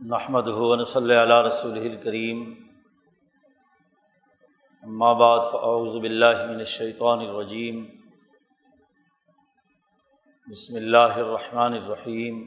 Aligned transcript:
نحمد 0.00 0.48
ہُون 0.48 0.84
صلی 0.84 1.14
علیہ 1.16 1.42
رسول 1.46 1.76
الکریم 1.78 2.38
اما 4.82 5.12
بعد 5.12 5.40
فاعوذ 5.50 5.96
باللہ 6.00 6.42
من 6.46 6.58
الشیطان 6.58 7.20
الرجیم 7.20 7.84
بسم 10.48 10.76
اللہ 10.76 11.14
الرحمن 11.16 11.72
الرحیم 11.72 12.42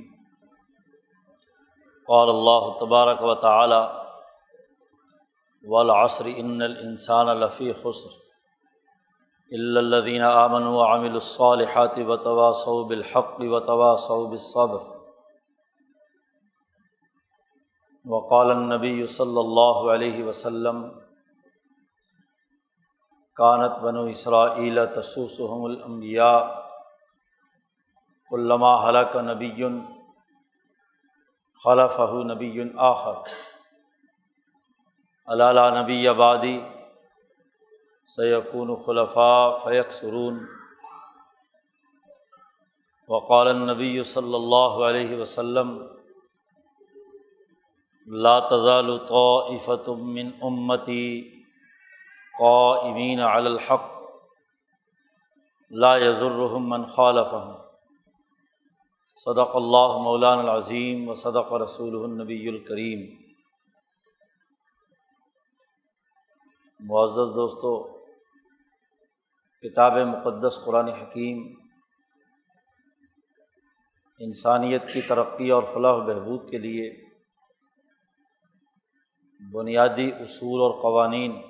قال 2.08 2.30
اللہ 2.30 2.68
تبارک 2.80 3.24
و 3.24 3.36
تعالی 3.46 3.82
والعصر 5.64 6.30
ان 6.36 6.62
الانسان 6.62 7.38
لفی 7.40 7.72
خسر 7.74 8.20
الا 9.52 9.80
الذین 9.80 10.22
آمنوا 10.22 10.76
وعملوا 10.76 11.24
الصالحات 11.24 11.98
وتواصوا 12.08 12.84
بالحق 12.84 13.42
وتواصوا 13.42 14.28
بالصبر. 14.28 14.97
وقال 18.08 18.52
النبی 18.52 19.06
صلی 19.06 19.38
اللہ 19.38 19.80
علیہ 19.94 20.24
وسلم 20.24 20.82
کانت 23.38 23.80
بنو 23.82 24.04
اسرائیل 24.04 24.80
تسوسحم 24.94 25.64
الانبیاء 25.64 26.38
علامہ 28.32 28.72
حلق 28.86 29.16
نبی 29.24 29.52
خلف 31.62 32.00
نبی 32.26 32.64
آخر. 32.86 33.30
علالہ 35.28 35.68
نبی 35.82 36.08
آبادی 36.08 36.58
سیقون 38.08 38.76
خلفاء 38.86 39.58
فیق 39.64 39.92
سرون 39.92 40.40
وقال 43.10 43.48
النبی 43.48 44.04
صلی 44.04 44.36
اللہ 44.36 44.84
علیہ 44.86 45.22
وسلم 45.22 45.78
لا 48.08 48.40
تزال 48.40 48.98
طائفة 49.08 49.94
من 49.94 50.30
امتی 50.42 51.22
قائمین 52.40 53.20
علی 53.20 53.48
الحق، 53.48 53.88
لا 55.72 55.98
يضرهم 55.98 56.70
من 56.70 56.86
خالفهم. 56.86 57.56
صدق 59.16 59.56
اللہ 59.56 59.98
مولان 60.04 60.40
العظیم 60.40 61.10
و 61.10 61.14
صدق 61.14 61.54
رسول 61.54 62.04
النبی 62.04 62.48
الکریم 62.50 63.02
معزز 66.80 67.36
دوستو، 67.36 67.72
کتاب 69.64 69.98
مقدس 69.98 70.60
قرآن 70.66 70.88
حکیم 70.88 71.44
انسانیت 74.20 74.94
کی 74.94 75.02
ترقی 75.02 75.50
اور 75.50 75.64
فلاح 75.64 75.92
و 75.92 76.02
بہبود 76.02 76.50
کے 76.52 76.58
لیے 76.58 77.07
بنیادی 79.40 80.12
اصول 80.12 80.62
اور 80.62 80.82
قوانین 80.82 81.42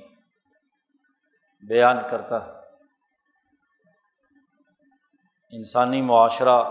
بیان 1.68 1.98
کرتا 2.12 2.46
ہے۔ 2.46 2.52
انسانی 5.52 6.02
معاشرہ 6.02 6.64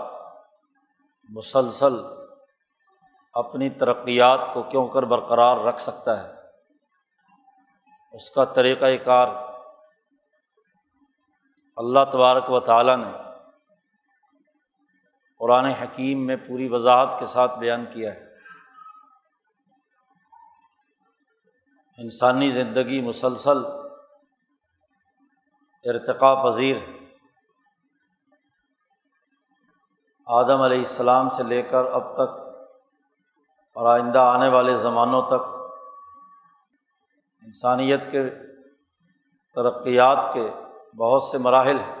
مسلسل 1.29 1.93
اپنی 3.33 3.69
ترقیات 3.69 4.39
کو 4.53 4.63
کیوں 4.63 4.87
کر 4.87 5.03
برقرار 5.03 5.57
رکھ 5.57 5.81
سکتا 5.81 6.27
ہے؟ 6.27 6.33
اس 8.11 8.31
کا 8.31 8.45
طریقۂ 8.45 9.05
کار 9.05 9.27
اللہ 11.75 11.99
تبارک 12.11 12.49
و 12.49 12.59
تعالیٰ 12.59 12.97
نے 12.97 13.11
قرآن 15.39 15.65
حکیم 15.65 16.27
میں 16.27 16.35
پوری 16.35 16.67
وضاحت 16.67 17.19
کے 17.19 17.25
ساتھ 17.25 17.59
بیان 17.59 17.85
کیا 17.85 18.15
ہے۔ 18.15 18.26
انسانی 21.97 22.49
زندگی 22.49 23.01
مسلسل 23.01 23.65
ارتقا 25.83 26.43
پذیر 26.43 26.77
ہے۔ 26.77 26.93
آدم 30.25 30.61
علیہ 30.61 30.77
السلام 30.77 31.29
سے 31.29 31.43
لے 31.43 31.61
کر 31.61 31.85
اب 31.85 32.13
تک 32.13 32.29
اور 33.73 33.93
آئندہ 33.93 34.19
آنے 34.19 34.47
والے 34.47 34.75
زمانوں 34.75 35.21
تک 35.21 35.57
انسانیت 37.41 38.11
کے 38.11 38.23
ترقیات 39.55 40.33
کے 40.33 40.49
بہت 40.97 41.23
سے 41.23 41.37
مراحل 41.37 41.79
ہیں۔ 41.79 41.95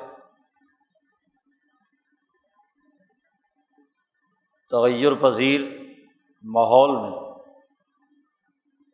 تغیر 4.69 5.15
پذیر 5.15 5.61
ماحول 6.43 7.09
میں 7.09 7.26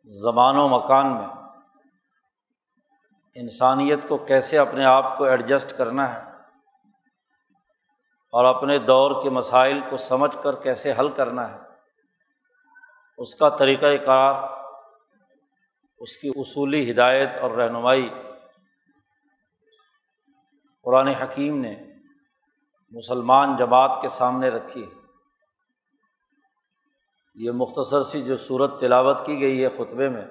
زمان 0.06 0.56
و 0.56 0.68
مکان 0.68 1.14
میں۔ 1.14 1.26
انسانیت 3.34 4.08
کو 4.08 4.16
کیسے 4.16 4.58
اپنے 4.58 4.84
آپ 4.84 5.18
کو 5.18 5.24
ایڈجسٹ 5.24 5.78
کرنا 5.78 6.14
ہے 6.14 6.30
اور 8.32 8.44
اپنے 8.44 8.78
دور 8.78 9.22
کے 9.22 9.30
مسائل 9.30 9.80
کو 9.90 9.96
سمجھ 9.96 10.36
کر 10.42 10.62
کیسے 10.62 10.92
حل 10.92 11.08
کرنا 11.08 11.52
ہے، 11.52 11.58
اس 13.18 13.34
کا 13.34 13.48
طریقۂ 13.48 14.04
کار، 14.06 14.34
اس 15.98 16.16
کی 16.16 16.28
اصولی 16.28 16.90
ہدایت 16.90 17.30
اور 17.38 17.50
رہنمائی۔ 17.50 18.08
قرآن 20.84 21.08
حکیم 21.08 21.60
نے 21.60 21.82
مسلمان 22.90 23.56
جماعت 23.56 23.98
کے 24.02 24.08
سامنے 24.08 24.48
رکھی۔ 24.48 24.84
ہے 24.84 25.03
یہ 27.34 27.50
مختصر 27.54 28.02
سی 28.02 28.22
جو 28.22 28.36
صورت 28.36 28.80
تلاوت 28.80 29.26
کی 29.26 29.40
گئی 29.40 29.64
ہے 29.64 29.68
خطبے 29.68 30.08
میں، 30.08 30.24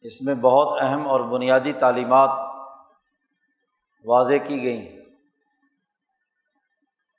اس 0.00 0.22
میں 0.22 0.34
بہت 0.34 0.78
اہم 0.80 1.08
اور 1.08 1.20
بنیادی 1.20 1.72
تعلیمات 1.72 2.28
واضح 4.04 4.34
کی 4.48 4.62
گئی 4.62 4.88
ہیں۔ 4.88 5.00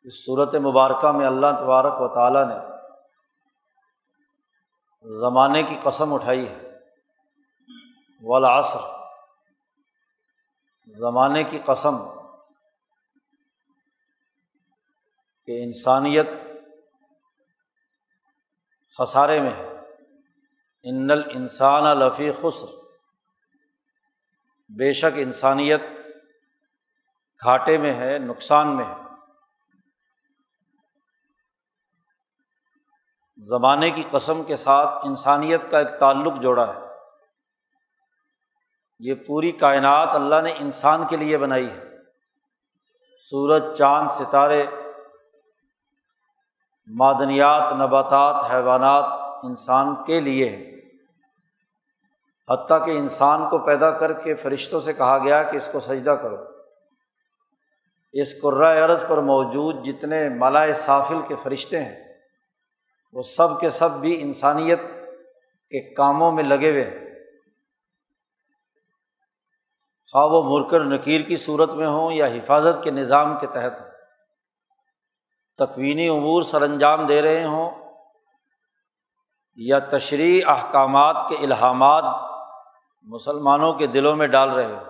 اس 0.03 0.25
صورت 0.25 0.55
مبارکہ 0.55 1.11
میں 1.11 1.27
اللہ 1.27 1.47
تبارک 1.59 2.01
و 2.01 2.07
تعالیٰ 2.07 2.47
نے 2.47 2.55
زمانے 5.19 5.63
کی 5.63 5.75
قسم 5.83 6.13
اٹھائی 6.13 6.47
ہے۔ 6.47 6.79
والعصر، 8.21 8.79
زمانے 10.87 11.43
کی 11.43 11.59
قسم 11.65 11.97
کہ 15.45 15.63
انسانیت 15.63 16.27
خسارے 18.97 19.39
میں 19.39 19.49
ہے۔ 19.49 19.79
ان 20.83 21.11
الانسان 21.11 21.83
لفی 21.83 22.31
خسر۔ 22.31 22.67
بے 24.77 24.93
شک 24.93 25.17
انسانیت 25.17 25.81
گھاٹے 27.43 27.77
میں 27.77 27.93
ہے، 27.93 28.17
نقصان 28.19 28.75
میں 28.75 28.85
ہے۔ 28.85 28.95
زمانے 33.37 33.91
کی 33.91 34.03
قسم 34.11 34.43
کے 34.43 34.55
ساتھ 34.55 35.07
انسانیت 35.07 35.71
کا 35.71 35.79
ایک 35.79 35.87
تعلق 35.99 36.39
جوڑا 36.41 36.73
ہے۔ 36.73 36.79
یہ 38.99 39.13
پوری 39.13 39.51
کائنات 39.51 40.09
اللہ 40.13 40.41
نے 40.43 40.53
انسان 40.59 41.07
کے 41.07 41.17
لیے 41.17 41.37
بنائی 41.37 41.69
ہے۔ 41.69 41.83
سورج، 43.29 43.77
چاند، 43.77 44.07
ستارے 44.09 44.65
معدنیات، 46.85 47.73
نباتات، 47.73 48.51
حیوانات 48.51 49.05
انسان 49.43 49.95
کے 50.07 50.21
لیے 50.21 50.49
ہے 50.49 50.71
حتیٰ 52.53 52.85
کہ 52.85 52.91
انسان 52.91 53.49
کو 53.49 53.57
پیدا 53.57 53.91
کر 53.91 54.13
کے 54.13 54.33
فرشتوں 54.33 54.79
سے 54.79 54.93
کہا 54.93 55.17
گیا 55.17 55.43
کہ 55.43 55.57
اس 55.57 55.69
کو 55.71 55.79
سجدہ 55.79 56.09
کرو۔ 56.09 56.35
اس 58.13 58.41
قرۂۂ 58.41 58.81
عرض 58.81 58.97
پر 59.07 59.17
موجود 59.17 59.85
جتنے 59.85 60.29
ملائے 60.29 60.73
صافل 60.73 61.19
کے 61.27 61.35
فرشتے 61.43 61.83
ہیں، 61.83 61.99
وہ 63.13 63.21
سب 63.21 63.59
کے 63.59 63.69
سب 63.69 63.91
بھی 63.91 64.21
انسانیت 64.21 64.79
کے 65.69 65.93
کاموں 65.93 66.31
میں 66.31 66.43
لگے 66.43 66.71
ہوئے 66.71 66.83
ہیں۔ 66.83 67.11
خواہ 70.11 70.25
وہ 70.25 70.59
مرکر 70.59 70.83
نکیر 70.83 71.21
کی 71.21 71.37
صورت 71.37 71.73
میں 71.73 71.87
ہوں 71.87 72.11
یا 72.11 72.25
حفاظت 72.25 72.83
کے 72.83 72.91
نظام 72.91 73.37
کے 73.39 73.47
تحت 73.47 73.81
ہوں۔ 73.81 73.90
تکوینی 75.65 76.09
امور 76.09 76.43
سر 76.43 76.61
انجام 76.61 77.05
دے 77.05 77.21
رہے 77.21 77.45
ہوں 77.45 77.71
یا 79.55 79.79
تشریح 79.79 80.41
احکامات 80.47 81.15
کے 81.29 81.35
الحامات 81.35 82.03
مسلمانوں 83.03 83.73
کے 83.73 83.87
دلوں 83.87 84.15
میں 84.15 84.27
ڈال 84.27 84.49
رہے 84.49 84.73
ہوں۔ 84.73 84.83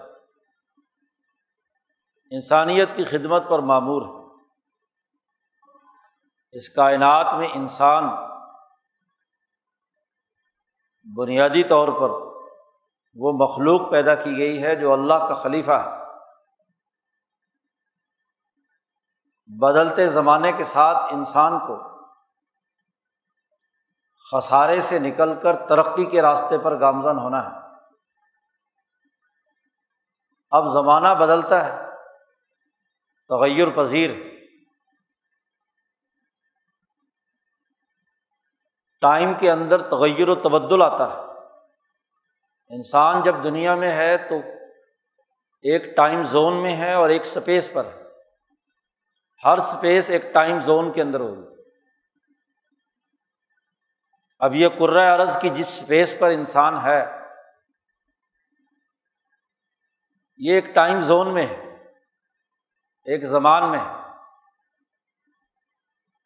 انسانیت 2.31 2.95
کی 2.95 3.03
خدمت 3.03 3.49
پر 3.49 3.59
معمور 3.59 4.01
ہے 4.01 4.21
اس 6.51 6.69
کائنات 6.69 7.33
میں 7.33 7.47
انسان 7.53 8.03
بنیادی 11.17 11.63
طور 11.63 11.87
پر 11.87 12.09
وہ 13.15 13.31
مخلوق 13.33 13.91
پیدا 13.91 14.15
کی 14.15 14.37
گئی 14.37 14.63
ہے 14.63 14.75
جو 14.75 14.93
اللہ 14.93 15.13
کا 15.13 15.33
خلیفہ 15.33 15.71
ہے۔ 15.71 16.00
بدلتے 19.59 20.07
زمانے 20.07 20.51
کے 20.51 20.63
ساتھ 20.63 21.13
انسان 21.13 21.59
کو 21.59 21.91
خسارے 24.31 24.81
سے 24.81 24.99
نکل 24.99 25.39
کر 25.39 25.55
ترقی 25.55 26.05
کے 26.05 26.21
راستے 26.21 26.57
پر 26.57 26.79
گامزن 26.79 27.19
ہونا 27.19 27.45
ہے۔ 27.45 27.57
اب 30.51 30.67
زمانہ 30.73 31.07
بدلتا 31.07 31.65
ہے۔ 31.65 31.87
تغیر 33.29 33.69
پذیر۔ 33.69 34.11
ٹائم 39.01 39.33
کے 39.33 39.51
اندر 39.51 39.81
تغیر 39.81 40.29
و 40.29 40.35
تبدل 40.35 40.81
آتا 40.81 41.09
ہے۔ 41.09 41.21
انسان 42.75 43.23
جب 43.23 43.43
دنیا 43.43 43.75
میں 43.75 43.91
ہے 43.91 44.17
تو 44.17 44.35
ایک 45.61 45.95
ٹائم 45.95 46.23
زون 46.23 46.53
میں 46.53 46.75
ہے 46.75 46.93
اور 46.93 47.09
ایک 47.09 47.21
اسپیس 47.21 47.69
پر 47.73 47.85
ہے۔ 47.85 48.00
ہر 49.45 49.57
اسپیس 49.57 50.09
ایک 50.09 50.33
ٹائم 50.33 50.59
زون 50.59 50.93
کے 50.93 51.01
اندر 51.01 51.19
ہوگی۔ 51.19 51.61
اب 54.39 54.55
یہ 54.55 54.67
عرض 55.15 55.37
کی 55.39 55.49
جس 55.49 55.67
اسپیس 55.67 56.15
پر 56.19 56.29
انسان 56.29 56.79
ہے، 56.83 57.19
یہ 60.37 60.53
ایک 60.53 60.65
ٹائم 60.65 61.01
زون 61.01 61.33
میں 61.33 61.45
ہے، 61.45 61.77
ایک 63.05 63.23
زمان 63.23 63.71
میں 63.71 63.79
ہے۔ 63.79 64.01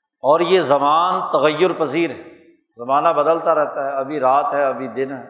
اور 0.02 0.40
یہ 0.40 0.62
زمان 0.62 1.30
تغیر 1.32 1.74
پذیر 1.74 2.12
ہے۔ 2.12 2.24
زمانہ 2.74 3.10
بدلتا 3.10 3.56
رہتا 3.56 3.84
ہے، 3.84 3.92
ابھی 3.92 4.20
رات 4.20 4.46
ہے، 4.54 4.64
ابھی 4.64 4.88
دن 4.88 5.14
ہے۔ 5.14 5.30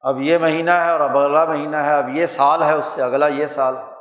اب 0.00 0.20
یہ 0.20 0.38
مہینہ 0.38 0.70
ہے 0.70 0.90
اور 0.90 1.00
اب 1.00 1.18
اگلا 1.18 1.44
مہینہ 1.44 1.76
ہے، 1.76 1.94
اب 1.94 2.08
یہ 2.08 2.26
سال 2.26 2.62
ہے، 2.62 2.72
اس 2.72 2.86
سے 2.86 3.02
اگلا 3.02 3.26
یہ 3.26 3.46
سال 3.46 3.76
ہے۔ 3.76 3.93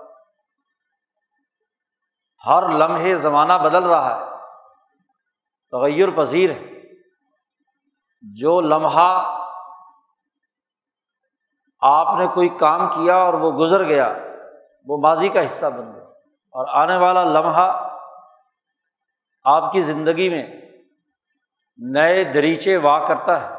ہر 2.48 2.70
لمحے 2.70 3.16
زمانہ 3.16 3.54
بدل 3.54 3.84
رہا 3.84 4.20
ہے۔ 4.20 4.26
تغیر 5.72 6.10
پذیر 6.12 6.50
ہے۔ 6.50 6.74
جو 8.22 8.62
لمحہ 8.62 9.40
آپ 11.82 12.18
نے 12.18 12.28
کوئی 12.34 12.50
کام 12.50 12.88
کیا 12.88 13.16
اور 13.16 13.34
وہ 13.34 13.52
گزر 13.52 13.84
گیا، 13.84 14.14
وہ 14.86 14.98
ماضی 14.98 15.30
کا 15.30 15.46
حصہ 15.46 15.66
بن 15.66 15.94
گیا۔ 15.96 16.04
اور 16.52 16.68
آنے 16.70 16.98
والا 16.98 17.24
لمحہ 17.24 17.98
آپ 19.44 19.72
کی 19.72 19.82
زندگی 19.82 20.30
میں 20.30 20.62
نئے 21.78 22.24
دریچے 22.24 22.78
وا 22.78 23.06
کرتا 23.06 23.42
ہے، 23.42 23.56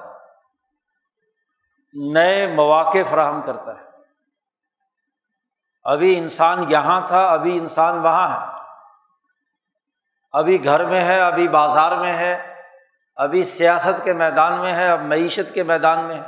نئے 2.12 2.54
مواقع 2.54 2.98
فراہم 3.10 3.42
کرتا 3.42 3.74
ہے۔ 3.74 3.84
ابھی 5.84 6.18
انسان 6.18 6.64
یہاں 6.68 7.00
تھا، 7.06 7.26
ابھی 7.26 7.58
انسان 7.58 7.98
وہاں 7.98 8.40
ہے۔ 8.40 8.53
ابھی 10.34 10.64
گھر 10.64 10.86
میں 10.86 11.04
ہے، 11.04 11.20
ابھی 11.20 11.48
بازار 11.48 11.96
میں 11.96 12.16
ہے، 12.16 12.54
ابھی 13.16 13.44
سیاست 13.44 14.04
کے 14.04 14.12
میدان 14.12 14.60
میں 14.60 14.72
ہے، 14.72 14.88
اب 14.88 15.00
معیشت 15.00 15.54
کے 15.54 15.62
میدان 15.62 16.04
میں 16.04 16.20
ہے۔ 16.20 16.26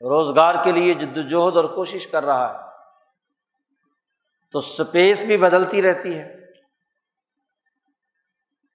روزگار 0.00 0.64
کے 0.64 0.72
لیے 0.72 0.94
جدوجہد 0.94 1.56
اور 1.56 1.64
کوشش 1.64 2.06
کر 2.06 2.24
رہا 2.24 2.54
ہے۔ 2.54 2.58
تو 4.52 4.58
اسپیس 4.58 5.24
بھی 5.24 5.36
بدلتی 5.36 5.82
رہتی 5.82 6.18
ہے۔ 6.18 6.44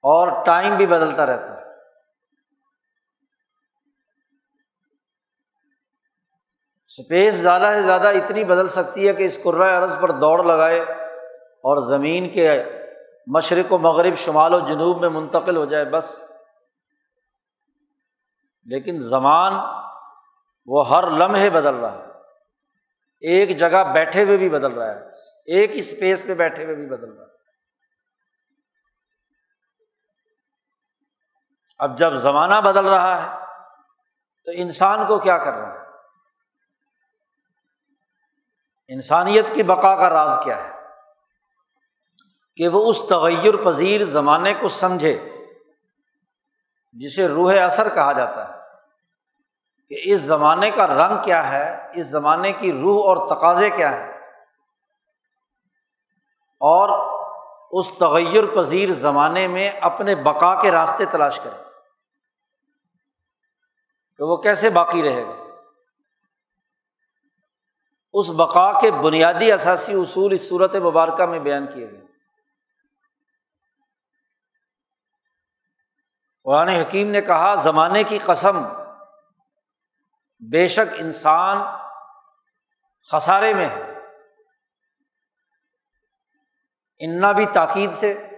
اور 0.03 0.45
ٹائم 0.45 0.77
بھی 0.77 0.85
بدلتا 0.85 1.25
رہتا 1.25 1.57
ہے۔ 1.57 1.63
اسپیس 6.83 7.35
زیادہ 7.35 7.71
سے 7.75 7.81
زیادہ 7.81 8.07
اتنی 8.07 8.43
بدل 8.43 8.67
سکتی 8.67 9.07
ہے 9.07 9.13
کہ 9.13 9.23
اس 9.23 9.39
عرض 9.45 10.01
پر 10.01 10.11
دوڑ 10.11 10.43
لگائے 10.43 10.79
اور 11.57 11.77
زمین 11.77 12.29
کے 12.29 12.63
مشرق 13.27 13.73
و 13.73 13.77
مغرب، 13.77 14.15
شمال 14.15 14.53
و 14.53 14.59
جنوب 14.59 15.01
میں 15.01 15.09
منتقل 15.09 15.55
ہو 15.55 15.65
جائے، 15.65 15.85
بس۔ 15.85 16.21
لیکن 18.65 18.99
زمان 18.99 19.53
وہ 20.65 20.89
ہر 20.89 21.11
لمحے 21.11 21.49
بدل 21.49 21.75
رہا 21.75 21.91
ہے۔ 21.91 22.03
ایک 23.19 23.57
جگہ 23.57 23.93
بیٹھے 23.93 24.23
ہوئے 24.23 24.37
بھی 24.37 24.49
بدل 24.49 24.71
رہا 24.71 24.95
ہے۔ 24.95 24.99
ایک 25.45 25.73
ہی 25.73 25.79
اسپیس 25.79 26.25
پہ 26.27 26.33
بیٹھے 26.33 26.63
ہوئے 26.63 26.75
بھی 26.75 26.85
بدل 26.85 27.11
رہا 27.11 27.25
ہے۔ 27.25 27.31
اب 31.77 31.97
جب 31.97 32.13
زمانہ 32.13 32.61
بدل 32.65 32.85
رہا 32.85 33.21
ہے، 33.21 33.45
تو 34.45 34.51
انسان 34.55 35.07
کو 35.07 35.19
کیا 35.19 35.37
کر 35.37 35.53
رہا 35.53 35.73
ہے؟ 35.73 35.79
انسانیت 38.87 39.53
کی 39.53 39.63
بقا 39.63 39.95
کا 39.95 40.09
راز 40.09 40.39
کیا 40.43 40.63
ہے؟ 40.63 40.76
کہ 42.57 42.67
وہ 42.67 42.89
اس 42.89 43.01
تغیر 43.09 43.57
پذیر 43.63 44.05
زمانے 44.05 44.53
کو 44.53 44.69
سمجھے، 44.69 45.45
جسے 46.93 47.27
روح 47.27 47.53
اثر 47.65 47.95
کہا 47.95 48.11
جاتا 48.11 48.47
ہے، 48.47 48.53
کہ 49.89 50.13
اس 50.13 50.21
زمانے 50.21 50.71
کا 50.71 50.87
رنگ 50.87 51.17
کیا 51.23 51.51
ہے، 51.51 51.87
اس 51.93 52.05
زمانے 52.05 52.51
کی 52.51 52.71
روح 52.71 53.01
اور 53.01 53.35
تقاضے 53.35 53.69
کیا 53.69 53.97
ہے 53.97 54.11
اور 56.59 57.17
اس 57.71 57.91
تغیر 57.97 58.55
پذیر 58.55 58.89
زمانے 58.91 59.47
میں 59.47 59.69
اپنے 59.81 60.15
بقا 60.15 60.61
کے 60.61 60.71
راستے 60.71 61.05
تلاش 61.05 61.39
کرے۔ 61.39 61.63
کہ 64.17 64.23
وہ 64.23 64.37
کیسے 64.37 64.69
باقی 64.69 65.03
رہے 65.03 65.23
گا۔ 65.23 65.43
اس 68.13 68.29
بقا 68.29 68.79
کے 68.79 68.91
بنیادی 68.91 69.51
اثاثی 69.51 69.93
اصول 69.93 70.33
اس 70.33 70.49
صورت 70.49 70.75
مبارکہ 70.75 71.25
میں 71.25 71.39
بیان 71.39 71.67
کیے 71.73 71.91
گئے۔ 71.91 72.06
قرآن 76.47 76.67
حکیم 76.67 77.09
نے 77.09 77.21
کہا، 77.21 77.55
زمانے 77.55 78.03
کی 78.03 78.17
قسم، 78.17 78.63
بے 80.51 80.67
شک 80.67 80.93
انسان 80.97 81.57
خسارے 83.11 83.53
میں 83.53 83.69
ہے۔ 83.69 83.91
انا 86.99 87.31
بھی 87.31 87.45
تاکید 87.45 87.93
سے 87.93 88.29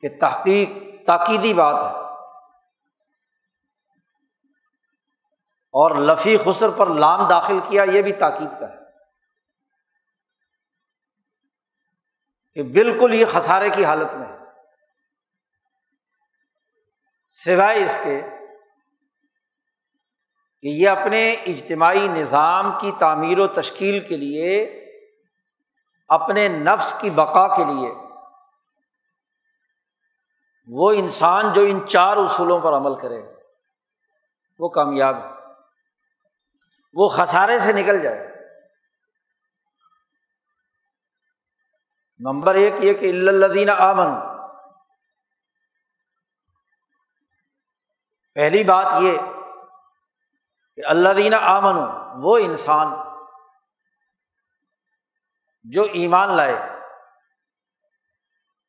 کہ 0.00 0.08
تحقیق، 0.20 0.68
تاکیدی 1.06 1.54
بات 1.54 1.74
ہے۔ 1.74 1.98
اور 5.72 5.90
لفی 5.90 6.36
خسر 6.44 6.70
پر 6.70 6.86
لام 6.86 7.26
داخل 7.28 7.58
کیا، 7.68 7.82
یہ 7.82 8.02
بھی 8.02 8.12
تاکید 8.12 8.60
کا 8.60 8.68
ہے۔ 8.68 8.76
کہ 12.54 12.62
بالکل 12.62 13.14
یہ 13.14 13.24
خسارے 13.32 13.70
کی 13.70 13.84
حالت 13.84 14.14
میں 14.14 14.26
ہے۔ 14.26 14.39
سوائے 17.30 17.84
اس 17.84 17.98
کے 18.04 18.20
کہ 20.62 20.66
یہ 20.66 20.88
اپنے 20.88 21.30
اجتماعی 21.30 22.08
نظام 22.08 22.78
کی 22.80 22.92
تعمیر 22.98 23.38
و 23.38 23.46
تشکیل 23.46 24.00
کے 24.00 24.16
لیے، 24.16 24.64
اپنے 26.08 26.48
نفس 26.48 26.94
کی 27.00 27.10
بقا 27.10 27.56
کے 27.56 27.64
لیے، 27.64 27.94
وہ 30.66 30.92
انسان 30.92 31.52
جو 31.52 31.60
ان 31.60 31.88
چار 31.88 32.16
اصولوں 32.16 32.60
پر 32.60 32.72
عمل 32.72 33.00
کرے، 33.00 33.22
وہ 34.58 34.68
کامیاب 34.68 35.16
ہے۔ 35.16 35.28
وہ 36.94 37.08
خسارے 37.08 37.58
سے 37.58 37.72
نکل 37.72 38.02
جائے۔ 38.02 38.28
نمبر 42.18 42.54
ایک 42.54 42.74
یہ 42.80 42.94
کہ 42.94 43.06
اللہ 43.06 43.70
آمن 43.70 44.29
پہلی 48.36 48.64
بات 48.64 48.86
یہ 49.00 49.16
کہ 50.76 50.82
اللہ 50.86 51.08
دینا 51.08 51.36
آمن 51.36 51.78
وہ 52.22 52.36
انسان 52.38 52.94
جو 55.64 55.86
ایمان 55.92 56.32
لائے، 56.32 56.54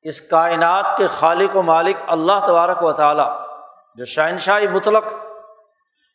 اس 0.06 0.22
کائنات 0.22 0.98
کے 0.98 1.08
خالق 1.08 1.56
و 1.56 1.62
مالک 1.62 1.98
اللہ 2.08 2.46
تبارک 2.48 2.84
و 2.84 2.92
تعالیٰ، 2.92 3.30
جو 3.96 4.06
شہنشاہ 4.06 4.62
مطلق، 4.72 5.14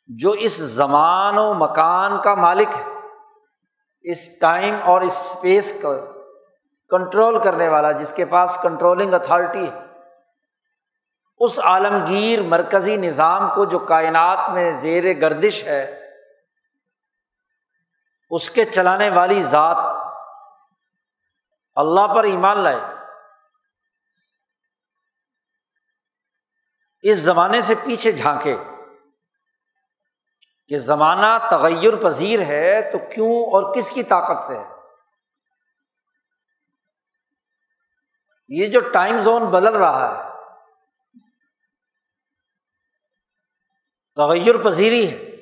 جو 0.09 0.31
اس 0.31 0.57
زمان 0.57 1.39
و 1.39 1.53
مکان 1.55 2.21
کا 2.23 2.35
مالک 2.35 2.77
ہے، 2.77 2.85
اس 4.05 4.29
ٹائم 4.41 4.77
اور 4.85 5.01
اس 5.01 5.21
اسپیس 5.21 5.73
کا 5.83 5.97
کنٹرول 6.91 7.39
کرنے 7.39 7.69
والا، 7.69 7.93
جس 7.93 8.13
کے 8.13 8.25
پاس 8.25 8.59
کنٹرولنگ 8.63 9.15
اتھارٹی 9.15 9.65
ہے۔ 9.65 9.86
اس 11.39 11.61
عالمگیر 11.61 12.43
مرکزی 12.43 12.97
نظام 12.97 13.55
کو 13.55 13.65
جو 13.65 13.79
کائنات 13.79 14.39
میں 14.53 14.73
زیر 14.73 15.05
گردش 15.21 15.65
ہے، 15.65 16.07
اس 18.31 18.51
کے 18.51 18.65
چلانے 18.65 19.11
والی 19.11 19.43
ذات 19.43 19.77
اللہ 21.75 22.15
پر 22.15 22.25
ایمان 22.25 22.59
لائے۔ 22.59 22.81
اس 27.03 27.19
زمانے 27.19 27.61
سے 27.61 27.75
پیچھے 27.75 28.13
جھانکے 28.13 28.57
کہ 30.69 30.79
زمانہ 30.79 31.39
تغیر 31.51 31.97
پذیر 32.03 32.41
ہے 32.41 32.91
تو 32.91 32.99
کیوں 32.99 33.33
اور 33.33 33.75
کس 33.75 33.91
کی 33.91 34.03
طاقت 34.03 34.41
سے 34.41 34.59
ہے؟ 34.59 34.65
یہ 38.49 38.67
جو 38.67 38.81
ٹائم 38.93 39.19
زون 39.19 39.45
بدل 39.45 39.77
رہا 39.77 40.19
ہے 40.19 40.36
تغیر 44.17 44.57
پذیری 44.57 45.11
ہے۔ 45.11 45.37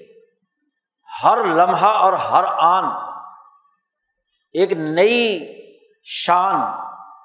ہر 1.24 1.38
لمحہ 1.44 1.88
اور 1.88 2.12
ہر 2.12 2.44
آن 2.48 2.84
ایک 4.52 4.72
نئی 4.72 5.52
شان، 6.04 6.56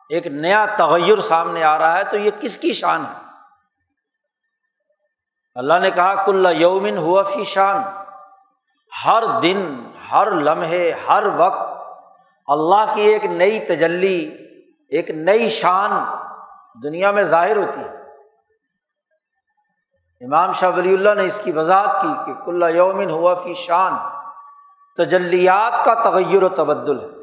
ایک 0.10 0.27
نیا 0.27 0.65
تغیر 0.65 1.20
سامنے 1.20 1.63
آ 1.63 1.79
رہا 1.79 1.98
ہے، 1.98 2.03
تو 2.03 2.18
یہ 2.18 2.32
کس 2.39 2.58
کی 2.58 2.74
شان 2.74 3.06
ہے؟ 3.06 3.20
اللہ 5.56 5.74
نے 5.82 5.91
کہا، 5.91 6.24
کل 6.25 6.48
یومن 6.51 6.98
ہوا 6.98 7.24
فی 7.24 7.44
شان۔ 7.44 7.77
ہر 9.06 9.24
دن، 9.41 9.89
ہر 10.12 10.32
لمحے، 10.32 10.91
ہر 10.91 11.24
وقت 11.38 11.91
اللہ 12.48 12.94
کی 12.94 13.01
ایک 13.01 13.25
نئی 13.25 13.60
تجلی، 13.60 14.38
ایک 14.89 15.10
نئی 15.10 15.50
شان 15.50 15.91
دنیا 16.84 17.12
میں 17.12 17.24
ظاہر 17.24 17.58
ہوتی 17.58 17.79
ہے۔ 17.79 17.99
امام 20.21 20.51
شاہ 20.51 20.69
ولی 20.69 20.93
اللہ 20.93 21.13
نے 21.15 21.25
اس 21.25 21.41
کی 21.43 21.51
وضاحت 21.51 22.01
کی 22.01 22.07
کہ 22.25 22.33
کل 22.45 22.63
یومن 22.75 23.09
ہوا 23.09 23.35
فی 23.35 23.53
شان، 23.53 23.93
تجلیات 24.97 25.85
کا 25.85 25.93
تغیر 25.93 26.43
و 26.43 26.49
تبدل 26.49 26.99
ہے۔ 26.99 27.19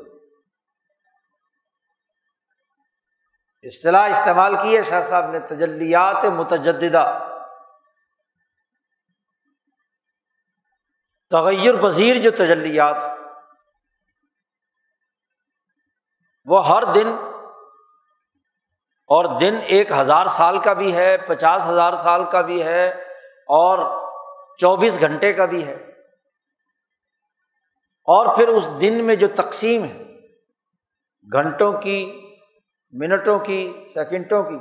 اصطلاح 3.62 4.08
استعمال 4.08 4.54
کی 4.62 4.76
ہے 4.76 4.82
شاہ 4.82 5.00
صاحب 5.00 5.30
نے، 5.30 5.38
تجلیات 5.38 6.24
متجدہ 6.24 7.22
تغیر 11.30 11.74
پذیر 11.82 12.16
جو 12.16 12.30
تجلیات۔ 12.30 12.96
وہ 16.44 16.68
ہر 16.68 16.82
دن 16.92 17.16
اور 19.06 19.40
دن 19.40 19.58
ایک 19.66 19.92
ہزار 19.92 20.26
سال 20.26 20.58
کا 20.58 20.72
بھی 20.72 20.96
ہے، 20.96 21.16
پچاس 21.16 21.66
ہزار 21.66 21.92
سال 21.92 22.24
کا 22.24 22.40
بھی 22.40 22.62
ہے 22.62 22.88
اور 23.48 24.06
چوبیس 24.58 25.00
گھنٹے 25.00 25.32
کا 25.32 25.44
بھی 25.44 25.66
ہے۔ 25.66 25.74
اور 28.04 28.36
پھر 28.36 28.48
اس 28.48 28.68
دن 28.80 29.04
میں 29.04 29.14
جو 29.14 29.26
تقسیم 29.36 29.84
ہے، 29.84 30.02
گھنٹوں 31.32 31.72
کی، 31.72 32.30
منٹوں 32.92 33.38
کی، 33.38 33.84
سیکنڈوں 33.94 34.42
کی، 34.42 34.58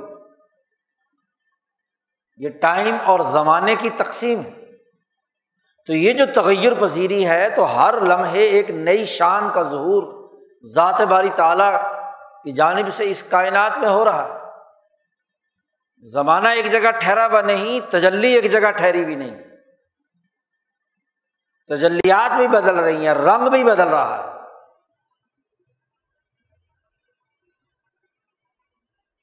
یہ 2.36 2.48
ٹائم 2.48 2.96
اور 3.04 3.20
زمانے 3.20 3.74
کی 3.74 3.90
تقسیم 3.90 4.40
ہے۔ 4.40 4.66
تو 5.86 5.92
یہ 5.92 6.12
جو 6.12 6.24
تغیر 6.34 6.74
پذیری 6.74 7.28
ہے، 7.28 7.48
تو 7.50 7.64
ہر 7.76 7.94
لمحے 8.00 8.42
ایک 8.42 8.70
نئی 8.70 9.04
شان 9.04 9.50
کا 9.54 9.62
ظہور، 9.62 10.28
ذات 10.64 11.00
باری 11.00 11.28
تعالیٰ 11.34 11.82
کی 12.44 12.50
جانب 12.50 12.92
سے 12.92 13.10
اس 13.10 13.22
کائنات 13.22 13.78
میں 13.78 13.88
ہو 13.88 14.04
رہا 14.04 14.28
ہے۔ 14.28 14.35
زمانہ 16.12 16.48
ایک 16.48 16.72
جگہ 16.72 16.90
ٹھہرا 16.90 17.26
ہوا 17.26 17.40
نہیں، 17.40 17.90
تجلی 17.90 18.32
ایک 18.32 18.52
جگہ 18.52 18.70
ٹھہری 18.70 19.04
بھی 19.04 19.14
نہیں۔ 19.14 19.42
تجلیات 21.68 22.36
بھی 22.36 22.48
بدل 22.48 22.74
رہی 22.74 23.06
ہیں، 23.06 23.14
رنگ 23.14 23.48
بھی 23.48 23.64
بدل 23.64 23.88
رہا 23.88 24.18
ہے۔ 24.18 24.38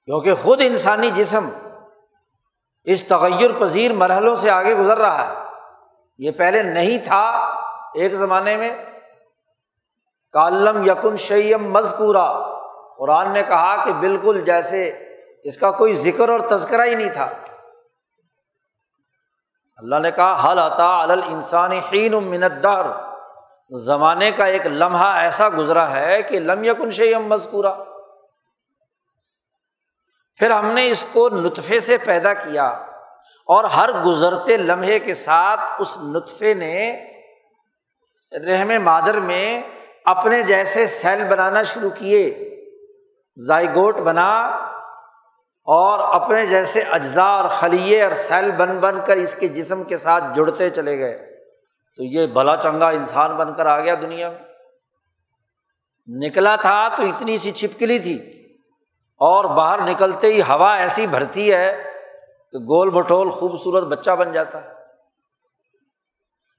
کیونکہ 0.05 0.33
خود 0.33 0.61
انسانی 0.65 1.09
جسم 1.09 1.49
اس 2.83 3.03
تغیر 3.03 3.51
پذیر 3.59 3.93
مرحلوں 3.93 4.35
سے 4.35 4.49
آگے 4.49 4.75
گزر 4.75 4.97
رہا 4.97 5.27
ہے۔ 5.27 5.33
یہ 6.17 6.31
پہلے 6.31 6.63
نہیں 6.63 6.97
تھا 6.97 7.21
ایک 7.93 8.13
زمانے 8.13 8.57
میں۔ 8.57 8.75
کالم 10.31 10.83
یقن 10.83 11.17
شیم 11.17 11.71
مذکورہ 11.71 12.57
قرآن 12.97 13.33
نے 13.33 13.43
کہا 13.43 13.85
کہ 13.85 13.93
بالکل 13.93 14.41
جیسے 14.45 15.09
اس 15.43 15.57
کا 15.57 15.71
کوئی 15.71 15.95
ذکر 15.95 16.29
اور 16.29 16.39
تذکرہ 16.39 16.81
ہی 16.81 16.95
نہیں 16.95 17.09
تھا۔ 17.09 17.29
اللہ 19.77 19.95
نے 19.95 20.11
کہا، 20.11 20.51
حل 20.51 20.59
عطا 20.59 20.97
انسانی 21.27 21.79
حین 21.93 22.11
منتدار 22.11 22.85
زمانے 23.71 24.31
کا 24.31 24.45
ایک 24.45 24.67
لمحہ 24.67 25.15
ایسا 25.17 25.49
گزرا 25.49 25.91
ہے 25.91 26.21
کہ 26.23 26.39
لم 26.39 26.63
یقن 26.63 26.91
شیم 26.91 27.27
مذکورہ 27.27 27.73
پھر 30.37 30.51
ہم 30.51 30.67
نے 30.67 30.89
اس 30.89 31.05
کو 31.11 31.29
نطفے 31.29 31.79
سے 31.79 31.97
پیدا 31.97 32.33
کیا 32.33 32.65
اور 33.47 33.63
ہر 33.63 34.01
گزرتے 34.01 34.57
لمحے 34.57 34.99
کے 34.99 35.13
ساتھ 35.13 35.59
اس 35.79 35.97
نطفے 35.97 36.53
نے 36.53 37.05
رحم 38.31 38.83
مادر 38.83 39.19
میں 39.19 39.61
اپنے 40.05 40.41
جیسے 40.41 40.87
سیل 40.87 41.23
بنانا 41.23 41.63
شروع 41.63 41.89
کیے 41.89 42.49
زائگوٹ 43.45 43.97
بنا 43.97 44.49
اور 45.63 46.21
اپنے 46.21 46.45
جیسے 46.45 46.81
اجزاء 46.81 47.23
اور 47.23 47.49
خلیے 47.49 48.03
اور 48.03 48.11
سیل 48.11 48.51
بن 48.51 48.79
بن 48.79 49.05
کر 49.05 49.15
اس 49.15 49.35
کے 49.35 49.47
جسم 49.47 49.83
کے 49.83 49.97
ساتھ 49.97 50.23
جڑتے 50.35 50.69
چلے 50.69 50.99
گئے۔ 50.99 51.33
تو 51.97 52.03
یہ 52.03 52.27
بھلا 52.27 52.55
چنگا 52.55 52.89
انسان 52.89 53.37
بن 53.37 53.53
کر 53.53 53.65
آ 53.65 53.79
گیا 53.79 53.95
دنیا۔ 54.01 54.29
میں 54.29 54.39
نکلا 56.07 56.55
تھا 56.55 56.87
تو 56.87 57.03
اتنی 57.03 57.37
سی 57.37 57.51
چھپکلی 57.51 57.99
تھی۔ 57.99 58.47
اور 59.13 59.45
باہر 59.45 59.81
نکلتے 59.81 60.27
ہی 60.27 60.41
ہوا 60.41 60.75
ایسی 60.75 61.07
بھرتی 61.07 61.53
ہے 61.53 61.83
کہ 62.51 62.57
گول 62.57 62.89
بٹول 62.89 63.29
خوبصورت 63.29 63.83
بچہ 63.83 64.11
بن 64.11 64.31
جاتا 64.31 64.63
ہے۔ 64.63 64.69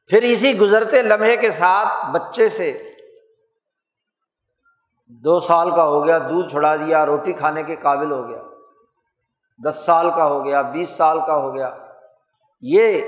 پھر 0.07 0.23
اسی 0.23 0.59
گزرتے 0.59 1.03
لمحے 1.03 1.37
کے 1.37 1.51
ساتھ 1.51 2.11
بچے 2.11 2.49
سے 2.49 2.93
دو 5.07 5.41
سال 5.41 5.77
کا 5.77 5.85
ہو 5.85 6.07
گیا، 6.07 6.19
دودھ 6.19 6.51
چھڑا 6.51 6.77
دیا، 6.77 7.07
روٹی 7.07 7.33
کھانے 7.33 7.63
کے 7.63 7.77
قابل 7.77 8.13
ہو 8.13 8.29
گیا۔ 8.29 8.43
دس 9.65 9.87
سال 9.87 10.11
کا 10.11 10.27
ہو 10.27 10.45
گیا، 10.45 10.63
بیس 10.63 10.89
سال 10.89 11.21
کا 11.27 11.37
ہو 11.37 11.55
گیا۔ 11.55 11.71
یہ 12.61 13.01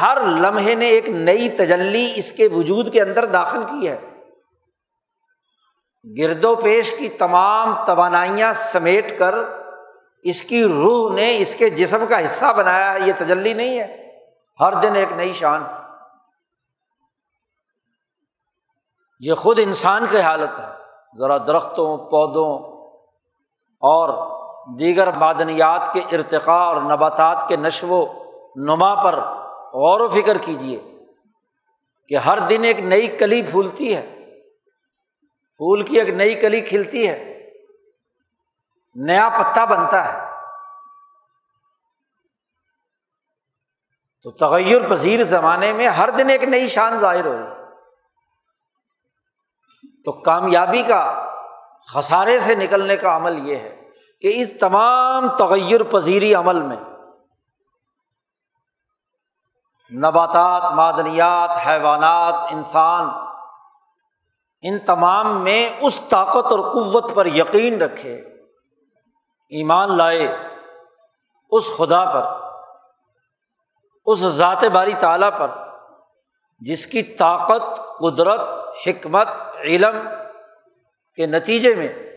ہر 0.00 0.18
لمحے 0.20 0.74
نے 0.74 0.86
ایک 0.86 1.08
نئی 1.08 1.48
تجلی 1.48 2.12
اس 2.14 2.32
کے 2.32 2.48
وجود 2.48 2.92
کے 2.92 3.02
اندر 3.02 3.24
داخل 3.24 3.62
کی 3.62 3.88
ہے۔ 3.88 4.00
گرد 6.18 6.44
و 6.44 6.56
پیش 6.56 6.98
کی 6.98 7.08
تمام 7.08 7.84
توانائیاں 7.84 8.52
سمیٹ 8.52 9.18
کر 9.18 9.34
اس 10.22 10.42
کی 10.42 10.64
روح 10.64 11.14
نے 11.14 11.38
اس 11.38 11.54
کے 11.54 11.68
جسم 11.68 12.06
کا 12.06 12.24
حصہ 12.24 12.52
بنایا 12.56 12.92
ہے۔ 12.92 12.98
یہ 13.00 13.12
تجلی 13.18 13.54
نہیں 13.54 13.78
ہے۔ 13.78 14.18
ہر 14.60 14.72
دن 14.72 14.96
ایک 14.96 15.12
نئی 15.12 15.32
شان۔ 15.32 15.64
یہ 19.20 19.34
خود 19.34 19.58
انسان 19.62 20.06
کی 20.10 20.20
حالت 20.20 20.58
ہے۔ 20.58 20.66
ذرا 21.18 21.38
درختوں، 21.38 21.96
پودوں 21.96 22.58
اور 23.80 24.37
دیگر 24.78 25.16
معدنیات 25.16 25.90
کے 25.92 26.00
ارتقاء 26.00 26.64
اور 26.64 26.82
نباتات 26.82 27.44
کے 27.48 27.56
نشو 27.56 27.88
و 27.88 28.24
نما 28.56 28.94
پر 28.94 29.20
غور 29.72 30.00
و 30.00 30.08
فکر 30.08 30.38
کیجیے 30.38 30.80
کہ 32.08 32.14
ہر 32.14 32.38
دن 32.38 32.64
ایک 32.64 32.80
نئی 32.80 33.06
کلی 33.06 33.42
پھولتی 33.42 33.96
ہے۔ 33.96 34.06
پھول 35.56 35.82
کی 35.82 35.98
ایک 35.98 36.08
نئی 36.08 36.34
کلی 36.34 36.60
کھلتی 36.60 37.08
ہے۔ 37.08 37.50
نیا 38.94 39.28
پتا 39.28 39.64
بنتا 39.64 40.12
ہے۔ 40.12 40.28
تو 44.22 44.30
تغیر 44.30 44.88
پذیر 44.88 45.24
زمانے 45.24 45.72
میں 45.72 45.88
ہر 45.88 46.10
دن 46.10 46.30
ایک 46.30 46.44
نئی 46.44 46.66
شان 46.66 46.96
ظاہر 46.96 47.26
ہو 47.26 47.36
رہی 47.36 47.42
ہے۔ 47.42 47.64
تو 50.04 50.12
کامیابی 50.12 50.82
کا 50.82 51.24
خسارے 51.94 52.40
سے 52.40 52.54
نکلنے 52.54 52.96
کا 52.96 53.16
عمل 53.16 53.48
یہ 53.48 53.56
ہے۔ 53.56 53.77
کہ 54.20 54.32
اس 54.34 54.48
تمام 54.60 55.36
تغیر 55.36 55.82
پذیری 55.82 56.34
عمل 56.34 56.62
میں 56.62 56.76
نباتات، 59.98 60.72
معدنیات، 60.72 61.50
حیوانات، 61.66 62.34
انسان، 62.50 63.08
ان 64.62 64.78
تمام 64.78 65.44
میں 65.44 65.70
اس 65.80 66.00
طاقت 66.00 66.52
اور 66.52 66.58
قوت 66.58 67.14
پر 67.14 67.26
یقین 67.26 67.82
رکھے، 67.82 68.16
ایمان 69.48 69.96
لائے، 69.96 70.36
اس 71.50 71.70
خدا 71.76 72.04
پر، 72.04 72.26
اس 74.06 74.18
ذات 74.18 74.64
باری 74.64 74.94
تعالیٰ 74.98 75.30
پر، 75.38 75.50
جس 76.60 76.86
کی 76.86 77.02
طاقت، 77.02 77.80
قدرت، 77.98 78.40
حکمت، 78.86 79.28
علم 79.64 79.98
کے 81.14 81.26
نتیجے 81.26 81.74
میں 81.74 82.07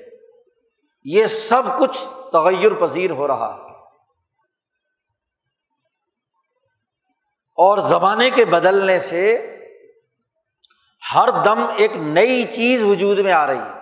یہ 1.04 1.26
سب 1.26 1.64
کچھ 1.80 2.06
تغیر 2.32 2.74
پذیر 2.74 3.12
ہو 3.12 3.28
رہا 3.28 3.56
ہے۔ 3.56 3.72
اور 7.56 7.78
زمانے 7.78 8.30
کے 8.30 8.46
بدلنے 8.46 9.00
سے 9.00 9.48
ہر 11.16 11.30
دم 11.46 11.66
ایک 11.76 11.96
نئی 11.96 12.44
چیز 12.44 12.84
وجود 12.84 13.20
میں 13.20 13.32
آ 13.32 13.48
رہی 13.48 13.58
ہے۔ 13.58 13.82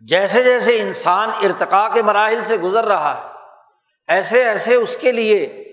جیسے 0.00 0.42
جیسے 0.42 0.80
انسان 0.80 1.30
ارتقا 1.30 1.88
کے 1.88 2.02
مراحل 2.02 2.44
سے 2.44 2.56
گزر 2.56 2.84
رہا 2.84 3.16
ہے، 3.16 3.28
ایسے 4.08 4.44
ایسے 4.44 4.74
اس 4.74 4.96
کے 5.00 5.12
لیے 5.12 5.64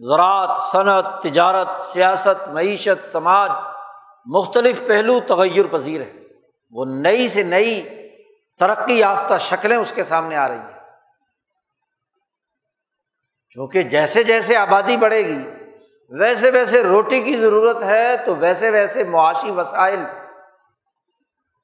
زراعت، 0.00 0.56
صنعت، 0.72 1.22
تجارت، 1.22 1.80
سیاست، 1.80 2.48
معیشت، 2.48 3.12
سماج 3.12 3.50
مختلف 4.26 4.86
پہلو 4.86 5.20
تغیر 5.20 5.66
پذیر 5.66 6.00
ہے 6.00 6.12
وہ 6.70 6.84
نئی 6.84 7.28
سے 7.28 7.42
نئی 7.42 7.88
ترقی 8.58 8.98
یافتہ 8.98 9.38
شکلیں 9.40 9.76
اس 9.76 9.92
کے 9.92 10.04
سامنے 10.04 10.36
آ 10.36 10.48
رہی 10.48 10.56
ہیں۔ 10.56 10.80
چونکہ 13.48 13.82
جیسے 13.82 14.22
جیسے 14.22 14.56
آبادی 14.56 14.96
بڑھے 14.96 15.24
گی، 15.26 15.50
ویسے 16.10 16.50
ویسے 16.50 16.82
روٹی 16.82 17.20
کی 17.22 17.36
ضرورت 17.36 17.82
ہے 17.82 18.16
تو 18.16 18.36
ویسے 18.36 18.70
ویسے 18.70 19.04
معاشی 19.04 19.50
وسائل، 19.50 20.00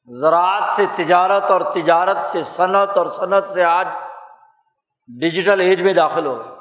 زراعت 0.08 0.70
سے 0.76 0.86
تجارت 0.96 1.42
اور 1.42 1.60
تجارت 1.60 2.16
سے 2.22 2.42
صنعت 2.42 2.96
اور 2.96 3.06
صنعت 3.06 3.48
سے 3.48 3.64
آج 3.64 3.88
ڈیجیٹل 5.08 5.60
ایج 5.60 5.82
میں 5.82 5.94
داخل 5.94 6.26
ہو 6.26 6.38
گئے۔ 6.38 6.54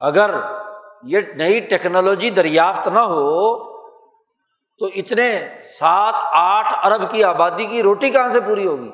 اگر 0.00 0.30
یہ 1.02 1.20
نئی 1.36 1.60
ٹیکنالوجی 1.60 2.30
دریافت 2.30 2.88
نہ 2.88 2.98
ہو 2.98 3.56
تو 4.78 4.86
اتنے 4.94 5.60
سات 5.62 6.14
آٹھ 6.32 6.86
ارب 6.86 7.10
کی 7.10 7.24
آبادی 7.24 7.66
کی 7.66 7.82
روٹی 7.82 8.10
کہاں 8.10 8.28
سے 8.28 8.40
پوری 8.40 8.66
ہوگی؟ 8.66 8.90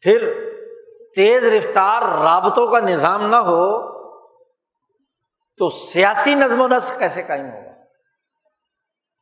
پھر 0.00 0.32
تیز 1.14 1.44
رفتار 1.44 2.02
رابطوں 2.02 2.66
کا 2.66 2.80
نظام 2.80 3.26
نہ 3.26 3.36
ہو 3.36 3.96
تو 5.58 5.68
سیاسی 5.70 6.34
نظم 6.34 6.60
و 6.60 6.68
نسق 6.68 6.98
کیسے 6.98 7.22
قائم 7.22 7.46
ہوگا؟ 7.46 7.72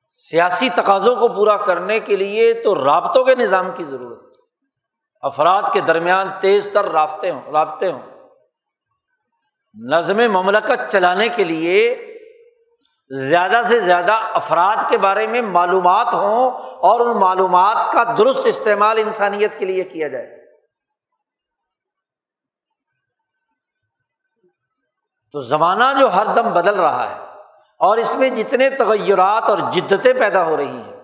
سیاسی 0.08 0.68
تقاضوں 0.68 1.16
کو 1.16 1.28
پورا 1.28 1.56
کرنے 1.56 2.00
کے 2.00 2.16
لیے 2.16 2.52
تو 2.52 2.84
رابطوں 2.84 3.24
کے 3.24 3.34
نظام 3.34 3.70
کی 3.76 3.84
ضرورت 3.84 4.24
ہے۔ 4.24 4.42
افراد 5.22 5.62
کے 5.72 5.80
درمیان 5.80 6.28
تیز 6.40 6.68
تر 6.72 6.84
رابطے 6.84 7.30
ہوں 7.30 7.42
رابطے 7.52 7.92
ہوں۔ 7.92 8.13
نظم 9.74 10.16
مملکت 10.16 10.90
چلانے 10.90 11.28
کے 11.28 11.44
لیے 11.44 12.10
زیادہ 13.10 13.62
سے 13.68 13.80
زیادہ 13.80 14.12
افراد 14.12 14.76
کے 14.90 14.98
بارے 14.98 15.26
میں 15.26 15.42
معلومات 15.42 16.06
ہوں 16.12 16.50
اور 16.76 17.00
ان 17.00 17.20
معلومات 17.20 17.92
کا 17.92 18.14
درست 18.18 18.40
استعمال 18.44 18.98
انسانیت 18.98 19.58
کے 19.58 19.64
لیے 19.64 19.84
کیا 19.84 20.08
جائے۔ 20.08 20.44
تو 25.32 25.40
زمانہ 25.40 25.84
جو 26.00 26.08
ہر 26.08 26.26
دم 26.26 26.50
بدل 26.50 26.74
رہا 26.74 27.10
ہے 27.10 27.18
اور 27.78 27.96
اس 27.96 28.16
میں 28.16 28.28
جتنے 28.28 28.70
تغیرات 28.70 29.42
اور 29.42 29.58
جدتیں 29.72 30.12
پیدا 30.12 30.44
ہو 30.44 30.56
رہی 30.56 30.82
ہیں، 30.82 31.02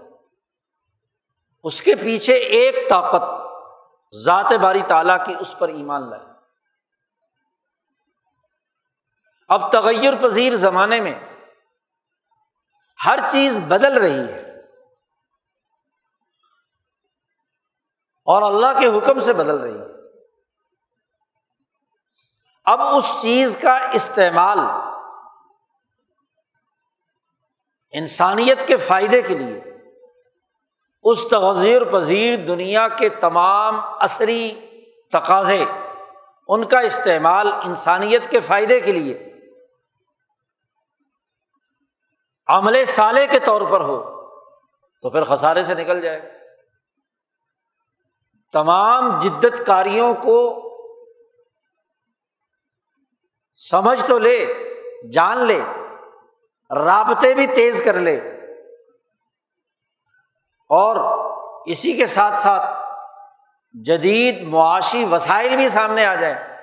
اس 1.63 1.83
کے 1.83 1.95
پیچھے 1.95 2.35
ایک 2.35 2.91
طاقت، 2.91 3.23
ذات 4.25 4.53
باری 4.53 4.83
تعالیٰ 4.87 5.27
کی 5.27 5.35
اس 5.41 5.59
پر 5.59 5.69
ایمان 5.69 6.11
لائے۔ 6.11 6.30
اب 9.51 9.73
تغیر 9.73 10.15
پذیر 10.21 10.57
زمانے 10.57 11.01
میں 11.01 11.19
ہر 13.07 13.19
چیز 13.31 13.57
بدل 13.57 13.99
رہی 13.99 14.33
ہے 14.33 14.51
اور 18.25 18.43
اللہ 18.43 18.81
کے 18.81 18.87
حکم 18.87 19.21
سے 19.21 19.33
بدل 19.33 19.59
رہی 19.59 19.79
ہے۔ 19.79 19.85
اب 22.65 22.81
اس 22.83 23.17
چیز 23.23 23.59
کا 23.63 23.77
استعمال 23.93 24.59
انسانیت 27.91 28.67
کے 28.67 28.77
فائدے 28.77 29.23
کے 29.23 29.39
لیے 29.39 29.61
اس 31.03 31.25
تغیر 31.31 31.85
پذیر 31.85 32.37
دنیا 32.37 32.89
کے 32.89 33.09
تمام 33.09 33.81
عصری 34.01 34.61
تقاضے، 35.13 35.65
ان 36.49 36.69
کا 36.69 36.81
استعمال 36.81 37.53
انسانیت 37.53 38.31
کے 38.31 38.41
فائدے 38.41 38.81
کے 38.81 38.93
لیے 38.93 39.30
عمل 42.51 42.85
سالے 42.85 43.27
کے 43.27 43.39
طور 43.39 43.61
پر 43.61 43.81
ہو، 43.81 44.27
تو 45.03 45.11
پھر 45.11 45.25
خسارے 45.25 45.65
سے 45.65 45.75
نکل 45.75 46.01
جائے۔ 46.01 46.39
تمام 48.53 49.19
جدت 49.19 49.67
کاریوں 49.67 50.15
کو 50.15 50.67
سمجھ 53.55 54.05
تو 54.05 54.19
لے، 54.19 54.55
جان 55.13 55.39
لے، 55.39 55.63
رابطے 56.75 57.35
بھی 57.35 57.47
تیز 57.47 57.83
کر 57.85 57.95
لے۔ 57.95 58.17
اور 60.69 60.97
اسی 61.67 61.93
کے 61.93 62.07
ساتھ 62.07 62.35
ساتھ 62.35 62.67
جدید 63.85 64.43
معاشی 64.43 65.05
وسائل 65.05 65.57
بھی 65.57 65.69
سامنے 65.69 66.07
آ 66.07 66.15
جائیں۔ 66.15 66.57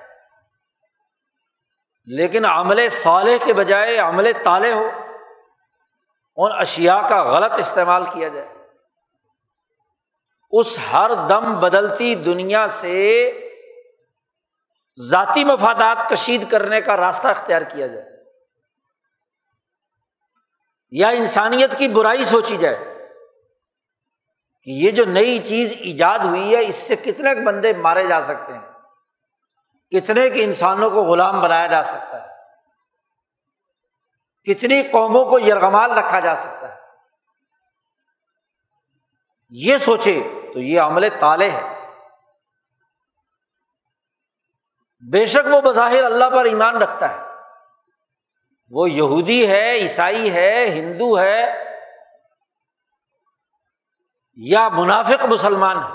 لیکن 2.06 2.44
عمل 2.44 2.88
صالح 2.88 3.44
کے 3.44 3.54
بجائے 3.54 3.96
عمل 3.96 4.32
تالے 4.44 4.72
ہو۔ 4.72 4.86
ان 6.38 6.50
اشیا 6.52 7.00
کا 7.08 7.24
غلط 7.24 7.52
استعمال 7.58 8.04
کیا 8.04 8.28
جائے۔ 8.28 8.48
اس 10.50 10.78
ہر 10.92 11.10
دم 11.28 11.60
بدلتی 11.60 12.14
دنیا 12.14 12.68
سے 12.68 13.32
ذاتی 15.10 15.44
مفادات 15.44 16.08
کشید 16.10 16.50
کرنے 16.50 16.80
کا 16.80 16.96
راستہ 16.96 17.28
اختیار 17.28 17.62
کیا 17.62 17.86
جائے۔ 17.86 18.06
یا 20.90 21.08
انسانیت 21.08 21.78
کی 21.78 21.88
برائی 21.88 22.24
سوچی 22.24 22.56
جائے 22.56 23.08
کہ 24.62 24.70
یہ 24.70 24.90
جو 24.90 25.04
نئی 25.04 25.38
چیز 25.38 25.72
ایجاد 25.78 26.18
ہوئی 26.18 26.54
ہے، 26.54 26.60
اس 26.60 26.74
سے 26.74 26.96
کتنے 26.96 27.34
بندے 27.34 27.72
مارے 27.72 28.06
جا 28.06 28.20
سکتے 28.22 28.52
ہیں، 28.52 28.72
کتنے 29.90 30.30
کے 30.30 30.44
انسانوں 30.44 30.90
کو 30.90 31.02
غلام 31.02 31.40
بنایا 31.40 31.66
جا 31.66 31.82
سکتا 31.82 32.17
ہے۔ 32.17 32.17
کتنی 34.48 34.82
قوموں 34.82 35.24
کو 35.24 35.38
یرغمال 35.38 35.90
رکھا 35.90 36.20
جا 36.20 36.36
سکتا 36.36 36.68
ہے؟ 36.68 36.78
یہ 39.50 39.78
سوچے 39.78 40.28
تو 40.54 40.60
یہ 40.60 40.80
عمل 40.80 41.08
تالے 41.20 41.50
ہے 41.50 41.90
بے 45.10 45.26
شک 45.26 45.46
وہ 45.50 45.60
بظاہر 45.60 46.04
اللہ 46.04 46.30
پر 46.30 46.44
ایمان 46.44 46.76
رکھتا 46.76 47.10
ہے۔ 47.10 47.24
وہ 48.70 48.90
یہودی 48.90 49.50
ہے، 49.50 49.70
عیسائی 49.72 50.32
ہے، 50.32 50.66
ہندو 50.68 51.18
ہے 51.18 51.64
یا 54.34 54.68
منافق 54.68 55.24
مسلمان 55.24 55.78
ہے۔ 55.82 55.92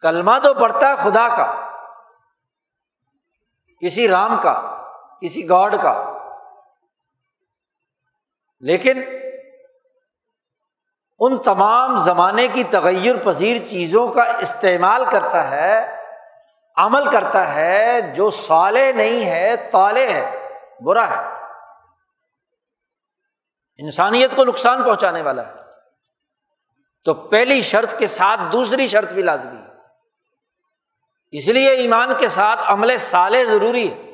کلمہ 0.00 0.38
تو 0.42 0.54
پڑھتا 0.54 0.88
ہے 0.88 0.96
خدا 0.96 1.28
کا، 1.28 1.70
کسی 3.80 4.08
رام 4.08 4.40
کا، 4.42 4.82
کسی 5.20 5.48
گاڈ 5.48 5.74
کا۔ 5.82 6.13
لیکن 8.60 9.02
ان 11.18 11.42
تمام 11.42 11.98
زمانے 11.98 12.48
کی 12.48 12.64
تغیر 12.64 13.16
پذیر 13.24 13.68
چیزوں 13.68 14.08
کا 14.08 14.22
استعمال 14.22 15.04
کرتا 15.12 15.50
ہے، 15.50 15.96
عمل 16.76 17.10
کرتا 17.10 17.54
ہے 17.54 18.00
جو 18.00 18.30
سالے 18.30 18.92
نہیں 18.92 19.30
ہے 19.30 19.56
تالے 19.56 20.12
ہے، 20.12 20.48
برا 20.80 21.10
ہے۔ 21.10 21.34
انسانیت 23.78 24.36
کو 24.36 24.44
نقصان 24.44 24.82
پہنچانے 24.82 25.22
والا 25.22 25.46
ہے۔ 25.46 25.52
تو 27.04 27.14
پہلی 27.14 27.60
شرط 27.60 27.98
کے 27.98 28.06
ساتھ 28.06 28.40
دوسری 28.52 28.86
شرط 28.86 29.12
بھی 29.12 29.22
لازمی 29.22 29.62
ہے۔ 29.62 29.74
اس 31.30 31.48
لیے 31.48 31.70
ایمان 31.70 32.16
کے 32.18 32.28
ساتھ 32.28 32.60
عمل 32.64 32.98
سالے 32.98 33.44
ضروری 33.44 33.92
ہے۔ 33.92 34.12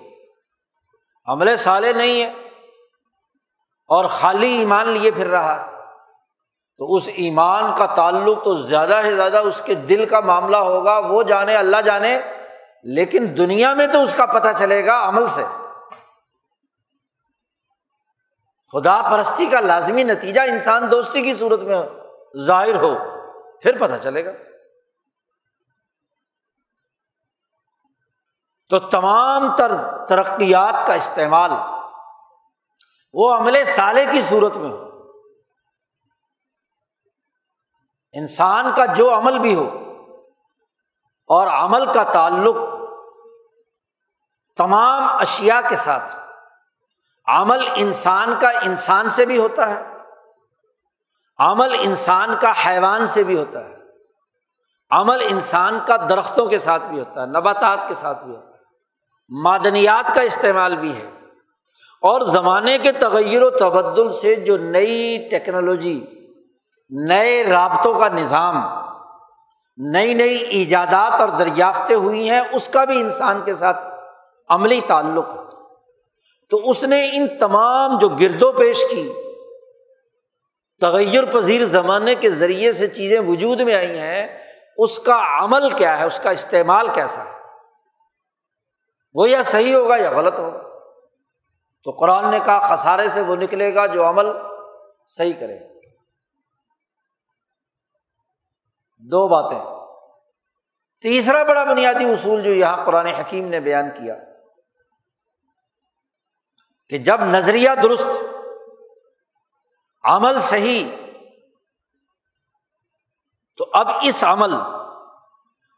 عمل 1.27 1.57
سالے 1.57 1.93
نہیں 1.93 2.23
ہے۔ 2.23 2.33
اور 3.91 4.05
خالی 4.05 4.49
ایمان 4.49 4.89
لیے 4.89 5.11
پھر 5.11 5.29
رہا 5.29 5.71
تو 6.79 6.95
اس 6.95 7.09
ایمان 7.15 7.75
کا 7.77 7.87
تعلق 7.87 8.45
تو 8.45 8.55
زیادہ 8.55 9.01
سے 9.03 9.17
زیادہ 9.17 9.37
اس 9.37 9.63
کے 9.65 9.75
دل 9.75 10.05
کا 10.05 10.21
معاملہ 10.21 10.57
ہوگا، 10.57 10.99
وہ 10.99 11.23
جانے، 11.23 11.57
اللہ 11.57 11.81
جانے، 11.81 12.21
لیکن 12.83 13.35
دنیا 13.39 13.75
میں 13.75 13.87
تو 13.87 14.03
اس 14.03 14.15
کا 14.15 14.27
پتہ 14.27 14.49
چلے 14.59 14.87
گا 14.87 15.09
عمل 15.09 15.27
سے۔ 15.27 15.45
خدا 18.73 19.03
پرستی 19.11 19.47
کا 19.47 19.61
لازمی 19.61 20.03
نتیجہ 20.03 20.41
انسان 20.41 20.91
دوستی 20.91 21.23
کی 21.23 21.35
صورت 21.35 21.61
میں 21.61 21.83
ظاہر 22.37 22.75
ہو، 22.75 22.95
پھر 23.63 23.79
پتہ 23.79 23.95
چلے 24.03 24.25
گا۔ 24.25 24.31
تو 28.69 28.79
تمام 28.79 29.57
تر 29.57 29.73
ترقیات 30.09 30.87
کا 30.87 30.95
استعمال 30.95 31.51
وہ 33.13 33.35
عمل 33.35 33.65
سالے 33.65 34.05
کی 34.13 34.23
صورت 34.23 34.57
میں 34.57 34.71
ہو۔ 34.71 34.91
انسان 38.13 38.67
کا 38.77 38.85
جو 38.85 39.19
عمل 39.19 39.39
بھی 39.39 39.55
ہو 39.55 39.69
اور 41.27 41.47
عمل 41.47 41.93
کا 41.93 42.03
تعلق 42.03 42.57
تمام 44.57 45.03
اشیا 45.03 45.61
کے 45.69 45.77
ساتھ 45.77 46.17
عمل 47.27 47.69
انسان 47.75 48.35
کا 48.41 48.51
انسان 48.51 49.09
سے 49.09 49.27
بھی 49.27 49.39
ہوتا 49.39 49.71
ہے۔ 49.71 49.87
عمل 51.39 51.77
انسان 51.79 52.35
کا 52.41 52.53
حیوان 52.67 53.07
سے 53.07 53.25
بھی 53.25 53.39
ہوتا 53.39 53.65
ہے۔ 53.65 53.77
عمل 54.91 55.27
انسان 55.31 55.79
کا 55.87 55.97
درختوں 55.97 56.47
کے 56.47 56.59
ساتھ 56.59 56.83
بھی 56.83 56.99
ہوتا 56.99 57.21
ہے، 57.21 57.27
نباتات 57.27 57.79
کے 57.89 57.95
ساتھ 57.95 58.25
بھی 58.25 58.37
ہوتا 58.37 58.49
ہے۔ 58.49 58.63
معدنیات 59.29 60.15
کا 60.15 60.21
استعمال 60.21 60.77
بھی 60.77 60.97
ہے۔ 60.97 61.20
اور 62.01 62.21
زمانے 62.21 62.79
کے 62.79 62.93
تغیر 62.93 63.43
و 63.43 63.51
تبدل 63.51 64.13
سے 64.13 64.35
جو 64.35 64.59
نئی 64.59 65.29
ٹیکنالوجی، 65.31 66.07
نئے 66.91 67.45
رابطوں 67.45 67.99
کا 67.99 68.09
نظام، 68.09 68.57
نئی 69.79 70.15
نئی 70.15 70.37
ایجادات 70.37 71.21
اور 71.21 71.29
دریافتیں 71.29 71.97
ہوئی 71.97 72.31
ہیں، 72.31 72.41
اس 72.53 72.69
کا 72.69 72.85
بھی 72.85 73.01
انسان 73.01 73.41
کے 73.45 73.55
ساتھ 73.55 73.79
عملی 74.49 74.81
تعلق 74.87 75.29
ہے۔ 75.29 75.41
تو 76.51 76.71
اس 76.71 76.85
نے 76.85 77.11
ان 77.13 77.39
تمام 77.39 77.99
جو 77.99 78.09
گرد 78.09 78.43
و 78.43 78.53
پیش 78.53 78.85
کی، 78.91 79.13
تغیر 80.81 81.25
پذیر 81.25 81.65
زمانے 81.65 82.15
کے 82.15 82.31
ذریعے 82.31 82.73
سے 82.73 82.87
چیزیں 82.87 83.21
وجود 83.21 83.61
میں 83.61 83.75
آئی 83.75 83.99
ہیں، 83.99 84.39
اس 84.77 84.99
کا 84.99 85.45
عمل 85.45 85.71
کیا 85.71 85.99
ہے، 85.99 86.05
اس 86.05 86.21
کا 86.21 86.31
استعمال 86.31 86.89
کیسا 86.95 87.25
ہے؟ 87.25 87.31
وہ 89.15 89.31
یا 89.31 89.43
صحیح 89.43 89.75
ہوگا 89.75 89.97
یا 89.97 90.11
غلط 90.11 90.39
ہوگا؟ 90.39 90.60
تو 91.85 91.91
قرآن 91.91 92.31
نے 92.31 92.39
کہا 92.45 92.77
خسارے 92.77 93.09
سے 93.09 93.21
وہ 93.21 93.37
نکلے 93.37 93.75
گا 93.75 93.87
جو 93.87 94.09
عمل 94.09 94.27
صحیح 95.07 95.33
کرے 95.41 95.59
دو 98.99 99.29
باتیں۔ 99.29 99.61
تیسرا 101.01 101.43
بڑا 101.43 101.65
بنیادی 101.65 102.13
اصول 102.13 102.43
جو 102.43 102.55
یہاں 102.55 102.85
قرآن 102.85 103.07
حکیم 103.07 103.49
نے 103.49 103.61
بیان 103.61 103.91
کیا 103.91 104.15
کہ 106.89 106.99
جب 106.99 107.21
نظریہ 107.21 107.71
درست، 107.83 108.07
عمل 110.05 110.41
صحیح، 110.41 110.91
تو 113.57 113.71
اب 113.73 113.89
اس 114.03 114.25
عمل 114.25 114.55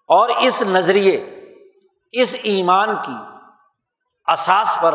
اور 0.09 0.29
اس 0.29 0.63
نظریے، 0.63 1.41
اس 2.13 2.35
ایمان 2.43 2.89
کی 3.07 3.17
اساس 4.27 4.79
پر 4.83 4.95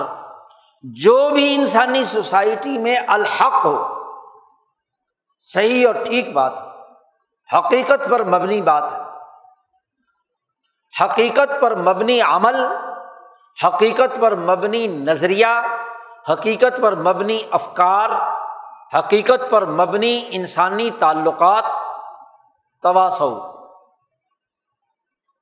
جو 0.96 1.30
بھی 1.30 1.56
انسانی 1.56 2.04
سوسائٹی 2.04 2.78
میں 2.78 2.96
الحق 3.08 3.66
ہو، 3.66 4.04
صحیح 5.40 5.88
اور 5.88 5.96
ٹھیک 6.04 6.34
بات 6.34 6.54
حقیقت 7.54 8.10
پر 8.10 8.24
مبنی 8.24 8.62
بات 8.62 8.92
ہے۔ 8.92 9.00
حقیقت 11.04 11.62
پر 11.62 11.76
مبنی 11.76 12.22
عمل، 12.22 12.66
حقیقت 13.66 14.22
پر 14.22 14.36
مبنی 14.36 14.88
نظریہ، 14.88 15.62
حقیقت 16.32 16.82
پر 16.82 16.96
مبنی 16.96 17.40
افکار، 17.52 18.10
حقیقت 18.98 19.50
پر 19.50 19.66
مبنی 19.66 20.22
انسانی 20.30 20.90
تعلقات 20.92 21.64
تواسو 22.84 23.42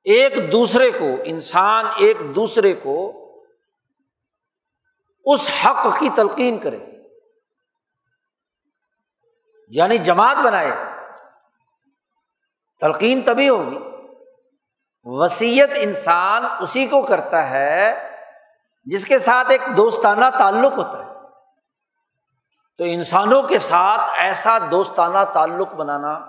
ایک 0.04 0.52
دوسرے 0.52 0.90
کو، 0.90 1.06
انسان 1.24 1.86
ایک 1.96 2.16
دوسرے 2.20 2.72
کو 2.72 3.25
اس 5.26 5.50
حق 5.64 5.98
کی 5.98 6.08
تلقین 6.08 6.58
کرے۔ 6.58 6.78
یعنی 9.68 9.98
جماعت 9.98 10.36
بنائے۔ 10.36 10.70
تلقین 12.80 13.22
تبھی 13.22 13.48
ہوگی۔ 13.48 13.78
وسیعت 15.04 15.68
انسان 15.74 16.44
اسی 16.60 16.86
کو 16.86 17.02
کرتا 17.02 17.50
ہے 17.50 18.10
جس 18.84 19.06
کے 19.06 19.18
ساتھ 19.18 19.50
ایک 19.50 19.60
دوستانہ 19.76 20.24
تعلق 20.38 20.72
ہوتا 20.72 20.98
ہے۔ 20.98 21.12
تو 22.78 22.84
انسانوں 22.84 23.42
کے 23.42 23.58
ساتھ 23.58 24.00
ایسا 24.18 24.58
دوستانہ 24.70 25.18
تعلق 25.34 25.74
بنانا، 25.74 26.20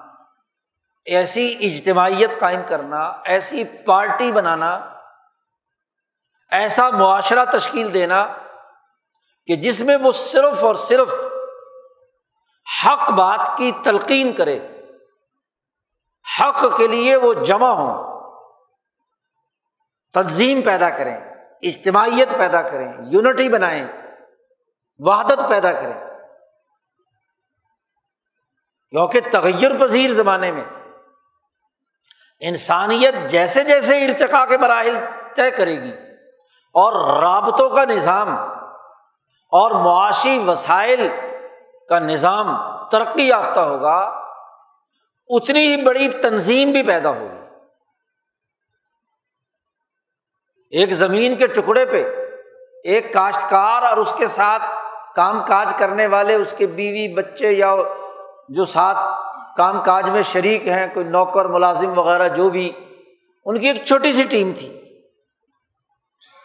ایسی 1.05 1.57
اجتماعیت 1.59 2.39
قائم 2.39 2.61
کرنا، 2.67 3.13
ایسی 3.25 3.63
پارٹی 3.63 4.31
بنانا، 4.31 4.93
ایسا 6.51 6.89
معاشرہ 6.89 7.45
تشکیل 7.51 7.93
دینا 7.93 8.33
کہ 9.47 9.55
جس 9.55 9.81
میں 9.81 9.97
وہ 9.97 10.11
صرف 10.11 10.63
اور 10.63 10.75
صرف 10.75 11.13
حق 12.85 13.11
بات 13.11 13.57
کی 13.57 13.71
تلقین 13.83 14.33
کرے، 14.33 14.59
حق 16.41 16.77
کے 16.77 16.87
لیے 16.87 17.15
وہ 17.15 17.33
جمع 17.33 17.69
ہوں، 17.69 18.21
تنظیم 20.13 20.61
پیدا 20.61 20.89
کریں، 20.89 21.17
اجتماعیت 21.61 22.37
پیدا 22.37 22.61
کریں، 22.61 22.93
یونٹی 22.99 23.49
بنائیں، 23.49 23.87
وحدت 24.99 25.49
پیدا 25.49 25.71
کریں۔ 25.71 26.07
کیونکہ 28.89 29.19
تغیر 29.31 29.77
پذیر 29.79 30.13
زمانے 30.13 30.51
میں 30.51 30.65
انسانیت 32.39 33.15
جیسے 33.29 33.63
جیسے 33.63 34.05
ارتقا 34.05 34.45
کے 34.45 34.57
مراحل 34.57 34.97
طے 35.35 35.51
کرے 35.51 35.81
گی 35.81 35.91
اور 36.73 37.21
رابطوں 37.21 37.69
کا 37.69 37.85
نظام 37.85 38.56
اور 39.53 39.71
معاشی 39.71 40.37
وسائل 40.47 41.07
کا 41.89 41.99
نظام 41.99 42.47
ترقی 42.89 43.27
یافتہ 43.27 43.59
ہوگا، 43.59 43.97
اتنی 45.29 45.67
ہی 45.67 45.81
بڑی 45.83 46.07
تنظیم 46.21 46.71
بھی 46.71 46.83
پیدا 46.83 47.09
ہوگی۔ 47.09 47.45
ایک 50.73 50.93
زمین 50.93 51.35
کے 51.35 51.47
ٹکڑے 51.47 51.85
پہ 51.85 52.03
ایک 52.83 53.13
کاشتکار 53.13 53.83
اور 53.83 53.97
اس 53.97 54.13
کے 54.17 54.27
ساتھ 54.27 54.63
کام 55.15 55.45
کاج 55.45 55.73
کرنے 55.77 56.07
والے، 56.07 56.33
اس 56.35 56.53
کے 56.57 56.67
بیوی، 56.67 57.07
بچے 57.13 57.51
یا 57.51 57.75
جو 58.49 58.65
ساتھ 58.65 58.97
کام 59.57 59.81
کاج 59.83 60.09
میں 60.09 60.21
شریک 60.21 60.67
ہیں، 60.67 60.87
کوئی 60.93 61.05
نوکر، 61.05 61.45
ملازم 61.45 61.97
وغیرہ 61.97 62.27
جو 62.27 62.49
بھی، 62.49 62.71
ان 63.45 63.57
کی 63.57 63.67
ایک 63.67 63.83
چھوٹی 63.85 64.13
سی 64.13 64.23
ٹیم 64.23 64.51
تھی، 64.57 64.69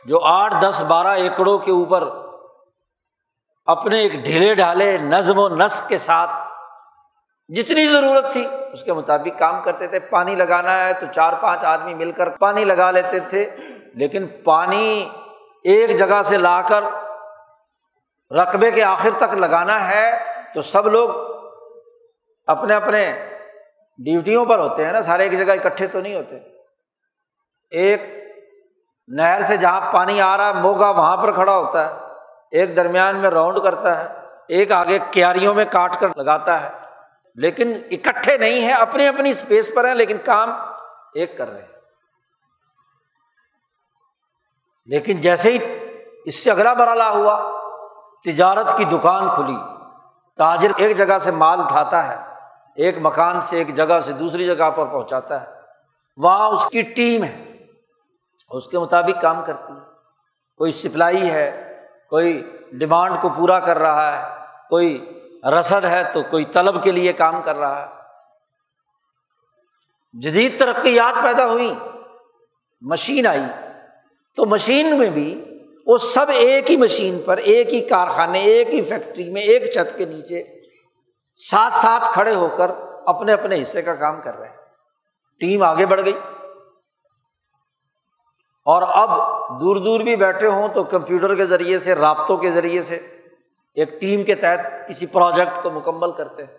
جو 0.06 0.20
آٹھ، 0.24 0.54
دس، 0.62 0.80
بارہ 0.88 1.14
ایکڑوں 1.18 1.58
کے 1.58 1.70
اوپر 1.70 2.08
اپنے 3.66 4.00
ایک 4.00 4.12
ڈھیلے 4.12 4.54
ڈھالے 4.54 4.98
نظم 4.98 5.38
و 5.38 5.48
نسق 5.48 5.88
کے 5.88 5.98
ساتھ 5.98 6.30
جتنی 7.48 7.88
ضرورت 7.88 8.32
تھی، 8.32 8.46
اس 8.72 8.84
کے 8.84 8.92
مطابق 8.92 9.38
کام 9.38 9.62
کرتے 9.62 9.86
تھے۔ 9.86 9.98
پانی 9.98 10.34
لگانا 10.34 10.84
ہے 10.84 10.92
تو 10.92 11.06
چار 11.12 11.32
پانچ 11.32 11.64
آدمی 11.64 11.94
مل 11.94 12.12
کر 12.12 12.28
پانی 12.28 12.64
لگا 12.64 12.90
لیتے 12.90 13.20
تھے، 13.20 13.56
لیکن 13.94 14.26
پانی 14.44 15.08
ایک 15.64 15.98
جگہ 15.98 16.22
سے 16.22 16.36
لا 16.36 16.62
کر 16.62 16.84
رقبے 18.30 18.70
کے 18.70 18.82
آخر 18.82 19.10
تک 19.16 19.34
لگانا 19.34 19.88
ہے 19.88 20.18
تو 20.54 20.62
سب 20.62 20.86
لوگ 20.86 21.10
اپنے 22.46 22.74
اپنے 22.74 23.28
ڈیوٹیوں 23.98 24.44
پر 24.44 24.58
ہوتے 24.58 24.84
ہیں 24.84 24.92
نا۔ 24.92 25.00
سارے 25.00 25.22
ایک 25.22 25.38
جگہ 25.38 25.52
اکٹھے 25.52 25.86
تو 25.86 26.00
نہیں 26.00 26.14
ہوتے۔ 26.14 26.38
ایک 27.70 28.02
نہر 29.08 29.40
سے 29.40 29.56
جہاں 29.56 29.92
پانی 29.92 30.20
آ 30.20 30.36
رہا 30.36 30.46
ہے، 30.46 30.52
موگا 30.52 30.90
وہاں 30.90 31.16
پر 31.16 31.34
کھڑا 31.34 31.56
ہوتا 31.56 31.86
ہے۔ 31.86 32.11
ایک 32.52 32.76
درمیان 32.76 33.16
میں 33.16 33.30
راؤنڈ 33.30 33.58
کرتا 33.58 34.00
ہے، 34.00 34.18
ایک 34.48 34.72
آگے 34.72 34.98
کیاریوں 35.10 35.54
میں 35.54 35.64
کاٹ 35.64 36.00
کر 36.00 36.08
لگاتا 36.16 36.62
ہے۔ 36.62 36.70
لیکن 37.34 37.72
اکٹھے 37.90 38.38
نہیں 38.38 38.60
ہیں، 38.60 38.72
اپنی 38.72 39.06
اپنی 39.06 39.30
اسپیس 39.30 39.70
پر 39.74 39.84
ہیں، 39.84 39.94
لیکن 39.94 40.16
کام 40.24 40.50
ایک 41.14 41.38
کر 41.38 41.48
رہے 41.48 41.60
ہیں۔ 41.60 41.68
لیکن 44.86 45.20
جیسے 45.20 45.50
ہی 45.50 45.58
اس 46.24 46.44
سے 46.44 46.50
اگلا 46.50 46.74
مرحلہ 46.74 47.02
ہوا، 47.02 47.60
تجارت 48.24 48.76
کی 48.76 48.84
دکان 48.84 49.28
کھلی۔ 49.34 49.56
تاجر 50.36 50.70
ایک 50.76 50.96
جگہ 50.96 51.18
سے 51.18 51.30
مال 51.30 51.60
اٹھاتا 51.60 52.08
ہے، 52.08 52.34
ایک 52.76 52.98
مکان 53.02 53.40
سے 53.40 53.58
ایک 53.58 53.74
جگہ 53.74 54.00
سے 54.00 54.12
دوسری 54.12 54.46
جگہ 54.46 54.70
پر 54.70 54.86
پہنچاتا 54.86 55.40
ہے۔ 55.40 55.46
وہاں 56.16 56.48
اس 56.48 56.66
کی 56.66 56.82
ٹیم 56.82 57.24
ہے، 57.24 57.58
اس 58.50 58.68
کے 58.68 58.78
مطابق 58.78 59.22
کام 59.22 59.44
کرتی 59.44 59.72
ہے۔ 59.72 59.92
کوئی 60.56 60.72
سپلائی 60.72 61.30
ہے 61.30 61.68
کوئی 62.12 62.56
ڈیمانڈ 62.72 63.14
کو 63.22 63.28
پورا 63.28 63.60
کر 63.60 63.78
رہا 63.78 64.22
ہے، 64.22 64.44
کوئی 64.68 65.20
رسد 65.60 65.84
ہے 65.84 66.02
تو 66.12 66.22
کوئی 66.22 66.44
طلب 66.44 66.82
کے 66.82 66.90
لیے 66.90 67.12
کام 67.12 67.42
کر 67.42 67.56
رہا 67.56 67.82
ہے۔ 67.82 67.86
جدید 70.20 70.58
ترقیات 70.58 71.22
پیدا 71.22 71.46
ہوئی، 71.46 71.74
مشین 72.80 73.26
آئی۔ 73.26 73.40
تو 74.36 74.46
مشین 74.46 74.98
میں 74.98 75.10
بھی 75.10 75.44
وہ 75.86 75.98
سب 75.98 76.26
ایک 76.28 76.70
ہی 76.70 76.76
مشین 76.76 77.22
پر، 77.22 77.36
ایک 77.36 77.74
ہی 77.74 77.80
کارخانے، 77.80 78.38
ایک 78.38 78.74
ہی 78.74 78.84
فیکٹری 78.84 79.30
میں، 79.30 79.42
ایک 79.42 79.72
چھت 79.72 79.98
کے 79.98 80.06
نیچے 80.06 80.44
ساتھ 81.36 81.74
ساتھ 81.74 82.12
کھڑے 82.12 82.34
ہو 82.34 82.48
کر 82.48 82.70
اپنے 83.06 83.32
اپنے 83.32 83.62
حصے 83.62 83.82
کا 83.82 83.94
کام 83.94 84.20
کر 84.20 84.38
رہے 84.38 84.48
ہیں۔ 84.48 84.56
ٹیم 85.40 85.62
آگے 85.62 85.86
بڑھ 85.86 86.04
گئی۔ 86.04 86.18
اور 88.64 88.82
اب 88.82 89.10
دور 89.60 89.76
دور 89.76 90.00
بھی 90.00 90.16
بیٹھے 90.16 90.46
ہوں 90.46 90.68
تو 90.68 90.84
کمپیوٹر 90.84 91.34
کے 91.34 91.46
ذریعے 91.46 91.78
سے، 91.78 91.94
رابطوں 91.94 92.36
کے 92.36 92.50
ذریعے 92.50 92.82
سے 92.82 92.96
ایک 93.74 94.00
ٹیم 94.00 94.24
کے 94.24 94.34
تحت 94.34 94.88
کسی 94.88 95.06
پروجیکٹ 95.06 95.62
کو 95.62 95.70
مکمل 95.70 96.12
کرتے 96.12 96.44
ہیں۔ 96.44 96.58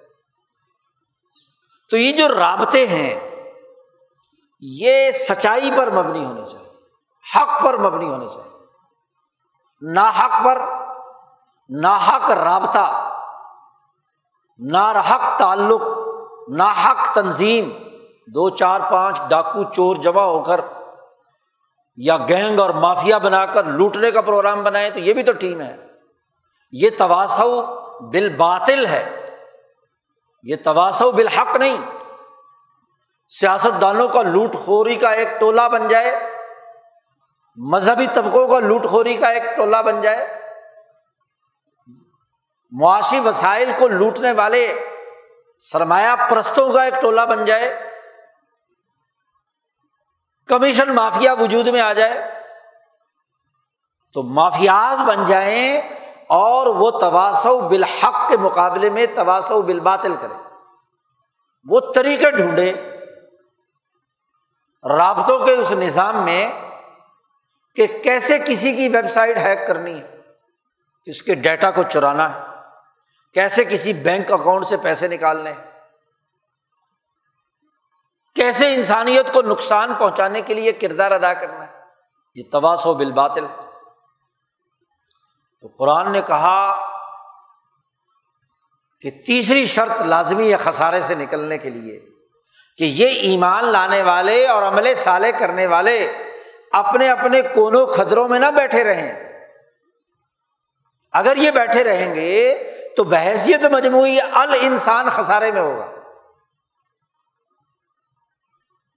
تو 1.90 1.98
یہ 1.98 2.12
جو 2.12 2.28
رابطے 2.28 2.88
ہیں، 2.88 3.30
یہ 4.60 5.12
سچائی 5.12 5.70
پر 5.78 5.92
مبنی 5.92 6.26
ہونے 6.26 6.42
چاہیے، 6.52 6.70
حق 7.36 7.64
پر 7.64 7.78
مبنی 7.78 8.10
ہونے 8.10 8.28
چاہیے۔ 8.28 8.58
نا 9.82 10.10
حق 10.10 10.46
پر 10.46 10.62
نا 11.70 11.98
حق 11.98 12.32
رابطہ 12.32 13.10
ناحق 14.60 15.40
تعلق 15.40 15.82
ناحق 16.50 17.14
تنظیم۔ 17.14 17.70
دو 18.28 18.50
چار 18.50 18.80
پانچ 18.92 19.22
ڈاکو 19.30 19.64
چور 19.64 19.96
جمع 19.96 20.22
ہو 20.22 20.44
کر 20.44 20.62
یا 21.96 22.18
گینگ 22.18 22.60
اور 22.60 22.70
مافیا 22.70 23.18
بنا 23.18 23.46
کر 23.46 23.64
لوٹنے 23.64 24.12
کا 24.12 24.22
پروگرام 24.22 24.64
بنائے 24.64 24.90
تو 24.90 25.00
یہ 25.00 25.14
بھی 25.14 25.24
تو 25.24 25.32
ٹیم 25.32 25.62
ہے۔ 25.62 25.78
یہ 26.72 26.90
تواسو 26.98 27.62
بال 28.10 28.30
باطل 28.30 28.86
ہے۔ 28.86 29.30
یہ 30.44 30.56
تواسو 30.64 31.12
بالحق 31.12 31.58
نہیں۔ 31.58 31.78
سیاست 33.30 33.82
دانوں 33.82 34.08
کا 34.08 34.22
لوٹ 34.22 34.56
خوری 34.56 34.96
کا 34.96 35.10
ایک 35.10 35.28
ٹولہ 35.40 35.62
بن 35.72 35.88
جائے۔ 35.88 36.34
مذہبی 37.56 38.08
طبقوں 38.14 38.48
کا 38.48 38.60
لوٹ 38.60 38.86
خوری 38.86 39.18
کا 39.18 39.28
ایک 39.28 39.44
ٹولہ 39.58 39.78
بن 39.78 40.02
جائے۔ 40.02 40.42
معاشی 42.72 43.20
وسائل 43.20 43.72
کو 43.80 43.88
لوٹنے 43.88 44.32
والے 44.32 44.74
سرمایہ 45.60 46.16
پرستوں 46.30 46.72
کا 46.72 46.84
ایک 46.84 47.02
ٹولہ 47.02 47.22
بن 47.22 47.46
جائے۔ 47.46 47.93
کمیشن 50.48 50.96
مافیا 50.96 51.34
وجود 51.34 51.68
میں 51.68 51.82
آ 51.82 51.94
جائے 51.94 52.44
تو 54.14 54.24
مافیاز 54.24 55.00
بن 55.08 55.26
جائیں 55.26 55.82
اور 56.28 56.68
وہ 56.68 56.92
تواسو 56.92 57.60
بالحق 57.60 58.30
کے 58.30 58.38
مقابلے 58.38 58.90
میں 58.90 59.06
تواسو 59.16 59.62
بالباطل 59.62 60.16
کرے 60.16 60.34
وہ 61.66 61.80
طریقے 61.96 62.32
ڈھونڈے 62.32 62.74
رابطوں 64.98 65.46
کے 65.46 65.52
اس 65.52 65.72
نظام 65.72 66.26
میں 66.26 66.52
کہ 67.76 67.88
کیسے 68.04 68.40
کسی 68.40 68.74
کی 68.74 68.90
ویب 68.90 69.10
سائٹ 69.10 69.38
ہیک 69.38 69.68
کرنی 69.68 70.00
ہے 70.02 70.22
اس 71.06 71.22
کے 71.22 71.36
ڈیٹا 71.36 71.72
کو 71.72 71.84
چرانا 71.84 72.36
ہے، 72.36 72.42
کیسے 73.34 73.64
کسی 73.64 73.94
بینک 73.94 74.32
اکاؤنٹ 74.32 74.66
سے 74.66 74.78
پیسے 74.78 75.08
نکالنے 75.08 75.52
ہیں۔ 75.52 75.73
کیسے 78.36 78.74
انسانیت 78.74 79.34
کو 79.34 79.42
نقصان 79.42 79.94
پہنچانے 79.94 80.42
کے 80.42 80.54
لیے 80.54 80.72
کردار 80.72 81.12
ادا 81.12 81.34
کرنا 81.34 81.68
ہے؟ 81.68 81.72
یہ 82.36 82.44
تواس 82.52 82.86
و 82.86 82.94
بالباطل 82.94 83.46
تو 85.62 85.68
قرآن 85.80 86.12
نے 86.12 86.22
کہا 86.28 86.90
کہ 89.02 89.12
تیسری 89.12 89.66
شرط 89.66 90.02
لازمی 90.02 90.52
ہے 90.52 90.58
خسارے 90.58 91.02
سے 91.02 91.16
نکلنے 91.16 91.58
کے 91.58 91.70
لیے، 91.70 92.00
کہ 92.78 92.84
یہ 92.84 93.08
ایمان 93.08 93.66
لانے 93.66 94.02
والے 94.02 94.48
اور 94.48 94.64
عملے 94.64 94.96
سالے 94.96 95.32
کرنے 95.32 95.68
والے 95.68 96.14
اپنے 96.72 97.10
اپنے 97.10 97.42
کونوں 97.42 97.86
خدروں 97.86 98.28
میں 98.28 98.40
نہ 98.40 98.46
بیٹھے 98.46 98.84
رہیں۔ 98.84 99.14
اگر 101.12 101.38
یہ 101.38 101.52
بیٹھے 101.52 101.84
رہیں 101.84 102.16
گے 102.16 102.64
تو 102.98 103.04
بحثیت 103.04 103.64
مجموعی 103.66 104.18
ال 104.20 104.56
انسان 104.62 105.10
خسارے 105.10 105.52
میں 105.52 105.62
ہوگا۔ 105.62 105.93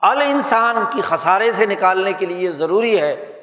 ال 0.02 0.22
انسان 0.22 0.84
کی 0.92 1.00
خسارے 1.00 1.52
سے 1.52 1.66
نکالنے 1.66 2.12
کے 2.12 2.26
لیے 2.26 2.52
ضروری 2.52 3.00
ہے 3.00 3.42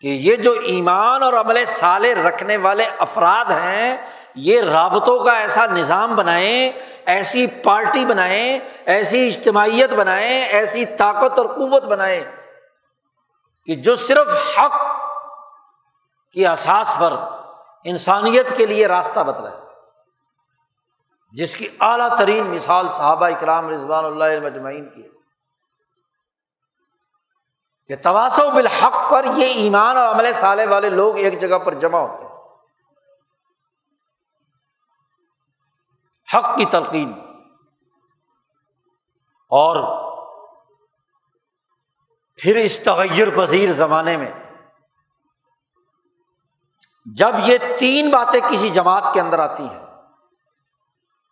کہ 0.00 0.06
یہ 0.06 0.36
جو 0.36 0.52
ایمان 0.52 1.22
اور 1.22 1.32
عمل 1.32 1.64
سالے 1.64 2.14
رکھنے 2.14 2.56
والے 2.56 2.84
افراد 2.98 3.44
ہیں، 3.44 3.96
یہ 4.34 4.60
رابطوں 4.60 5.24
کا 5.24 5.32
ایسا 5.32 5.66
نظام 5.66 6.16
بنائیں، 6.16 6.72
ایسی 7.06 7.46
پارٹی 7.46 8.06
بنائیں، 8.06 8.58
ایسی 8.84 9.28
اجتماعیت 9.28 9.92
بنائیں، 9.92 10.42
ایسی 10.42 10.84
طاقت 10.84 11.38
اور 11.38 11.46
قوت 11.46 11.84
بنائیں 11.84 12.24
کہ 13.66 13.74
جو 13.74 13.96
صرف 13.96 14.58
حق 14.58 14.80
کی 16.32 16.46
احساس 16.46 16.96
پر 16.98 17.12
انسانیت 17.84 18.56
کے 18.56 18.66
لیے 18.66 18.86
راستہ 18.86 19.20
بتلائے۔ 19.20 19.56
جس 21.32 21.56
کی 21.56 21.68
اعلیٰ 21.80 22.16
ترین 22.18 22.44
مثال 22.44 22.88
صحابہ 22.88 23.26
اکرام 23.26 23.68
رضوان 23.68 24.04
اللہ 24.04 24.40
مجمعین 24.42 24.88
کی 24.88 25.02
ہے۔ 25.02 25.21
کہ 27.88 27.96
تواسو 27.96 28.50
بالحق 28.50 29.10
پر 29.10 29.24
یہ 29.24 29.46
ایمان 29.46 29.96
اور 29.96 30.14
عمل 30.14 30.32
سالے 30.32 30.66
والے 30.66 30.90
لوگ 30.90 31.16
ایک 31.16 31.40
جگہ 31.40 31.58
پر 31.58 31.74
جمع 31.74 31.98
ہوتے 31.98 32.24
ہیں۔ 32.24 32.32
حق 36.34 36.58
کی 36.58 36.64
تلقین۔ 36.64 37.12
اور 39.50 40.02
پھر 42.36 42.56
اس 42.56 42.78
تغیر 42.78 43.36
پذیر 43.36 43.72
زمانے 43.72 44.16
میں 44.16 44.30
جب 47.16 47.32
یہ 47.38 47.58
تین 47.78 48.10
باتیں 48.10 48.40
کسی 48.50 48.68
جماعت 48.68 49.14
کے 49.14 49.20
اندر 49.20 49.38
آتی 49.38 49.68
ہیں، 49.68 49.86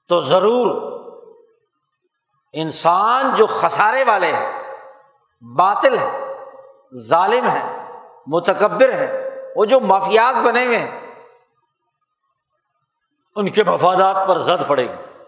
تو 0.08 0.20
ضرور 0.20 0.90
انسان 2.52 3.34
جو 3.34 3.46
خسارے 3.46 4.04
والے 4.04 4.32
ہیں، 4.32 4.74
باطل 5.40 5.98
ہے 5.98 6.29
ظالم 6.94 7.48
ہے 7.48 7.92
متکبر 8.26 8.92
ہے 8.92 9.30
وہ 9.56 9.64
جو 9.64 9.80
مافیاز 9.80 10.40
بنے 10.40 10.66
ہوئے 10.66 10.78
ہیں، 10.78 11.14
ان 13.36 13.50
کے 13.50 13.64
مفادات 13.64 14.28
پر 14.28 14.38
زد 14.38 14.68
پڑے 14.68 14.88
گی۔ 14.88 15.22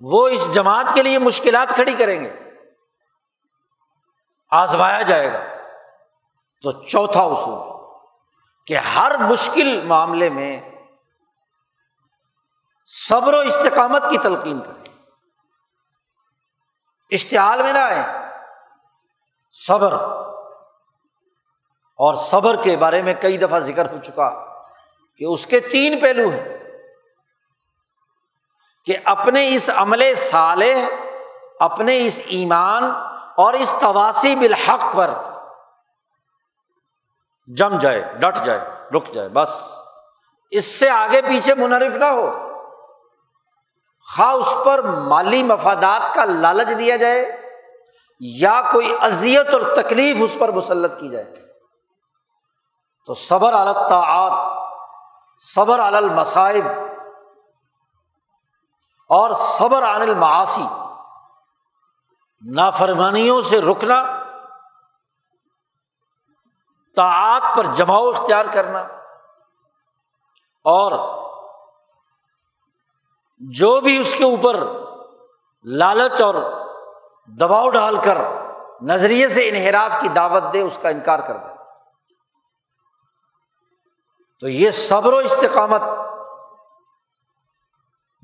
وہ 0.00 0.28
اس 0.28 0.54
جماعت 0.54 0.86
کے 0.94 1.02
لیے 1.02 1.18
مشکلات 1.18 1.68
کھڑی 1.68 1.94
کریں 1.94 2.24
گے۔ 2.24 2.36
آزمایا 4.50 5.02
جائے 5.02 5.32
گا۔ 5.32 5.44
تو 6.62 6.70
چوتھا 6.70 7.20
اصول، 7.20 7.80
کہ 8.66 8.76
ہر 8.76 9.12
مشکل 9.18 9.84
معاملے 9.84 10.30
میں 10.30 10.70
صبر 12.86 13.34
و 13.34 13.36
استقامت 13.36 14.04
کی 14.10 14.18
تلقین 14.18 14.62
کریں۔ 14.62 14.94
اشتعال 17.10 17.62
میں 17.62 17.72
نہ 17.72 17.78
آئے 17.78 18.29
صبر۔ 19.50 19.92
اور 21.98 22.14
صبر 22.14 22.56
کے 22.62 22.76
بارے 22.76 23.02
میں 23.02 23.14
کئی 23.14 23.38
دفعہ 23.38 23.58
ذکر 23.58 23.92
ہو 23.92 23.98
چکا 23.98 24.44
کہ 25.16 25.24
اس 25.24 25.46
کے 25.46 25.60
تین 25.60 26.00
پہلو 26.00 26.28
ہیں 26.28 26.58
کہ 28.86 28.96
اپنے 29.04 29.54
اس 29.54 29.70
عمل 29.76 30.14
صالح، 30.14 30.88
اپنے 31.60 32.06
اس 32.06 32.22
ایمان 32.26 32.84
اور 33.36 33.54
اس 33.54 33.74
تواسی 33.80 34.36
بالحق 34.36 34.96
پر 34.96 35.10
جم 37.46 37.78
جائے، 37.78 38.02
ڈٹ 38.02 38.44
جائے، 38.44 38.60
رک 38.96 39.06
جائے، 39.06 39.28
بس۔ 39.28 39.74
اس 40.50 40.64
سے 40.64 40.90
آگے 40.90 41.22
پیچھے 41.22 41.54
منرف 41.54 41.96
نہ 41.96 42.04
ہو۔ 42.04 42.32
خواہ 44.16 44.32
اس 44.32 44.56
پر 44.64 44.82
مالی 44.82 45.42
مفادات 45.42 46.14
کا 46.14 46.24
لالچ 46.24 46.78
دیا 46.78 46.96
جائے 46.96 47.39
یا 48.20 48.60
کوئی 48.72 48.92
اذیت 49.00 49.54
اور 49.54 49.74
تکلیف 49.74 50.16
اس 50.20 50.36
پر 50.40 50.48
مسلط 50.48 51.00
کی 51.00 51.08
جائے 51.08 51.34
تو 53.06 53.14
صبر 53.14 53.52
الطاعت 53.52 54.58
صبر 55.38 55.78
المصائب 55.78 56.64
اور 59.08 59.30
صبر 59.30 59.82
عن 59.82 60.02
المعاصی، 60.02 60.66
نافرمانیوں 62.54 63.42
سے 63.42 63.60
رکنا 63.60 64.02
تعات 66.96 67.56
پر 67.56 67.64
جماؤ 67.74 68.08
اختیار 68.08 68.44
کرنا 68.52 68.78
اور 70.64 70.92
جو 73.38 73.80
بھی 73.80 74.00
اس 74.00 74.14
کے 74.18 74.24
اوپر 74.24 74.56
لالچ 75.64 76.20
اور 76.20 76.34
دباؤ 77.38 77.70
ڈال 77.70 77.96
کر 77.96 78.18
نظریے 78.82 79.28
سے 79.28 79.48
انحراف 79.48 80.00
کی 80.00 80.08
دعوت 80.08 80.42
دے، 80.52 80.60
اس 80.60 80.78
کا 80.82 80.88
انکار 80.88 81.18
کر 81.18 81.36
دے 81.36 81.54
تو 84.40 84.48
یہ 84.48 84.70
صبر 84.70 85.12
و 85.12 85.16
استقامت 85.16 85.82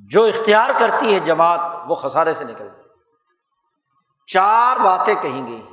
جو 0.08 0.24
اختیار 0.24 0.70
کرتی 0.78 1.14
ہے 1.14 1.18
جماعت، 1.18 1.60
وہ 1.88 1.94
خسارے 1.94 2.34
سے 2.34 2.44
نکل 2.44 2.68
جاتی 2.68 2.88
چار 4.26 4.76
باتیں 4.76 5.14
کہیں 5.14 5.46
گی 5.46 5.66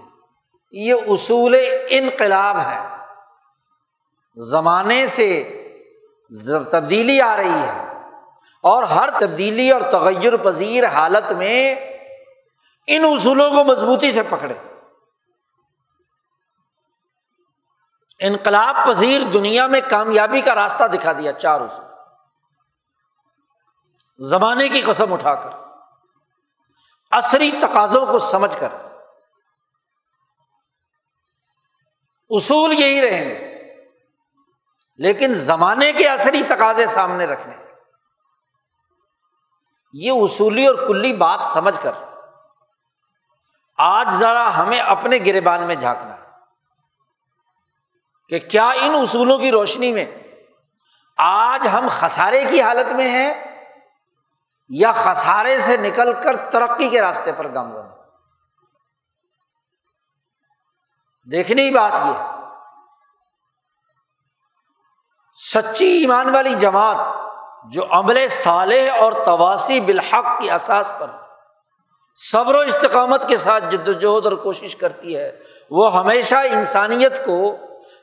یہ 0.71 0.93
اصول 0.93 1.55
انقلاب 1.89 2.57
ہے۔ 2.59 2.97
زمانے 4.35 5.07
سے 5.07 5.59
تبدیلی 6.71 7.21
آ 7.21 7.37
رہی 7.37 7.59
ہے۔ 7.59 7.93
اور 8.63 8.83
ہر 8.83 9.09
تبدیلی 9.19 9.71
اور 9.71 9.81
تغیر 9.81 10.37
پذیر 10.37 10.85
حالت 10.85 11.31
میں 11.31 11.75
ان 12.87 13.03
اصولوں 13.05 13.49
کو 13.49 13.63
مضبوطی 13.63 14.13
سے 14.13 14.23
پکڑے۔ 14.23 14.53
انقلاب 18.19 18.75
پذیر 18.85 19.21
دنیا 19.33 19.67
میں 19.67 19.81
کامیابی 19.89 20.41
کا 20.41 20.55
راستہ 20.55 20.83
دکھا 20.83 21.13
دیا 21.13 21.33
چار 21.33 21.61
اصول 21.61 21.85
زمانے 24.29 24.69
کی 24.69 24.81
قسم 24.81 25.13
اٹھا 25.13 25.35
کر۔ 25.35 25.49
عصری 27.11 27.51
تقاضوں 27.61 28.05
کو 28.05 28.19
سمجھ 28.19 28.57
کر۔ 28.59 28.67
اصول 32.29 32.73
یہی 32.73 33.01
رہیں 33.01 33.29
گے۔ 33.29 33.63
لیکن 34.95 35.33
زمانے 35.33 35.93
کے 35.93 36.07
عصری 36.07 36.43
تقاضے 36.43 36.87
سامنے 36.87 37.25
رکھنے۔ 37.25 37.55
یہ 39.93 40.11
اصولی 40.11 40.67
اور 40.67 40.75
کلی 40.87 41.13
بات 41.13 41.39
سمجھ 41.53 41.79
کر۔ 41.81 42.12
آج 43.83 44.09
ذرا 44.13 44.57
ہمیں 44.57 44.79
اپنے 44.79 45.17
گربان 45.25 45.67
میں 45.67 45.75
جھانکنا 45.75 46.13
ہے 46.13 46.21
کہ 48.29 48.39
کیا 48.49 48.69
ان 48.81 48.95
اصولوں 48.95 49.37
کی 49.37 49.51
روشنی 49.51 49.91
میں 49.93 50.05
آج 51.17 51.67
ہم 51.67 51.87
خسارے 51.91 52.43
کی 52.51 52.61
حالت 52.61 52.91
میں 52.91 53.09
ہیں 53.09 53.33
یا 54.69 54.91
خسارے 54.91 55.59
سے 55.59 55.77
نکل 55.77 56.13
کر 56.23 56.35
ترقی 56.51 56.89
کے 56.89 57.01
راستے 57.01 57.31
پر 57.31 57.53
گامزن 57.53 57.85
ہو 57.85 58.01
دیکھنے 61.27 61.69
بات 61.71 61.93
یہ 62.05 62.21
سچی 65.37 65.85
ایمان 65.85 66.33
والی 66.35 66.53
جماعت 66.55 66.97
جو 67.65 67.85
عمل 67.91 68.27
صالح 68.27 69.01
اور 69.01 69.13
تواسی 69.25 69.79
بالحق 69.79 70.39
کی 70.39 70.49
اثاث 70.51 70.91
پر 70.99 71.11
صبر 72.15 72.55
و 72.55 72.59
استقامت 72.59 73.27
کے 73.27 73.37
ساتھ 73.37 73.63
جد 73.69 73.87
وجہد 73.87 74.25
اور 74.25 74.33
کوشش 74.33 74.75
کرتی 74.75 75.17
ہے۔ 75.17 75.39
وہ 75.69 75.99
ہمیشہ 75.99 76.35
انسانیت 76.35 77.25
کو 77.25 77.55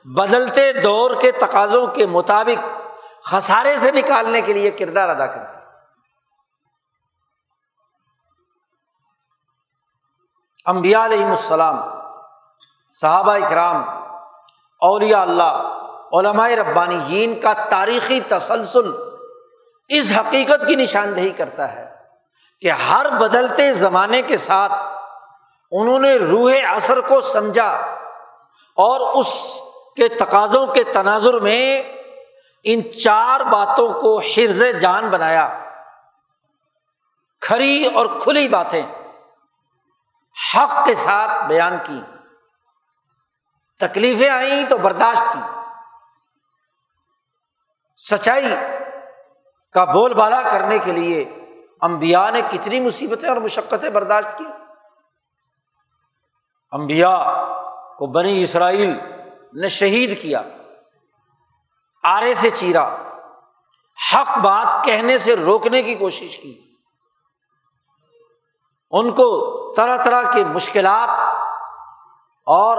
بدلتے 0.05 0.73
دور 0.73 1.11
کے 1.21 1.33
تقاضوں 1.33 1.87
کے 1.87 2.07
مطابق 2.07 2.65
خسارے 3.25 3.77
سے 3.77 3.91
نکالنے 3.91 4.41
کے 4.41 4.53
لیے 4.53 4.71
کردار 4.71 5.09
ادا 5.09 5.27
کرتی 5.27 5.55
ہے۔ 5.55 5.61
امبیا 10.65 11.05
علیہم 11.05 11.31
السلام، 11.31 11.79
صحابہ 12.91 13.33
اکرام، 13.33 13.89
اولیاء 14.81 15.23
اللہ، 15.23 15.77
علماء 16.13 16.49
ربانی 16.49 17.01
جین 17.07 17.41
کا 17.41 17.53
تاریخی 17.53 18.21
تسلسل 18.21 18.93
اس 19.89 20.13
حقیقت 20.19 20.67
کی 20.67 20.75
نشاندہی 20.75 21.31
کرتا 21.31 21.73
ہے 21.73 21.90
کہ 22.61 22.71
ہر 22.71 23.11
بدلتے 23.11 23.75
زمانے 23.75 24.23
کے 24.23 24.37
ساتھ 24.37 24.73
انہوں 25.71 25.99
نے 25.99 26.17
روح 26.17 26.53
اثر 26.69 27.01
کو 27.01 27.21
سمجھا 27.21 27.71
اور 28.77 29.15
اس 29.15 29.61
کے 29.97 30.09
تقاضوں 30.09 30.67
کے 30.67 30.85
تناظر 30.85 31.35
میں 31.35 31.83
ان 32.65 32.81
چار 33.03 33.41
باتوں 33.41 34.01
کو 34.01 34.19
حرز 34.19 34.63
جان 34.81 35.11
بنایا۔ 35.11 35.65
کھری 37.41 37.85
اور 37.95 38.07
کھلی 38.21 38.49
باتیں 38.49 38.83
حق 40.55 40.87
کے 40.87 40.95
ساتھ 40.95 41.47
بیان 41.49 41.77
کی۔ 41.85 42.01
تکلیفیں 43.81 44.29
آئیں 44.29 44.65
تو 44.65 44.79
برداشت 44.79 45.23
کی۔ 45.33 45.41
سچائی 47.97 48.57
کا 49.73 49.85
بول 49.85 50.15
بالا 50.15 50.43
کرنے 50.43 50.79
کے 50.79 50.93
لیے 50.93 51.40
امبیا 51.83 52.31
نے 52.31 52.41
کتنی 52.51 52.81
مصیبتیں 52.81 53.29
اور 53.29 53.37
مشقتیں 53.37 53.91
برداشت 53.91 54.39
کی؟ 54.39 54.45
امبیا 56.73 57.17
کو 57.99 58.07
بنی 58.07 58.43
اسرائیل 58.43 58.99
نے 59.53 59.69
شہید 59.69 60.23
کیا، 60.23 60.43
آرے 62.05 62.35
سے 62.35 62.51
چیرا، 62.51 62.85
حق 64.15 64.39
بات 64.39 64.85
کہنے 64.85 65.19
سے 65.19 65.37
روکنے 65.37 65.83
کی 65.83 65.95
کوشش 65.95 66.37
کی۔ 66.37 66.61
ان 68.91 69.11
کو 69.11 69.29
طرح 69.77 69.97
طرح 69.97 70.31
کی 70.31 70.45
مشکلات 70.45 71.09
اور 72.47 72.79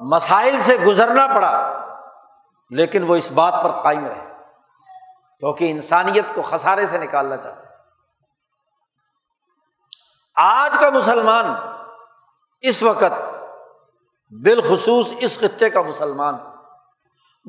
مسائل 0.00 0.60
سے 0.60 0.76
گزرنا 0.76 1.26
پڑا، 1.26 1.52
لیکن 2.70 3.02
وہ 3.02 3.16
اس 3.16 3.30
بات 3.32 3.62
پر 3.62 3.70
قائم 3.82 4.06
رہے، 4.06 4.26
کیونکہ 5.40 5.70
انسانیت 5.70 6.34
کو 6.34 6.42
خسارے 6.42 6.86
سے 6.86 6.98
نکالنا 6.98 7.36
چاہتے 7.36 7.69
آج 10.34 10.76
کا 10.80 10.90
مسلمان 10.90 11.44
اس 12.60 12.82
وقت 12.82 13.12
بالخصوص 14.30 15.12
اس 15.20 15.38
خطے 15.38 15.70
کا 15.70 15.82
مسلمان 15.82 16.34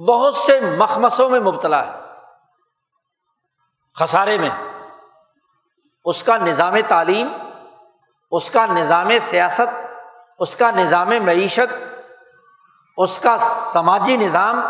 بہت 0.08 0.36
سے 0.36 0.60
مخمسوں 0.60 1.30
میں 1.30 1.40
مبتلا 1.40 1.86
ہے، 1.86 2.00
خسارے 3.96 4.38
میں۔ 4.38 4.50
اس 6.06 6.24
کا 6.24 6.38
نظام 6.38 6.74
تعلیم، 6.88 7.28
اس 8.32 8.52
کا 8.52 8.66
نظام 8.66 9.10
سیاست، 9.22 9.96
اس 10.40 10.56
کا 10.56 10.72
نظام 10.72 11.08
معیشت، 11.08 11.74
اس 12.98 13.20
کا 13.20 13.38
سماجی 13.38 14.18
نظام 14.18 14.62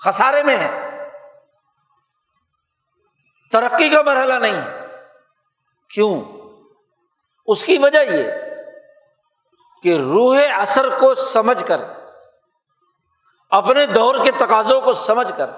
خسارے 0.00 0.42
میں 0.42 0.56
ہے۔ 0.56 0.90
ترقی 3.52 3.88
کا 3.88 4.02
مرحلہ 4.02 4.34
نہیں 4.34 4.56
ہے۔ 4.56 4.86
کیوں؟ 5.94 6.39
اس 7.50 7.64
کی 7.64 7.78
وجہ 7.78 7.98
یہ 7.98 8.30
کہ 9.82 9.96
روح 9.96 10.38
اثر 10.56 10.88
کو 10.98 11.14
سمجھ 11.14 11.64
کر، 11.64 11.80
اپنے 13.50 13.86
دور 13.86 14.14
کے 14.24 14.30
تقاضوں 14.30 14.80
کو 14.80 14.92
سمجھ 14.92 15.32
کر، 15.36 15.50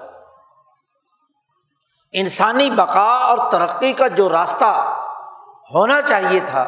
انسانی 2.13 2.69
بقا 2.69 3.09
اور 3.25 3.51
ترقی 3.51 3.93
کا 3.93 4.07
جو 4.07 4.29
راستہ 4.29 4.71
ہونا 5.75 6.01
چاہیے 6.01 6.39
تھا، 6.39 6.67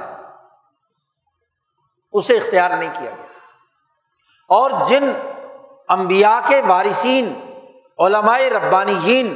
اسے 2.14 2.38
اختیار 2.38 2.70
نہیں 2.70 2.94
کیا 2.94 3.12
گیا۔ 3.12 3.34
اور 4.50 4.72
جن 4.88 5.12
امبیا 5.88 6.40
کے 6.48 6.62
وارثین 6.68 7.34
علمائے 8.00 8.50
ربانی 8.50 8.96
جین 8.96 9.36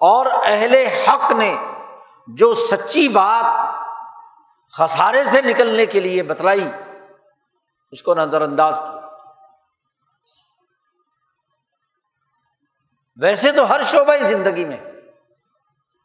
اور 0.00 0.26
اہل 0.44 0.74
حق 0.74 1.32
نے 1.32 1.56
جو 2.28 2.54
سچی 2.54 3.08
بات 3.08 3.63
خسارے 4.78 5.24
سے 5.24 5.42
نکلنے 5.42 5.86
کے 5.86 6.00
لیے 6.00 6.22
بتلائی، 6.22 6.70
اس 7.90 8.02
کو 8.02 8.14
نظر 8.14 8.42
انداز 8.42 8.78
کیا۔ 8.78 9.00
ویسے 13.16 13.52
تو 13.52 13.68
ہر 13.68 13.82
شعبہ 13.82 14.16
زندگی 14.16 14.64
میں، 14.64 14.80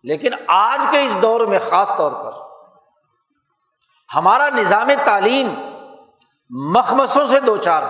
لیکن 0.03 0.31
آج 0.47 0.79
کے 0.91 1.05
اس 1.05 1.17
دور 1.21 1.47
میں 1.47 1.59
خاص 1.69 1.91
طور 1.97 2.11
پر، 2.11 2.37
ہمارا 4.15 4.49
نظام 4.49 4.87
تعلیم 5.05 5.49
مخمسوں 6.49 7.27
سے 7.27 7.39
دو 7.39 7.57
چار 7.57 7.83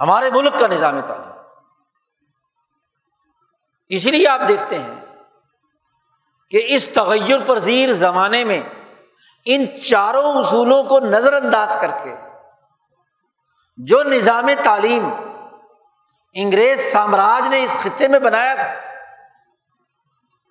ہمارے 0.00 0.30
ملک 0.30 0.58
کا 0.60 0.66
نظام 0.66 1.00
تعلیم۔ 1.00 1.32
اس 3.88 4.06
لیے 4.06 4.28
آپ 4.28 4.40
دیکھتے 4.48 4.78
ہیں 4.78 5.05
کہ 6.52 6.62
اس 6.66 6.88
تغیر 6.94 7.40
پذیر 7.46 7.92
زمانے 7.92 8.44
میں 8.44 8.60
ان 9.46 9.64
چاروں 9.82 10.32
اصولوں 10.32 10.82
کو 10.82 11.00
نظر 11.00 11.32
انداز 11.32 11.76
کر 11.80 11.90
کے 12.04 12.14
جو 13.78 14.02
نظام 14.02 14.48
تعلیم 14.62 15.08
انگریز 16.34 16.80
سامراج 16.92 17.48
نے 17.48 17.62
اس 17.64 17.76
خطے 17.82 18.08
میں 18.08 18.18
بنایا 18.18 18.54
تھا، 18.54 18.72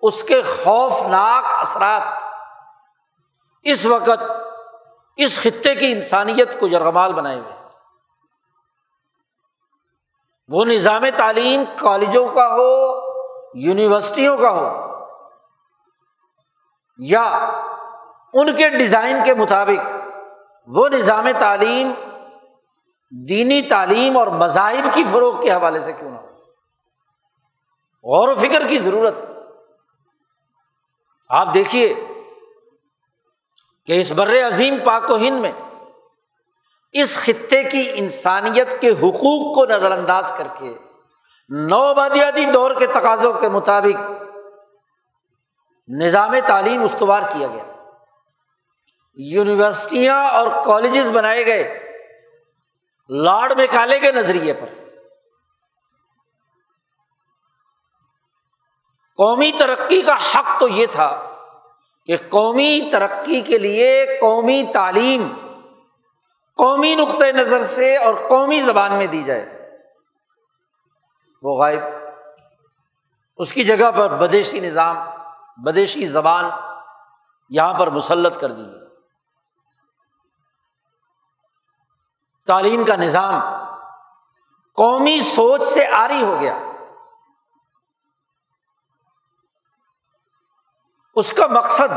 اس 0.02 0.22
کے 0.22 0.42
خوفناک 0.42 1.44
اثرات 1.54 2.02
اس 3.66 3.84
وقت 3.86 4.22
اس 5.16 5.38
خطے 5.38 5.74
کی 5.74 5.92
انسانیت 5.92 6.58
کو 6.60 6.68
یرغمال 6.68 7.12
بنائے 7.12 7.36
ہوئے 7.36 7.54
وہ 10.48 10.64
نظام 10.64 11.04
تعلیم 11.16 11.64
کالجوں 11.76 12.28
کا 12.28 12.46
ہو، 12.52 12.72
یونیورسٹیوں 13.60 14.36
کا 14.38 14.50
ہو 14.50 14.85
یا 16.98 17.22
ان 18.32 18.56
کے 18.56 18.68
ڈیزائن 18.68 19.16
کے 19.24 19.34
مطابق 19.34 19.88
وہ 20.66 20.88
نظام 20.88 21.26
تعلیم، 21.38 21.92
دینی 23.10 23.62
تعلیم 23.62 24.16
اور 24.16 24.26
مذاہب 24.26 24.94
کی 24.94 25.04
فروغ 25.12 25.40
کے 25.40 25.50
حوالے 25.50 25.80
سے 25.80 25.92
کیوں 25.92 26.10
نہ 26.10 26.16
ہو؟ 26.16 26.26
غور 28.04 28.28
و 28.28 28.34
فکر 28.34 28.66
کی 28.68 28.78
ضرورت 28.78 29.14
آپ 31.28 31.54
دیکھیے 31.54 31.94
کہ 33.86 34.00
اس 34.00 34.12
بر 34.12 34.46
عظیم 34.46 34.76
پاک 34.84 35.10
و 35.10 35.16
ہند 35.16 35.40
میں 35.40 35.52
اس 36.92 37.18
خطے 37.18 37.62
کی 37.62 37.90
انسانیت 37.94 38.80
کے 38.80 38.90
حقوق 38.90 39.54
کو 39.54 39.64
نظر 39.64 39.90
انداز 39.90 40.32
کر 40.38 40.46
کے 40.58 40.76
نوبادیاتی 41.48 42.44
دور 42.44 42.70
کے 42.78 42.86
تقاضوں 42.86 43.32
کے 43.32 43.48
مطابق 43.48 44.25
نظام 45.88 46.34
تعلیم 46.46 46.82
استوار 46.82 47.22
کیا 47.22 47.46
گیا۔ 47.48 47.64
یونیورسٹیاں 49.14 50.28
اور 50.28 50.64
کالجز 50.64 51.10
بنائے 51.10 51.46
گئے۔ 51.46 51.82
لاڈ 53.08 53.52
میں 53.56 53.66
کالے 53.72 53.98
کے 53.98 54.12
نظریے 54.12 54.52
پر۔ 54.54 54.66
قومی 59.16 59.52
ترقی 59.58 60.02
کا 60.02 60.14
حق 60.14 60.60
تو 60.60 60.68
یہ 60.68 60.86
تھا 60.86 61.36
کہ 62.06 62.16
قومی 62.30 62.88
ترقی 62.92 63.40
کے 63.40 63.58
لیے 63.58 64.06
قومی 64.20 64.64
تعلیم 64.74 65.32
قومی 66.56 66.94
نقطۂ 66.94 67.26
نظر 67.26 67.62
سے 67.62 67.96
اور 67.96 68.14
قومی 68.14 68.60
زبان 68.60 68.92
میں 68.92 69.06
دی 69.06 69.22
جائے۔ 69.22 69.72
وہ 71.42 71.58
غائب۔ 71.58 71.80
اس 73.36 73.52
کی 73.52 73.64
جگہ 73.64 73.90
پر 73.90 74.08
بدیشی 74.08 74.60
نظام۔ 74.60 75.15
بدیشی 75.56 76.06
زبان 76.06 76.44
یہاں 77.50 77.74
پر 77.74 77.90
مسلط 77.90 78.40
کر 78.40 78.52
دی 78.52 78.62
گئی۔ 78.62 78.86
تعلیم 82.46 82.84
کا 82.84 82.96
نظام 82.96 83.40
قومی 84.74 85.20
سوچ 85.20 85.62
سے 85.62 85.86
آری 85.86 86.22
ہو 86.22 86.40
گیا۔ 86.40 86.58
اس 91.14 91.32
کا 91.32 91.46
مقصد 91.46 91.92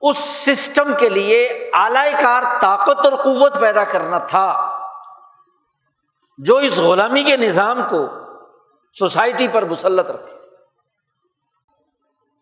اس 0.00 0.18
سسٹم 0.18 0.92
کے 0.98 1.08
لیے 1.08 1.70
اعلی 1.74 2.22
کار 2.22 2.42
طاقت 2.60 2.98
اور 3.04 3.12
قوت 3.12 3.60
پیدا 3.60 3.84
کرنا 3.84 4.18
تھا، 4.18 4.46
جو 6.38 6.56
اس 6.56 6.78
غلامی 6.78 7.22
کے 7.22 7.36
نظام 7.36 7.78
کو 7.90 8.06
سوسائٹی 8.98 9.48
پر 9.48 9.64
مسلط 9.64 10.10
رکھے۔ 10.10 10.37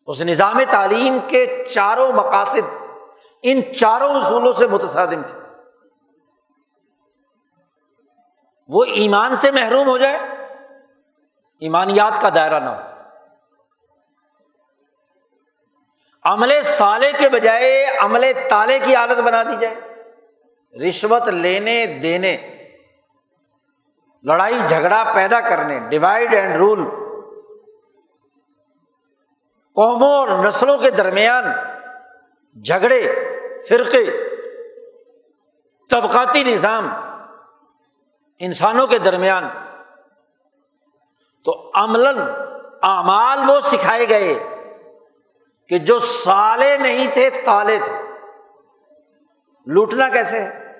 اس 0.07 0.21
نظام 0.21 0.61
تعلیم 0.71 1.19
کے 1.29 1.65
چاروں 1.71 2.13
مقاصد 2.13 2.75
ان 3.43 3.75
چاروں 3.75 4.15
اصولوں 4.15 4.53
سے 4.53 4.67
متصادم 4.67 5.23
تھے۔ 5.23 5.39
وہ 8.69 8.85
ایمان 8.85 9.37
سے 9.37 9.51
محروم 9.51 9.89
ہو 9.89 9.99
جائے، 9.99 10.19
ایمانیات 11.61 12.23
کا 12.23 12.29
دائرہ 12.35 12.61
نہ 12.61 12.69
ہو۔ 12.69 12.81
عمل 16.25 16.63
سالے 16.63 17.13
کے 17.19 17.29
بجائے 17.29 17.87
عمل 18.01 18.33
تالے 18.51 18.79
کی 18.79 18.95
عادت 18.95 19.19
بنا 19.19 19.43
دی 19.43 19.57
جائے۔ 19.61 19.75
رشوت 20.89 21.29
لینے، 21.29 21.87
دینے، 21.87 22.37
لڑائی 24.23 24.59
جھگڑا 24.69 25.13
پیدا 25.15 25.41
کرنے 25.41 25.81
ڈیوائڈ 25.81 26.35
اینڈ 26.35 26.57
رول 26.57 27.06
قوموں 29.77 30.15
اور 30.15 30.29
نسلوں 30.29 30.79
کے 30.79 30.91
درمیان 30.91 31.45
جھگڑے، 32.65 33.03
فرقے، 33.69 34.05
طبقاتی 35.91 36.45
نظام 36.45 36.89
انسانوں 38.39 38.87
کے 38.87 38.99
درمیان 38.99 39.49
تو 41.45 41.71
عمل 41.75 42.07
اعمال 42.83 43.51
وہ 43.51 43.61
سکھائے 43.61 44.09
گئے 44.09 44.35
کہ 45.69 45.79
جو 45.79 45.99
سالے 45.99 46.79
نہیں 46.79 47.07
تھے، 47.13 47.31
تالے 47.31 47.79
تھے۔ 47.85 47.93
لوٹنا 49.67 50.09
کیسے 50.09 50.43
ہے؟ 50.43 50.73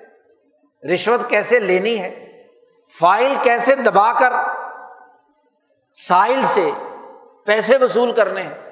رشوت 0.93 1.29
کیسے 1.29 1.59
لینی 1.59 2.01
ہے؟ 2.01 2.41
فائل 2.99 3.35
کیسے 3.43 3.75
دبا 3.75 4.13
کر 4.13 4.33
سائل 5.91 6.41
سے 6.43 6.71
پیسے 7.45 7.77
وصول 7.77 8.11
کرنے 8.11 8.41
ہیں؟ 8.41 8.66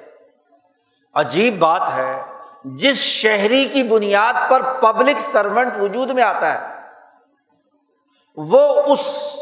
عجیب 1.16 1.58
بات 1.58 1.88
ہے، 1.96 2.22
جس 2.64 2.96
شہری 2.96 3.64
کی 3.64 3.82
بنیاد 3.82 4.50
پر 4.50 4.62
پبلک 4.80 5.20
سرونٹ 5.20 5.76
وجود 5.76 6.10
میں 6.10 6.22
آتا 6.22 6.52
ہے، 6.52 6.74
وہ 8.36 8.82
اس 8.86 9.36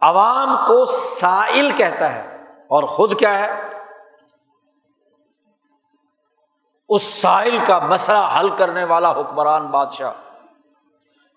عوام 0.00 0.56
کو 0.66 0.84
سائل 0.84 1.70
کہتا 1.70 2.12
ہے۔ 2.12 2.36
اور 2.68 2.82
خود 2.82 3.18
کیا 3.18 3.38
ہے؟ 3.38 3.62
اس 6.88 7.02
سائل 7.02 7.58
کا 7.66 7.78
مسئلہ 7.78 8.28
حل 8.40 8.48
کرنے 8.48 8.84
والا 8.84 9.10
حکمران 9.10 9.66
بادشاہ، 9.66 10.12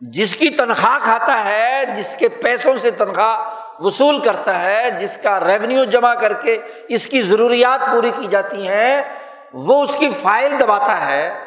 جس 0.02 0.36
کی 0.36 0.50
تنخواہ 0.50 1.00
کھاتا 1.00 1.46
ہے، 1.46 1.84
جس 1.96 2.16
کے 2.16 2.30
پیسوں 2.30 2.78
سے 2.78 2.92
تنخواہ 2.92 3.82
وصول 3.82 4.20
کرتا 4.20 4.60
ہے، 4.60 4.90
جس 5.00 5.18
کا 5.24 5.40
ریونیو 5.40 5.84
جمع 5.84 6.14
کر 6.14 6.34
کے 6.34 6.58
اس 6.88 7.08
کی 7.08 7.22
ضروریات 7.22 7.92
پوری 7.92 8.12
کی 8.16 8.26
جاتی 8.26 8.68
ہیں 8.68 9.21
وہ 9.54 9.84
اس 9.84 9.96
کی 9.96 10.12
فائل 10.12 10.60
دباتا 10.60 11.08
ہے 11.08 11.44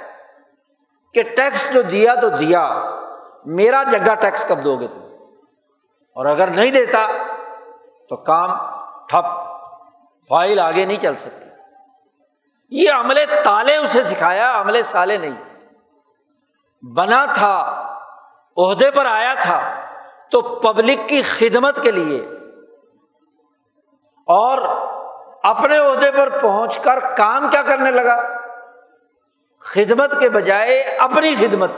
کہ 1.14 1.22
ٹیکس 1.22 1.72
جو 1.74 1.82
دیا 1.82 2.14
تو 2.14 2.28
دیا، 2.28 2.90
میرا 3.44 3.82
جگہ 3.82 4.14
ٹیکس 4.14 4.44
کب 4.44 4.64
دو 4.64 4.76
گے 4.76 4.86
تم؟ 4.86 5.00
اور 6.14 6.26
اگر 6.26 6.48
نہیں 6.48 6.70
دیتا 6.70 7.06
تو 8.08 8.16
کام 8.16 8.50
ٹھپ، 9.08 9.24
فائل 10.28 10.58
آگے 10.58 10.84
نہیں 10.84 11.00
چل 11.00 11.16
سکتی۔ 11.16 11.50
یہ 12.70 12.90
عملے 12.90 13.26
تالے 13.26 13.76
اسے 13.76 14.04
سکھایا 14.04 14.60
عملے 14.60 14.82
سالے 14.82 15.16
نہیں۔ 15.16 15.44
بنا 16.94 17.24
تھا، 17.24 17.80
عہدے 18.56 18.90
پر 18.90 19.06
آیا 19.06 19.34
تھا 19.34 19.80
تو 20.30 20.42
پبلک 20.42 21.08
کی 21.08 21.22
خدمت 21.22 21.82
کے 21.82 21.90
لیے۔ 21.90 22.28
اور 24.26 24.58
اپنے 25.44 25.76
عہدے 25.76 26.12
پر 26.12 26.38
پہنچ 26.40 26.78
کر 26.78 26.98
کام 27.16 27.50
کیا 27.50 27.62
کرنے 27.62 27.90
لگا؟ 27.90 28.22
خدمت 29.58 30.20
کے 30.20 30.30
بجائے 30.30 30.82
اپنی 30.82 31.34
خدمت۔ 31.34 31.70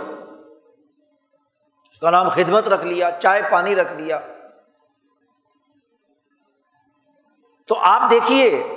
اس 1.90 2.00
کا 2.00 2.10
نام 2.10 2.28
خدمت 2.28 2.68
رکھ 2.68 2.86
لیا، 2.86 3.10
چائے 3.10 3.42
پانی 3.50 3.76
رکھ 3.76 3.92
لیا۔ 3.92 4.20
تو 7.68 7.78
آپ 7.80 8.10
دیکھیے 8.10 8.68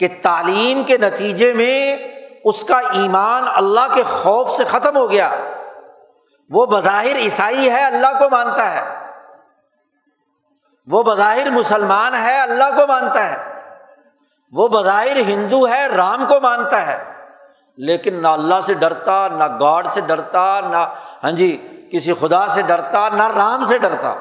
کہ 0.00 0.08
تعلیم 0.22 0.84
کے 0.84 0.98
نتیجے 0.98 1.52
میں 1.52 1.96
اس 2.44 2.64
کا 2.64 2.78
ایمان 2.78 3.44
اللہ 3.48 3.94
کے 3.94 4.02
خوف 4.02 4.50
سے 4.50 4.64
ختم 4.64 4.96
ہو 4.96 5.10
گیا۔ 5.10 5.30
وہ 6.50 6.66
بظاہر 6.66 7.16
عیسائی 7.16 7.70
ہے، 7.70 7.84
اللہ 7.84 8.18
کو 8.18 8.30
مانتا 8.30 8.72
ہے۔ 8.72 9.12
وہ 10.86 11.02
بظاہر 11.02 11.50
مسلمان 11.50 12.14
ہے، 12.14 12.40
اللہ 12.40 12.76
کو 12.76 12.86
مانتا 12.86 13.30
ہے۔ 13.30 13.55
وہ 14.52 14.68
بظاہر 14.68 15.16
ہندو 15.16 15.68
ہے، 15.68 15.86
رام 15.86 16.26
کو 16.28 16.40
مانتا 16.40 16.86
ہے۔ 16.86 17.12
لیکن 17.76 18.22
نہ 18.22 18.28
اللہ 18.28 18.60
سے 18.60 18.74
ڈرتا، 18.74 19.28
نہ 19.28 19.44
گاڈ 19.60 19.86
سے 19.86 20.00
ڈرتا، 20.00 20.60
نہ 20.60 20.76
ہاں 21.24 21.30
جی 21.30 21.68
کسی 21.92 22.12
خدا 22.14 22.48
سے 22.48 22.62
ڈرتا، 22.62 23.08
نہ 23.08 23.28
رام 23.28 23.64
سے 23.64 23.78
ڈرتا۔ 23.78 24.14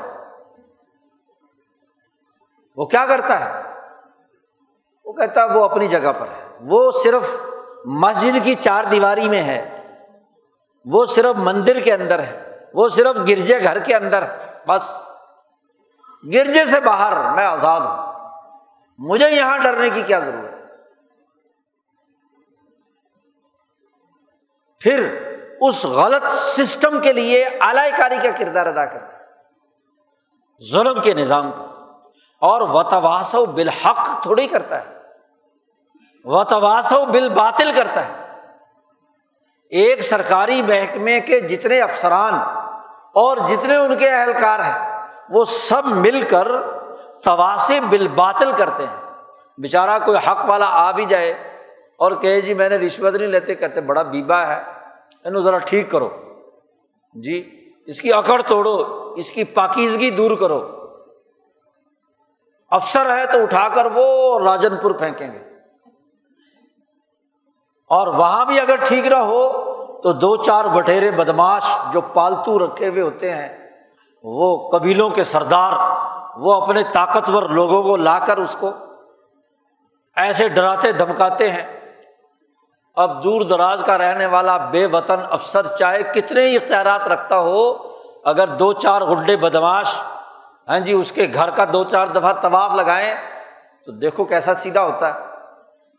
وہ 2.78 2.86
کیا 2.86 3.06
کرتا 3.06 3.46
ہے؟ 3.46 3.62
وہ 5.06 5.14
کہتا 5.14 5.44
ہے 5.44 5.50
وہ 5.50 5.66
اپنی 5.66 5.88
جگہ 5.88 6.12
پر 6.20 6.28
ہے۔ 6.28 6.58
وہ 6.62 6.92
صرف 7.04 7.36
مسجد 7.86 8.44
کی 8.44 8.56
چار 8.56 8.84
دیواری 8.84 9.30
میں 9.30 9.44
ہے۔ 9.44 9.88
وہ 10.86 11.06
صرف 11.06 11.36
مندر 11.36 11.80
کے 11.80 11.94
اندر 11.94 12.20
ہے۔ 12.20 12.60
وہ 12.74 12.90
صرف 12.90 13.16
گرجے 13.16 13.64
گھر 13.64 13.80
کے 13.80 13.96
اندر 13.96 14.22
ہے۔ 14.22 14.46
بس، 14.68 15.04
گرجے 16.34 16.66
سے 16.66 16.80
باہر 16.80 17.36
میں 17.36 17.46
آزاد 17.46 17.82
ہوں۔ 17.82 18.05
مجھے 18.98 19.30
یہاں 19.30 19.58
ڈرنے 19.58 19.90
کی 19.90 20.02
کیا 20.02 20.20
ضرورت 20.20 20.60
ہے؟ 20.60 20.66
پھر 24.80 25.26
اس 25.62 25.86
غلط 25.86 26.24
سسٹم 26.34 27.02
کے 27.02 27.14
لیے 27.14 27.46
اعلی 27.62 27.98
کاری 27.98 28.16
کا 28.24 28.30
کردار 28.38 28.66
ادا 28.66 28.86
کرتا 28.86 29.08
ہے۔ 29.08 29.26
ظلم 30.72 31.02
کے 31.02 31.14
نظام 31.14 31.52
کو 31.52 31.66
اور 32.42 32.62
وتواس 32.62 33.36
و 33.36 33.46
بالحق 33.46 34.22
تھوڑی 34.22 34.48
کرتا 34.48 34.82
ہے۔ 34.82 34.96
وتواس 36.26 36.92
و 36.92 37.06
بال 37.06 37.30
باطل 37.30 37.72
کرتا 37.76 38.08
ہے۔ 38.08 38.14
ایک 39.70 40.02
سرکاری 40.02 40.62
محکمے 40.62 41.20
کے 41.20 41.40
جتنے 41.40 41.82
افسران 41.82 42.34
اور 43.14 43.38
جتنے 43.38 43.76
ان 43.76 43.98
کے 43.98 44.10
اہلکار 44.10 44.60
ہیں، 44.60 45.08
وہ 45.30 45.46
سب 45.46 45.86
مل 45.86 46.28
کر 46.30 46.48
تواسے 47.26 47.80
بال 47.80 48.08
باطل 48.08 48.52
کرتے 48.58 48.84
ہیں۔ 48.84 49.14
بےچارا 49.58 50.00
کوئی 50.00 50.18
حق 50.18 50.46
والا 50.50 50.66
آ 50.70 50.92
بھی 50.92 51.06
جائے 51.06 51.32
اور 51.98 52.12
کہے 52.12 52.42
جی 52.42 52.54
میں 52.54 52.70
نے 52.70 52.78
رشوت 52.78 53.14
نہیں 53.14 53.28
لیتے، 53.28 53.56
کہتے 53.56 53.82
بڑا 53.82 54.02
بیبا 54.02 54.48
ہے، 54.48 54.64
انہوں 55.24 55.42
ذرا 55.42 55.58
ٹھیک 55.58 55.92
کرو۔ 55.92 56.10
جی 57.14 57.70
اس 57.86 58.02
کی 58.02 58.14
اکڑ 58.14 58.42
توڑو، 58.48 58.84
اس 59.18 59.32
کی 59.32 59.44
پاکیزگی 59.44 60.10
دور 60.10 60.38
کرو۔ 60.38 60.72
افسر 62.72 63.18
ہے 63.18 63.26
تو 63.26 63.44
اٹھا 63.44 63.68
کر 63.68 63.88
وہ 63.94 64.40
راجن 64.40 64.76
پور 64.76 64.92
پھینکیں 64.92 65.34
گے۔ 65.34 65.40
اور 67.90 68.08
وہاں 68.08 68.46
بھی 68.46 68.60
اگر 68.60 68.76
ٹھیک 68.76 69.08
نہ 69.08 69.16
ہو 69.16 69.52
تو 70.02 70.12
دو 70.12 70.36
چار 70.36 70.66
وٹیرے 70.66 71.12
بدماش 71.12 71.78
جو 71.94 72.02
پالتو 72.02 72.60
رکھے 72.60 72.88
ہوئے 72.88 73.02
ہوتے 73.02 73.32
ہیں، 73.32 73.72
وہ 74.24 74.70
قبیلوں 74.70 75.10
کے 75.10 75.24
سردار 75.24 75.72
وہ 76.36 76.62
اپنے 76.62 76.84
طاقتور 76.94 77.50
لوگوں 77.50 77.84
کو 77.84 77.98
لا 77.98 78.20
کر 78.20 78.38
اس 78.38 78.56
کو 78.60 78.72
ایسے 80.16 80.48
ڈراتے 80.48 80.92
دھمکاتے 80.92 81.52
ہیں۔ 81.52 81.80
اب 82.96 83.24
دور 83.24 83.42
دراز 83.42 83.84
کا 83.86 83.98
رہنے 83.98 84.26
والا 84.26 84.58
بے 84.58 84.86
وطن 84.86 85.20
افسر 85.30 85.76
چاہے 85.76 86.04
کتنے 86.04 86.42
ہی 86.42 86.56
اختیارات 86.56 87.08
رکھتا 87.08 87.40
ہو، 87.40 87.74
اگر 88.26 88.48
دو 88.48 88.74
چار 88.74 89.02
گڈے 89.02 89.38
بدماش 89.38 89.98
ہیں 90.70 90.80
جی 90.80 90.94
اس 90.94 91.12
کے 91.12 91.28
گھر 91.34 91.50
کا 91.50 91.66
دو 91.74 91.84
چار 91.84 92.08
دفعہ 92.08 92.34
طواف 92.34 92.72
لگائیں، 92.72 93.16
تو 93.86 93.92
دیکھو 93.92 94.26
کیسا 94.26 94.54
سیدھا 94.54 94.84
ہوتا 94.84 95.14
ہے۔ 95.14 95.20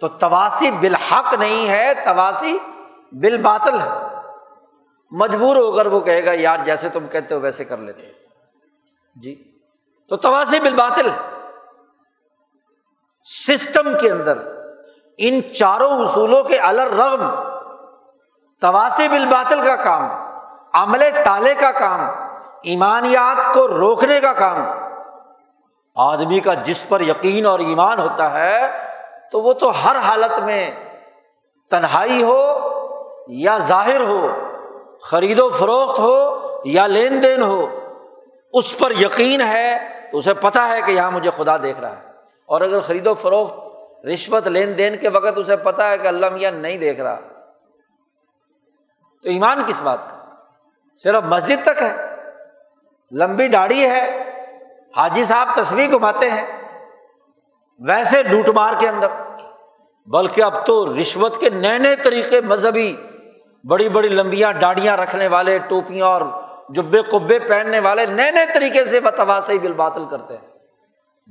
تو 0.01 0.09
تواسی 0.09 0.71
بالحق 0.71 1.35
نہیں 1.35 1.69
ہے 1.69 1.93
تواسی 2.05 2.59
بال 3.13 3.43
باطل 3.43 3.81
ہے۔ 3.81 3.89
مجبور 5.11 5.57
ہو 5.57 5.73
کر 5.73 5.87
وہ 5.87 6.01
کہے 6.01 6.25
گا، 6.25 6.31
یار 6.35 6.59
جیسے 6.65 6.89
تم 6.89 7.07
کہتے 7.07 7.35
ہو 7.35 7.41
ویسے 7.41 7.65
کر 7.65 7.79
لیتے۔ 7.79 8.13
جی۔ 9.23 9.56
تو 10.09 10.17
تواسی 10.17 10.61
بال 10.61 10.75
باطل 10.75 11.09
سسٹم 13.27 13.97
کے 14.01 14.11
اندر، 14.11 14.39
ان 15.19 15.41
چاروں 15.55 15.91
اصولوں 16.03 16.43
کے 16.45 16.59
الر 16.59 16.91
رغم 16.91 17.31
تواسی 18.61 19.09
بال 19.09 19.27
باطل 19.27 19.63
کا 19.65 19.77
کام، 19.77 20.09
عمل 20.73 21.03
تالے 21.25 21.55
کا 21.55 21.73
کام، 21.73 22.01
ایمانیات 22.63 23.55
کو 23.55 23.69
روکنے 23.69 24.21
کا 24.21 24.33
کام۔ 24.33 24.65
آدمی 25.97 26.41
کا 26.41 26.55
جس 26.55 26.89
پر 26.89 27.01
یقین 27.01 27.47
اور 27.47 27.59
ایمان 27.59 28.01
ہوتا 28.01 28.31
ہے، 28.31 28.67
تو 29.33 29.41
وہ 29.41 29.53
تو 29.53 29.71
ہر 29.85 29.97
حالت 29.97 30.39
میں 30.39 30.71
تنہائی 31.71 32.23
ہو 32.23 32.43
یا 33.29 33.59
ظاہر 33.59 34.01
ہو، 34.01 34.29
خرید 35.03 35.41
و 35.41 35.51
فروخت 35.51 35.99
ہو 35.99 36.17
یا 36.65 36.87
لین 36.87 37.23
دین 37.23 37.43
ہو، 37.43 37.67
اس 38.53 38.79
پر 38.79 38.91
یقین 38.91 39.41
ہے 39.41 39.96
تو 40.13 40.19
اسے 40.19 40.35
پتا 40.35 40.69
ہے 40.69 40.81
کہ 40.87 40.91
یہاں 40.91 41.11
مجھے 41.11 41.31
خدا 41.37 41.57
دیکھ 41.57 41.81
رہا 41.81 41.91
ہے۔ 41.91 42.11
اور 42.47 42.61
اگر 42.61 42.81
خرید 42.81 43.07
و 43.07 43.15
فروخت، 43.15 43.55
رشوت، 44.07 44.49
لین 44.49 44.79
دین 44.79 44.97
کے 44.97 45.09
وقت 45.09 45.39
اسے 45.39 45.57
پتا 45.57 45.91
ہے 45.91 45.99
کہ 45.99 46.09
اللہ 46.09 46.29
میاں 46.29 46.51
نہیں 46.51 46.79
دیکھ 46.79 47.01
رہا۔ 47.01 47.19
تو 49.23 49.29
ایمان 49.29 49.63
کس 49.67 49.83
بات 49.83 49.99
کا؟ 50.11 50.35
صرف 50.97 51.23
مسجد 51.23 51.65
تک 51.65 51.83
ہے۔ 51.83 51.97
لمبی 53.13 53.49
داڑھی 53.49 53.91
ہے۔ 53.91 54.23
حاجی 54.97 55.25
صاحب 55.25 55.49
تصویر 55.57 55.91
گھماتے 55.91 56.31
ہیں۔ 56.31 56.47
ویسے 57.79 58.23
لوٹ 58.23 58.49
مار 58.49 58.75
کے 58.79 58.89
اندر۔ 58.89 59.09
بلکہ 60.07 60.43
اب 60.43 60.67
تو 60.67 61.01
رشوت 61.01 61.41
کے 61.41 61.51
نئے 61.51 61.79
نئے 61.79 61.97
طریقے 61.97 62.41
مذہبی 62.41 62.97
بڑی 63.65 63.89
بڑی 63.89 64.09
لمبیاں 64.09 64.53
ڈاڑیاں 64.53 64.97
رکھنے 64.97 65.27
والے، 65.27 65.59
ٹوپیاں 65.59 66.07
اور 66.07 66.21
جبے 66.69 67.03
کبے 67.03 67.39
پہننے 67.39 67.81
والے 67.81 68.07
نئے 68.07 68.31
نئے 68.31 68.47
طریقے 68.55 68.85
سے 68.85 69.01
بتواسی 69.01 69.59
بل 69.59 69.73
باطل 69.73 70.05
کرتے 70.11 70.37
ہیں۔ 70.37 70.49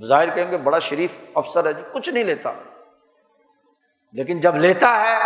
ظاہر 0.06 0.30
کہیں 0.30 0.52
گے 0.52 0.58
بڑا 0.58 0.80
شریف 0.80 1.22
افسر 1.36 1.66
ہے 1.66 1.74
جو 1.74 1.84
کچھ 1.94 2.10
نہیں 2.10 2.24
لیتا۔ 2.24 2.52
لیکن 4.14 4.40
جب 4.40 4.56
لیتا 4.56 5.02
ہے 5.02 5.18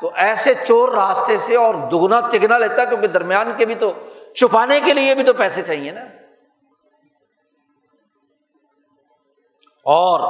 تو 0.00 0.10
ایسے 0.14 0.54
چور 0.54 0.88
راستے 0.88 1.36
سے 1.36 1.56
اور 1.56 1.74
دگنا 1.74 2.20
تگنا 2.20 2.58
لیتا 2.58 2.82
ہے 2.82 2.86
کیونکہ 2.86 3.08
درمیان 3.08 3.52
کے 3.56 3.66
بھی 3.66 3.74
تو 3.74 3.92
چھپانے 4.36 4.80
کے 4.80 4.92
لیے 4.92 5.14
بھی 5.14 5.22
تو 5.22 5.32
پیسے 5.32 5.62
چاہیے 5.62 5.90
نا۔ 5.90 6.00
اور 9.84 10.20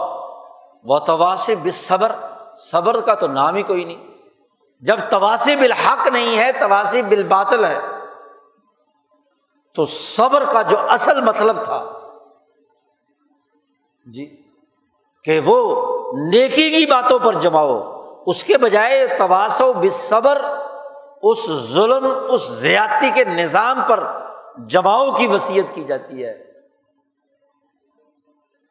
وہ 0.85 0.99
تواس 0.99 1.51
صبر 1.72 2.12
صبر 2.57 3.01
کا 3.01 3.14
تو 3.14 3.26
نام 3.26 3.55
ہی 3.55 3.62
کوئی 3.62 3.85
نہیں۔ 3.85 4.07
جب 4.81 4.97
تواسی 5.11 5.57
بالحق 5.57 6.09
نہیں 6.09 6.39
ہے 6.39 6.53
تواسی 6.53 7.03
بال 7.03 7.22
باطل 7.22 7.64
ہے۔ 7.64 7.79
تو 9.79 9.87
صبر 9.87 10.45
کا 10.53 10.62
جو 10.62 10.76
اصل 10.89 11.20
مطلب 11.20 11.64
تھا۔ 11.64 11.85
جی 14.07 14.43
کہ 15.24 15.41
وہ 15.45 15.87
نیکی 16.31 16.70
کی 16.70 16.87
باتوں 16.87 17.18
پر 17.18 17.33
جماؤ، 17.33 18.03
اس 18.26 18.45
کے 18.45 18.59
بجائے 18.59 19.07
تواسو 19.07 19.72
بصبر 19.72 20.43
اس 21.22 21.47
ظلم، 21.47 22.09
اس 22.31 22.49
زیادتی 22.49 23.11
کے 23.11 23.24
نظام 23.24 23.81
پر 23.89 24.05
جماؤ 24.66 25.12
کی 25.12 25.26
وسیعت 25.26 25.74
کی 25.74 25.83
جاتی 25.83 26.24
ہے۔ 26.24 26.45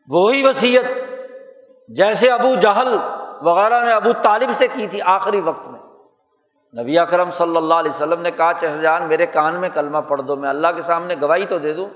وہی 0.07 0.47
وسیعت 0.47 0.83
جیسے 1.89 2.29
ابو 2.29 2.55
جہل 2.61 2.97
وغیرہ 3.41 3.85
نے 3.85 3.91
ابو 3.91 4.09
طالب 4.21 4.49
سے 4.53 4.67
کی 4.67 4.87
تھی 4.87 5.01
آخری 5.01 5.41
وقت 5.41 5.67
میں۔ 5.67 5.79
نبی 6.73 6.99
اکرم 6.99 7.31
صلی 7.31 7.57
اللہ 7.57 7.73
علیہ 7.73 7.91
وسلم 7.91 8.21
نے 8.21 8.31
کہا 8.31 8.53
چہرجان 8.53 9.03
میرے 9.03 9.25
کان 9.25 9.55
میں 9.55 9.69
کلمہ 9.69 9.97
پڑھ 9.97 10.21
دو، 10.21 10.35
میں 10.35 10.49
اللہ 10.49 10.67
کے 10.75 10.81
سامنے 10.81 11.15
گواہی 11.21 11.45
تو 11.45 11.59
دے 11.59 11.73
دوں۔ 11.73 11.89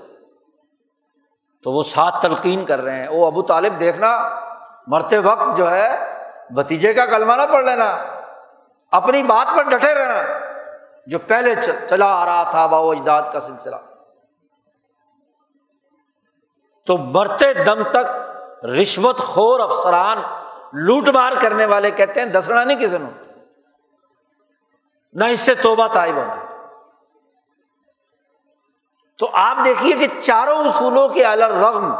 تو 1.62 1.72
وہ 1.72 1.82
سات 1.82 2.22
تلقین 2.22 2.64
کر 2.64 2.80
رہے 2.80 3.00
ہیں۔ 3.00 3.08
وہ 3.08 3.26
ابو 3.26 3.42
طالب، 3.42 3.80
دیکھنا، 3.80 4.40
مرتے 4.86 5.18
وقت 5.18 5.56
جو 5.56 5.70
ہے 5.70 6.14
بتیجے 6.54 6.92
کا 6.92 7.06
کلمہ 7.06 7.32
نہ 7.32 7.52
پڑھ 7.52 7.64
لینا۔ 7.64 7.96
اپنی 8.90 9.22
بات 9.22 9.56
پر 9.56 9.62
ڈٹے 9.62 9.94
رہنا۔ 9.94 10.38
جو 11.06 11.18
پہلے 11.18 11.54
چلا 11.90 12.06
آ 12.06 12.24
رہا 12.24 12.50
تھا 12.50 12.66
باؤ 12.66 12.90
اجداد 12.90 13.22
کا 13.32 13.40
سلسلہ۔ 13.40 13.76
تو 16.86 16.98
مرتے 16.98 17.54
دم 17.54 17.82
تک 17.90 18.06
رشوت 18.64 19.18
خور 19.18 19.60
افسران، 19.60 20.18
لوٹ 20.72 21.08
مار 21.08 21.32
کرنے 21.42 21.66
والے 21.66 21.90
کہتے 21.90 22.20
ہیں، 22.20 22.26
دسنا 22.26 22.64
نہیں 22.64 22.78
کسی 22.78 22.98
نے 22.98 23.31
نہ 25.12 25.24
اس 25.24 25.40
سے 25.40 25.54
توبہ 25.54 25.86
طائب 25.86 26.16
ہونا۔ 26.16 26.36
تو 29.18 29.30
آپ 29.32 29.56
دیکھیے 29.64 29.92
کہ 29.92 30.20
چاروں 30.20 30.64
اصولوں 30.64 31.08
کے 31.08 31.24
الرغم 31.24 31.94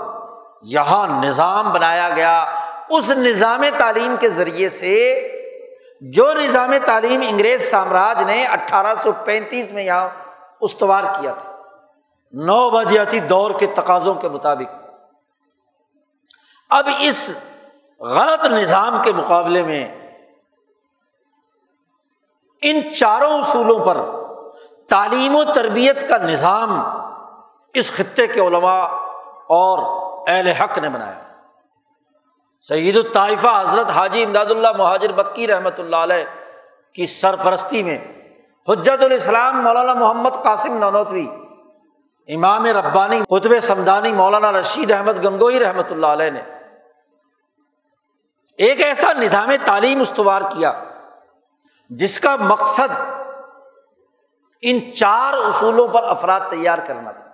یہاں 0.62 1.24
نظام 1.24 1.72
بنایا 1.72 2.08
گیا۔ 2.08 2.44
اس 2.90 3.10
نظام 3.10 3.62
تعلیم 3.78 4.16
کے 4.20 4.28
ذریعے 4.28 4.68
سے 4.68 5.28
جو 6.00 6.32
نظام 6.32 6.72
تعلیم 6.84 7.20
انگریز 7.28 7.70
سامراج 7.70 8.22
نے 8.22 8.46
اٹھارہ 8.46 8.94
سو 8.94 9.12
پینتیس 9.24 9.72
میں 9.72 9.84
یہاں 9.84 10.08
استوار 10.60 11.02
کیا 11.02 11.32
تھا۔ 11.32 11.52
نو 12.32 12.70
بدیاتی 12.70 13.20
دور 13.20 13.50
کے 13.58 13.66
تقاضوں 13.66 14.14
کے 14.14 14.28
مطابق۔ 14.28 14.74
اب 16.70 16.88
اس 17.00 17.30
غلط 18.00 18.44
نظام 18.44 19.02
کے 19.02 19.12
مقابلے 19.12 19.62
میں 19.62 20.01
ان 22.62 22.80
چاروں 22.94 23.30
اصولوں 23.38 23.78
پر 23.84 23.98
تعلیم 24.88 25.36
و 25.36 25.42
تربیت 25.44 26.08
کا 26.08 26.16
نظام 26.16 26.70
اس 27.74 27.90
خطے 27.92 28.26
کے 28.26 28.40
علماء 28.40 28.82
اور 29.56 29.78
اہل 30.28 30.48
حق 30.48 30.78
نے 30.78 30.88
بنایا۔ 30.88 31.20
سعید 32.68 32.96
الطائفہ 32.96 33.60
حضرت 33.60 33.90
حاجی 33.90 34.22
امداد 34.22 34.50
اللہ 34.50 34.72
مہاجر 34.76 35.12
بکی 35.12 35.46
رحمۃ 35.46 35.78
اللہ 35.78 35.96
علیہ 35.96 36.24
کی 36.94 37.06
سرپرستی 37.06 37.82
میں 37.82 37.98
حجت 38.68 39.02
الاسلام 39.02 39.62
مولانا 39.62 39.94
محمد 39.94 40.42
قاسم 40.44 40.76
نانوتوی، 40.78 41.26
امام 42.28 42.66
ربانی 42.76 43.20
قطب 43.28 43.58
سمدانی 43.62 44.12
مولانا 44.12 44.52
رشید 44.52 44.92
احمد 44.92 45.24
گنگوئی 45.24 45.60
رحمۃ 45.60 45.90
اللہ 45.90 46.06
علیہ 46.06 46.30
نے 46.30 46.42
ایک 48.58 48.80
ایسا 48.82 49.12
نظام 49.12 49.50
تعلیم 49.64 50.00
استوار 50.00 50.42
کیا 50.50 50.72
جس 51.98 52.20
کا 52.20 52.36
مقصد 52.40 53.00
ان 54.62 54.94
چار 54.94 55.32
اصولوں 55.34 55.88
پر 55.88 56.04
افراد 56.04 56.40
تیار 56.50 56.78
کرنا 56.78 57.10
تھا۔ 57.10 57.26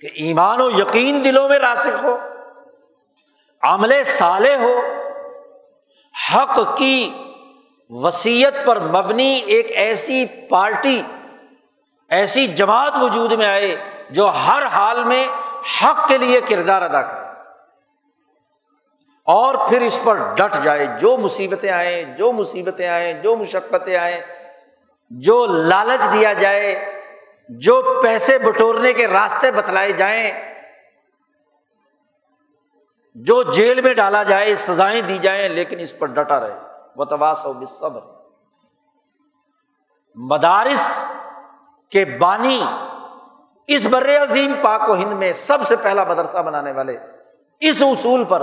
کہ 0.00 0.08
ایمان 0.14 0.60
و 0.60 0.70
یقین 0.70 1.24
دلوں 1.24 1.48
میں 1.48 1.58
راسک 1.58 2.04
ہو، 2.04 2.18
عمل 3.62 4.04
سالے 4.04 4.56
ہو، 4.56 4.80
حق 6.34 6.76
کی 6.76 7.14
وسیعت 7.90 8.52
پر 8.64 8.80
مبنی 8.80 9.42
ایک 9.46 9.66
ایسی 9.70 10.26
پارٹی، 10.26 11.02
ایسی 12.08 12.46
جماعت 12.46 12.92
وجود 13.00 13.32
میں 13.32 13.46
آئے 13.46 13.76
جو 14.10 14.28
ہر 14.28 14.66
حال 14.66 15.04
میں 15.04 15.28
حق 15.82 16.08
کے 16.08 16.18
لیے 16.18 16.40
کردار 16.40 16.82
ادا 16.82 17.02
کرے۔ 17.02 17.23
اور 19.26 19.54
پھر 19.68 19.80
اس 19.80 20.00
پر 20.04 20.18
ڈٹ 20.34 20.56
جائے، 20.62 20.86
جو 20.98 21.16
مصیبتیں 21.16 21.70
آئیں، 21.70 22.04
جو 22.16 22.32
مصیبتیں 22.32 22.88
آئیں، 22.88 23.12
جو 23.12 23.36
مشقتیں 23.36 23.96
آئیں، 23.96 24.20
جو 25.10 25.46
لالچ 25.46 26.12
دیا 26.12 26.32
جائے، 26.32 26.74
جو 27.48 28.00
پیسے 28.02 28.38
بٹورنے 28.38 28.92
کے 28.92 29.08
راستے 29.08 29.50
بتلائے 29.50 29.92
جائیں، 29.92 30.30
جو 33.14 33.42
جیل 33.42 33.80
میں 33.80 33.94
ڈالا 33.94 34.22
جائے، 34.22 34.56
سزائیں 34.56 35.00
دی 35.00 35.18
جائیں، 35.18 35.48
لیکن 35.48 35.80
اس 35.80 35.98
پر 35.98 36.06
ڈٹا 36.06 36.40
رہے۔ 36.40 36.58
بتواس 36.96 37.44
ہو 37.44 37.52
بصبر 37.52 38.00
مدارس 40.16 41.08
کے 41.90 42.04
بانی 42.04 42.64
اس 43.66 43.86
بر 43.86 44.08
عظیم 44.22 44.54
پاک 44.62 44.88
و 44.90 44.94
ہند 44.94 45.12
میں 45.12 45.32
سب 45.32 45.58
سے 45.68 45.76
پہلا 45.76 46.04
مدرسہ 46.04 46.36
بنانے 46.36 46.72
والے، 46.72 46.96
اس 47.60 47.82
اصول 47.82 48.24
پر 48.24 48.42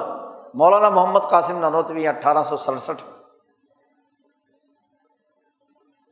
مولانا 0.53 0.89
محمد 0.89 1.19
قاسم 1.19 1.57
ننوتوی 1.57 2.07
اٹھارہ 2.07 2.43
سو 2.43 2.57
سڑسٹھ۔ 2.57 3.03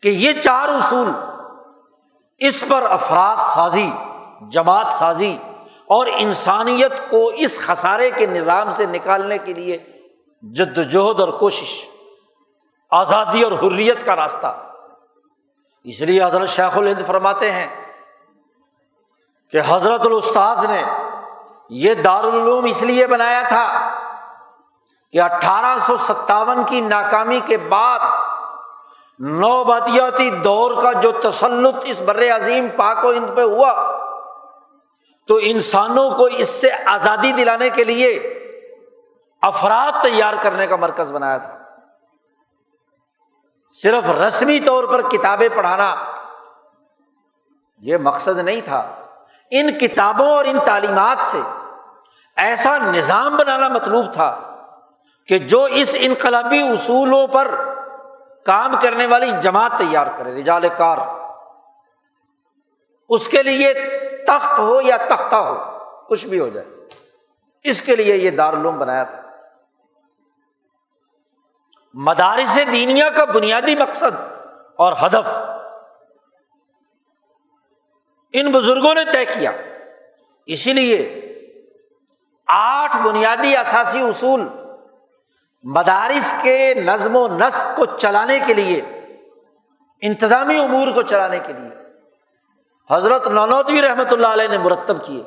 کہ 0.01 0.09
یہ 0.09 0.41
چار 0.41 0.67
اصول 0.69 1.11
اس 2.37 2.63
پر 2.69 2.83
افراد 2.89 3.37
سازی، 3.37 3.91
جماعت 4.41 4.93
سازی 4.93 5.37
اور 5.85 6.07
انسانیت 6.17 7.09
کو 7.09 7.31
اس 7.35 7.59
خسارے 7.59 8.11
کے 8.11 8.25
نظام 8.25 8.69
سے 8.69 8.85
نکالنے 8.85 9.37
کے 9.37 9.53
لیے 9.53 9.77
جد 10.41 10.77
وجہد 10.77 11.19
اور 11.19 11.29
کوشش، 11.29 11.85
آزادی 12.91 13.41
اور 13.41 13.51
حریت 13.51 14.05
کا 14.05 14.15
راستہ۔ 14.15 14.65
اس 15.83 16.01
لیے 16.01 16.23
حضرت 16.23 16.49
شیخ 16.49 16.77
الہند 16.77 17.07
فرماتے 17.07 17.51
ہیں 17.51 17.67
کہ 19.51 19.61
حضرت 19.67 20.01
الاستاذ 20.05 20.65
نے 20.65 20.83
یہ 21.69 21.93
دارالعلوم 21.93 22.65
اس 22.65 22.83
لیے 22.83 23.07
بنایا 23.07 23.41
تھا 23.47 23.98
کہ 25.11 25.21
اٹھارہ 25.21 25.77
سو 25.77 25.97
ستاون 25.97 26.63
کی 26.63 26.81
ناکامی 26.81 27.39
کے 27.45 27.57
بعد 27.57 27.99
نوبادیاتی 29.19 30.29
دور 30.29 30.81
کا 30.81 30.91
جو 30.91 31.11
تسلط 31.11 31.75
اس 31.83 32.01
بر 32.01 32.35
عظیم 32.35 32.67
پاک 32.75 33.05
و 33.05 33.11
ہند 33.11 33.29
پہ 33.35 33.41
ہوا، 33.41 33.99
تو 35.27 35.39
انسانوں 35.41 36.15
کو 36.15 36.25
اس 36.25 36.49
سے 36.49 36.69
آزادی 36.85 37.31
دلانے 37.31 37.69
کے 37.69 37.83
لیے 37.83 38.09
افراد 39.41 40.03
تیار 40.03 40.33
کرنے 40.41 40.67
کا 40.67 40.75
مرکز 40.75 41.11
بنایا 41.11 41.37
تھا۔ 41.37 41.57
صرف 43.83 44.09
رسمی 44.09 44.59
طور 44.59 44.83
پر 44.83 45.01
کتابیں 45.01 45.49
پڑھانا 45.55 45.95
یہ 47.77 47.97
مقصد 47.97 48.39
نہیں 48.39 48.61
تھا۔ 48.61 48.95
ان 49.51 49.77
کتابوں 49.77 50.31
اور 50.31 50.45
ان 50.45 50.59
تعلیمات 50.65 51.19
سے 51.19 51.41
ایسا 52.35 52.77
نظام 52.77 53.37
بنانا 53.37 53.67
مطلوب 53.67 54.13
تھا 54.13 54.48
کہ 55.29 55.39
جو 55.39 55.63
اس 55.63 55.95
انقلابی 55.99 56.59
اصولوں 56.59 57.27
پر 57.27 57.55
کام 58.45 58.79
کرنے 58.81 59.05
والی 59.05 59.31
جماعت 59.41 59.71
تیار 59.77 60.07
کرے، 60.17 60.35
رجال 60.35 60.69
کار، 60.77 60.97
اس 63.09 63.27
کے 63.27 63.43
لیے 63.43 63.73
تخت 64.27 64.59
ہو 64.59 64.81
یا 64.81 64.97
تختہ 64.97 65.35
ہو، 65.35 65.77
کچھ 66.07 66.27
بھی 66.27 66.39
ہو 66.39 66.47
جائے۔ 66.47 66.67
اس 67.63 67.81
کے 67.81 67.95
لیے 67.95 68.15
یہ 68.15 68.29
دارالعلوم 68.29 68.79
بنایا 68.79 69.03
تھا۔ 69.03 69.21
مدارس 71.93 72.59
دینیا 72.71 73.09
کا 73.09 73.25
بنیادی 73.25 73.75
مقصد 73.75 74.21
اور 74.77 74.93
ہدف۔ 75.05 75.37
ان 78.33 78.51
بزرگوں 78.51 78.93
نے 78.93 79.01
طے 79.11 79.25
کیا۔ 79.25 79.51
اسی 80.45 80.73
لیے 80.73 81.25
آٹھ 82.47 82.97
بنیادی 82.97 83.57
اثاثی 83.57 84.01
اصول 84.01 84.58
مدارس 85.63 86.33
کے 86.41 86.73
نظم 86.73 87.15
و 87.15 87.27
نسق 87.27 87.75
کو 87.75 87.85
چلانے 87.85 88.39
کے 88.45 88.53
لیے، 88.53 88.81
انتظامی 90.01 90.57
امور 90.59 90.87
کو 90.87 91.01
چلانے 91.01 91.39
کے 91.39 91.53
لیے، 91.53 91.69
حضرت 92.89 93.27
نونوتوی 93.27 93.81
رحمۃ 93.81 94.11
اللہ 94.11 94.27
علیہ 94.27 94.47
نے 94.47 94.57
مرتب 94.57 95.03
کیے 95.05 95.23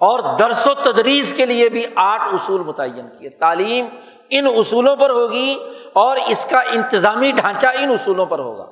اور 0.00 0.20
درس 0.38 0.66
و 0.66 0.74
تدریس 0.74 1.32
کے 1.32 1.46
لیے 1.46 1.68
بھی 1.68 1.84
آٹھ 1.94 2.34
اصول 2.34 2.60
متعین 2.60 3.08
کیے۔ 3.18 3.28
تعلیم 3.28 3.86
ان 4.30 4.46
اصولوں 4.46 4.96
پر 4.96 5.10
ہوگی 5.10 5.58
اور 5.92 6.16
اس 6.26 6.46
کا 6.50 6.60
انتظامی 6.60 7.32
ڈھانچہ 7.32 7.66
ان 7.66 7.90
اصولوں 7.90 8.26
پر 8.26 8.38
ہوگا۔ 8.38 8.66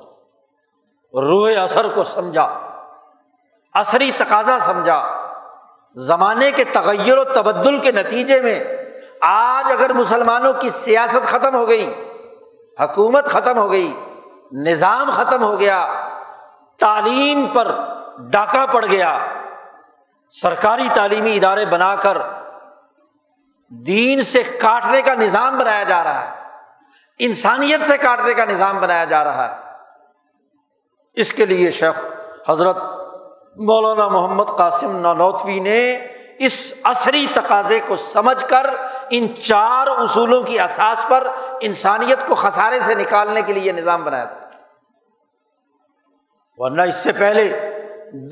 روح 1.13 1.49
اثر 1.63 1.87
کو 1.87 2.03
سمجھا، 2.03 2.47
عصری 3.73 4.11
تقاضا 4.11 4.59
سمجھا، 4.59 5.03
زمانے 5.95 6.51
کے 6.51 6.63
تغیر 6.63 7.17
و 7.17 7.23
تبدل 7.23 7.77
کے 7.77 7.91
نتیجے 7.91 8.41
میں 8.41 8.59
آج 9.21 9.71
اگر 9.71 9.93
مسلمانوں 9.93 10.53
کی 10.53 10.69
سیاست 10.69 11.25
ختم 11.25 11.55
ہو 11.55 11.67
گئی، 11.67 11.93
حکومت 12.77 13.25
ختم 13.25 13.57
ہو 13.57 13.71
گئی، 13.71 13.93
نظام 14.51 15.09
ختم 15.11 15.43
ہو 15.43 15.59
گیا، 15.59 15.85
تعلیم 16.79 17.45
پر 17.53 17.71
ڈاکہ 18.31 18.65
پڑ 18.71 18.85
گیا، 18.85 19.17
سرکاری 20.35 20.87
تعلیمی 20.93 21.35
ادارے 21.35 21.65
بنا 21.65 21.95
کر 21.95 22.17
دین 23.71 24.23
سے 24.23 24.43
کاٹنے 24.43 25.01
کا 25.01 25.13
نظام 25.13 25.57
بنایا 25.57 25.83
جا 25.83 26.03
رہا 26.03 26.21
ہے، 26.25 26.31
انسانیت 27.19 27.85
سے 27.87 27.97
کاٹنے 27.97 28.33
کا 28.33 28.45
نظام 28.45 28.79
بنایا 28.79 29.03
جا 29.05 29.23
رہا 29.23 29.49
ہے۔ 29.49 29.67
اس 31.17 31.33
کے 31.33 31.45
لیے 31.45 31.71
شیخ 31.71 32.03
حضرت 32.49 32.77
مولانا 33.57 34.07
محمد 34.07 34.57
قاسم 34.57 34.95
نانوتوی 34.99 35.59
نے 35.59 35.79
اس 36.39 36.73
عصری 36.83 37.25
تقاضے 37.33 37.79
کو 37.87 37.95
سمجھ 37.95 38.45
کر 38.45 38.69
ان 39.09 39.35
چار 39.35 39.87
اصولوں 39.87 40.43
کی 40.43 40.59
اثاث 40.59 41.05
پر 41.07 41.27
انسانیت 41.61 42.27
کو 42.27 42.35
خسارے 42.35 42.79
سے 42.79 42.95
نکالنے 42.95 43.41
کے 43.41 43.53
لیے 43.53 43.63
یہ 43.63 43.71
نظام 43.71 44.03
بنایا 44.03 44.25
تھا۔ 44.25 44.49
ورنہ 46.57 46.81
اس 46.81 46.95
سے 46.95 47.13
پہلے 47.13 47.49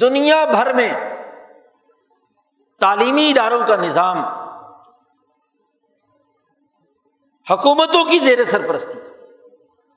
دنیا 0.02 0.46
بھر 0.46 0.74
میں 0.74 0.90
تعلیمی 2.80 3.30
اداروں 3.30 3.62
کا 3.68 3.76
نظام 3.76 4.24
حکومتوں 7.52 8.04
کی 8.06 8.20
زیر 8.20 8.44
سرپرستی 8.44 9.00
تھی، 9.00 9.14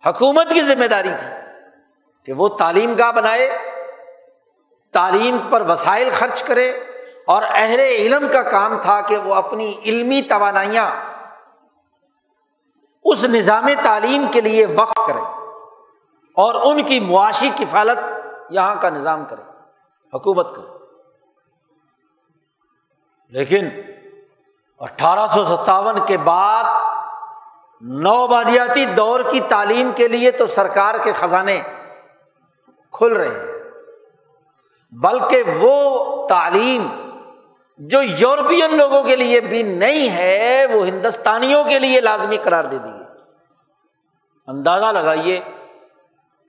حکومت 0.08 0.50
کی 0.50 0.60
ذمہ 0.62 0.86
داری 0.86 1.08
تھی 1.08 1.30
کہ 2.24 2.32
وہ 2.32 2.48
تعلیم 2.48 2.94
گاہ 2.98 3.12
بنائے، 3.12 3.50
تعلیم 4.92 5.38
پر 5.38 5.60
وسائل 5.60 6.10
خرچ 6.12 6.42
کرے 6.42 6.72
اور 7.30 7.42
اہل 7.48 7.80
علم 7.80 8.28
کا 8.32 8.42
کام 8.42 8.80
تھا 8.80 9.00
کہ 9.00 9.16
وہ 9.16 9.34
اپنی 9.34 9.74
علمی 9.84 10.22
توانائیاں 10.22 10.90
اس 13.04 13.24
نظام 13.24 13.68
تعلیم 13.82 14.26
کے 14.32 14.40
لیے 14.40 14.66
وقف 14.66 15.06
کرے 15.06 15.20
اور 16.36 16.54
ان 16.54 16.82
کی 16.82 17.00
معاشی 17.00 17.50
کفالت 17.56 17.98
یہاں 18.50 18.74
کا 18.74 18.90
نظام 18.90 19.24
کرے 19.24 19.42
حکومت 20.16 20.56
کرے 20.56 20.78
لیکن 23.30 23.68
اٹھارہ 24.78 25.26
سو 25.34 25.44
ستاون 25.44 26.06
کے 26.06 26.18
بعد 26.18 26.64
نوبادیاتی 27.80 28.84
دور 28.84 29.20
کی 29.30 29.40
تعلیم 29.40 29.90
کے 29.96 30.08
لیے 30.08 30.30
تو 30.30 30.46
سرکار 30.46 30.94
کے 31.02 31.12
خزانے 31.12 31.60
کھل 32.92 33.12
رہے 33.12 33.28
ہیں، 33.28 33.52
بلکہ 34.92 35.42
وہ 35.60 35.74
تعلیم 36.28 36.99
جو 37.80 38.02
یورپین 38.02 38.76
لوگوں 38.76 39.02
کے 39.02 39.16
لیے 39.16 39.40
بھی 39.40 39.62
نہیں 39.62 40.08
ہے، 40.08 40.66
وہ 40.72 40.86
ہندوستانیوں 40.86 41.64
کے 41.64 41.78
لیے 41.78 42.00
لازمی 42.00 42.36
قرار 42.36 42.64
دے 42.64 42.78
دی 42.78 42.90
گئی 42.92 43.06
اندازہ 44.46 44.84
لگائیے 44.84 45.40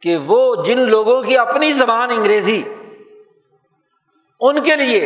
کہ 0.02 0.18
وہ 0.26 0.56
جن 0.56 0.80
لوگوں 0.80 1.22
کی 1.22 1.38
اپنی 1.38 1.74
زبان 1.74 2.10
انگریزی، 2.12 2.64
ان 4.40 4.64
کے 4.64 4.76
لیے 4.76 5.06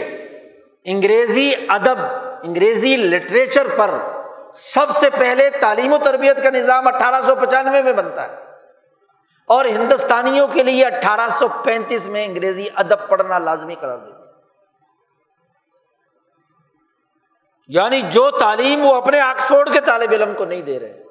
انگریزی 0.83 1.51
ادب، 1.69 1.97
انگریزی 2.43 2.95
لٹریچر 2.95 3.67
پر 3.75 3.91
سب 4.53 4.95
سے 4.95 5.09
پہلے 5.09 5.49
تعلیم 5.49 5.93
و 5.93 5.97
تربیت 6.03 6.43
کا 6.43 6.49
نظام 6.49 6.87
اٹھارہ 6.87 7.21
سو 7.21 7.35
پچانوے 7.35 7.81
میں 7.81 7.93
بنتا 7.93 8.23
ہے۔ 8.23 8.35
اور 9.47 9.65
ہندوستانیوں 9.65 10.47
کے 10.47 10.63
لیے 10.63 10.85
اٹھارہ 10.85 11.29
سو 11.29 11.47
پینتیس 11.63 12.07
میں 12.07 12.25
انگریزی 12.25 12.65
ادب 12.75 13.09
پڑھنا 13.09 13.39
لازمی 13.39 13.75
قرار 13.75 13.97
دے 13.97 14.24
یعنی 17.67 18.01
جو 18.01 18.31
تعلیم 18.31 18.85
وہ 18.85 18.95
اپنے 18.95 19.19
آکسفورڈ 19.19 19.73
کے 19.73 19.79
طالب 19.79 20.11
علم 20.11 20.33
کو 20.33 20.45
نہیں 20.45 20.61
دے 20.61 20.79
رہے، 20.79 21.03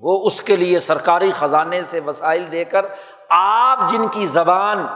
وہ 0.00 0.26
اس 0.26 0.42
کے 0.42 0.56
لیے 0.56 0.80
سرکاری 0.80 1.30
خزانے 1.30 1.82
سے 1.90 2.00
وسائل 2.06 2.52
دے 2.52 2.64
کر 2.64 2.86
آپ 3.30 3.78
جن 3.92 4.08
کی 4.08 4.26
زبان 4.26 4.86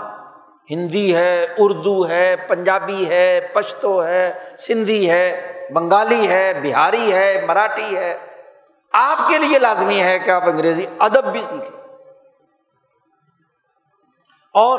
ہندی 0.71 1.17
ہے، 1.17 1.47
اردو 1.59 2.09
ہے، 2.09 2.37
پنجابی 2.37 3.09
ہے، 3.09 3.41
پشتو 3.41 4.05
ہے، 4.05 4.33
سندھی 4.59 5.11
ہے، 5.11 5.53
بنگالی 5.75 6.29
ہے، 6.29 6.53
بہاری 6.63 7.13
ہے، 7.13 7.45
مراٹھی 7.47 7.97
ہے، 7.97 8.19
آپ 8.93 9.29
کے 9.29 9.39
لیے 9.39 9.59
لازمی 9.59 10.01
ہے 10.01 10.19
کہ 10.19 10.31
آپ 10.31 10.43
انگریزی 10.47 10.85
ادب 10.99 11.25
بھی 11.33 11.43
سیکھیں۔ 11.43 11.81
اور 14.55 14.79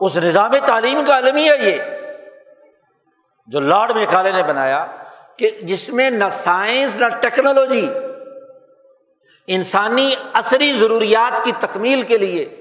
اس 0.00 0.16
نظام 0.16 0.50
تعلیم 0.66 1.04
کا 1.06 1.14
عالمی 1.14 1.48
ہے 1.48 1.54
یہ۔ 1.58 2.01
جو 3.46 3.60
لارڈ 3.60 3.92
میکالے 3.92 4.30
نے 4.30 4.42
بنایا 4.42 4.86
کہ 5.36 5.50
جس 5.62 5.90
میں 5.90 6.10
نہ 6.10 6.24
سائنس 6.30 6.96
نہ 6.96 7.06
ٹیکنالوجی، 7.20 7.88
انسانی 9.46 10.14
عصری 10.34 10.72
ضروریات 10.72 11.44
کی 11.44 11.52
تکمیل 11.60 12.02
کے 12.02 12.18
لیے 12.18 12.58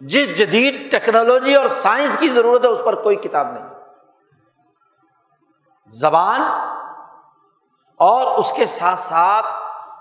جس 0.00 0.38
جدید 0.38 0.90
ٹیکنالوجی 0.90 1.54
اور 1.54 1.66
سائنس 1.66 2.18
کی 2.18 2.28
ضرورت 2.28 2.64
ہے، 2.64 2.68
اس 2.68 2.82
پر 2.84 2.94
کوئی 2.94 3.16
کتاب 3.16 3.52
نہیں۔ 3.52 3.64
زبان 5.88 6.40
اور 7.98 8.38
اس 8.38 8.52
کے 8.56 8.64
ساتھ 8.64 8.98
ساتھ 8.98 9.46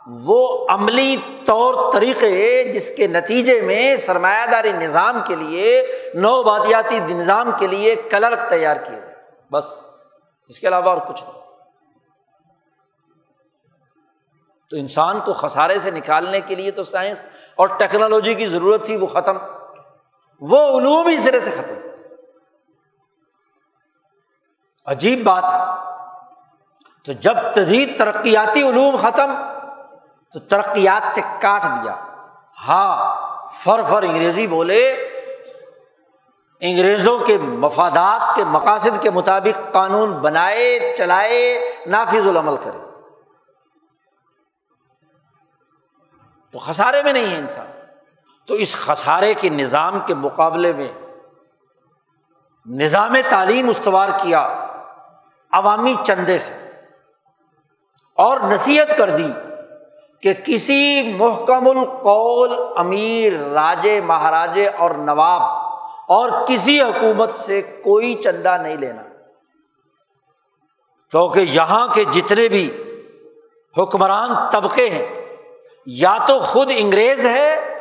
وہ 0.07 0.67
عملی 0.69 1.17
طور 1.45 1.93
طریقے 1.93 2.63
جس 2.63 2.91
کے 2.97 3.07
نتیجے 3.07 3.61
میں 3.61 3.97
سرمایہ 3.97 4.45
داری 4.51 4.71
نظام 4.71 5.21
کے 5.27 5.35
لیے 5.35 5.87
نو 6.13 6.43
بادیاتی 6.43 6.99
نظام 6.99 7.51
کے 7.59 7.67
لیے 7.67 7.95
کلرک 7.95 8.49
تیار 8.49 8.75
کیے 8.75 8.99
جائے۔ 8.99 9.15
بس۔ 9.51 9.92
اس 10.47 10.59
کے 10.59 10.67
علاوہ 10.67 10.89
اور 10.89 10.97
کچھ 10.97 11.23
نہیں۔ 11.23 11.43
تو 14.69 14.77
انسان 14.77 15.19
کو 15.19 15.33
خسارے 15.33 15.79
سے 15.79 15.91
نکالنے 15.91 16.41
کے 16.41 16.55
لیے 16.55 16.71
تو 16.71 16.83
سائنس 16.83 17.25
اور 17.55 17.67
ٹیکنالوجی 17.67 18.33
کی 18.33 18.47
ضرورت 18.47 18.85
تھی، 18.85 18.97
وہ 18.97 19.07
ختم۔ 19.07 19.37
وہ 20.39 20.79
علوم 20.79 21.07
ہی 21.07 21.17
سرے 21.17 21.39
سے 21.39 21.51
ختم۔ 21.51 21.73
عجیب 24.85 25.23
بات 25.23 25.43
ہے۔ 25.43 25.83
تو 27.05 27.11
جب 27.11 27.33
تدید 27.53 27.97
ترقیاتی 27.97 28.69
علوم 28.69 28.95
ختم، 28.95 29.31
تو 30.33 30.39
ترقیات 30.39 31.15
سے 31.15 31.21
کاٹ 31.41 31.63
دیا۔ 31.63 31.95
ہاں 32.67 33.23
فر 33.47 33.83
فر 33.83 34.03
انگریزی 34.03 34.47
بولے 34.47 35.09
انگریزوں 36.59 37.19
کے 37.19 37.37
مفادات 37.37 38.35
کے 38.35 38.43
مقاصد 38.43 39.01
کے 39.01 39.11
مطابق 39.11 39.73
قانون 39.73 40.11
بنائے، 40.11 40.93
چلائے، 40.97 41.71
نافذ 41.85 42.27
العمل 42.27 42.57
کرے۔ 42.57 42.77
تو 46.51 46.59
خسارے 46.59 47.03
میں 47.03 47.13
نہیں 47.13 47.33
ہے 47.33 47.37
انسان۔ 47.37 47.65
تو 48.47 48.53
اس 48.53 48.75
خسارے 48.75 49.33
کے 49.33 49.49
نظام 49.49 49.99
کے 50.05 50.13
مقابلے 50.13 50.73
میں 50.73 50.93
نظام 52.65 53.15
تعلیم 53.29 53.69
استوار 53.69 54.09
کیا، 54.21 54.67
عوامی 55.51 55.95
چندے 56.03 56.39
سے، 56.39 56.71
اور 58.15 58.39
نصیحت 58.39 58.97
کر 58.97 59.09
دی 59.09 59.31
کہ 60.21 60.33
کسی 60.45 61.13
محکم 61.17 61.67
القول 61.67 62.53
امیر، 62.77 63.39
راجے، 63.39 64.01
مہاراجے 64.01 64.67
اور 64.67 64.91
نواب 64.91 65.62
اور 66.13 66.29
کسی 66.47 66.81
حکومت 66.81 67.31
سے 67.35 67.61
کوئی 67.61 68.13
چندہ 68.13 68.57
نہیں 68.61 68.77
لینا۔ 68.77 69.01
کیونکہ 71.11 71.39
یہاں 71.39 71.87
کے 71.87 72.03
جتنے 72.03 72.47
بھی 72.47 72.83
حکمران 73.77 74.49
طبقے 74.51 74.89
ہیں، 74.89 75.05
یا 75.85 76.17
تو 76.27 76.39
خود 76.39 76.71
انگریز 76.75 77.25
ہے 77.25 77.77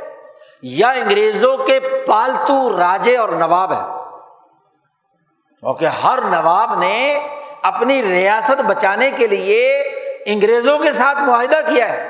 یا 0.63 0.91
انگریزوں 0.91 1.57
کے 1.57 1.79
پالتو 2.07 2.77
راجے 2.79 3.17
اور 3.17 3.29
نواب 3.29 3.73
ہے 3.73 3.85
کیونکہ 5.63 5.85
ہر 5.85 6.19
نواب 6.31 6.79
نے 6.79 7.29
اپنی 7.63 8.03
ریاست 8.03 8.63
بچانے 8.63 9.11
کے 9.11 9.27
لیے 9.27 9.79
انگریزوں 10.27 10.79
کے 10.79 10.93
ساتھ 10.93 11.19
معاہدہ 11.19 11.61
کیا 11.67 11.93
ہے۔ 11.93 12.01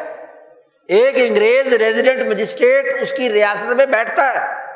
ایک 0.89 1.15
انگریز 1.17 1.73
ریزیڈنٹ 1.73 2.31
مجسٹریٹ 2.31 3.01
اس 3.01 3.13
کی 3.13 3.33
ریاست 3.33 3.73
میں 3.73 3.87
بیٹھتا 3.87 4.27
ہے۔ 4.27 4.72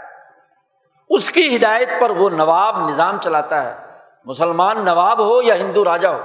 اس 1.08 1.30
کی 1.30 1.56
ہدایت 1.56 1.88
پر 2.00 2.10
وہ 2.10 2.30
نواب 2.30 2.90
نظام 2.90 3.20
چلاتا 3.20 3.62
ہے۔ 3.62 3.86
مسلمان 4.24 4.84
نواب 4.84 5.18
ہو 5.20 5.42
یا 5.42 5.54
ہندو 5.54 5.84
راجا 5.84 6.10
ہو۔ 6.10 6.22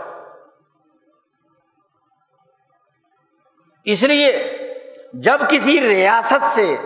اس 3.86 4.03
لیے 4.03 4.57
جب 5.13 5.38
کسی 5.49 5.82
ریاست 5.82 6.45
سے 6.45 6.77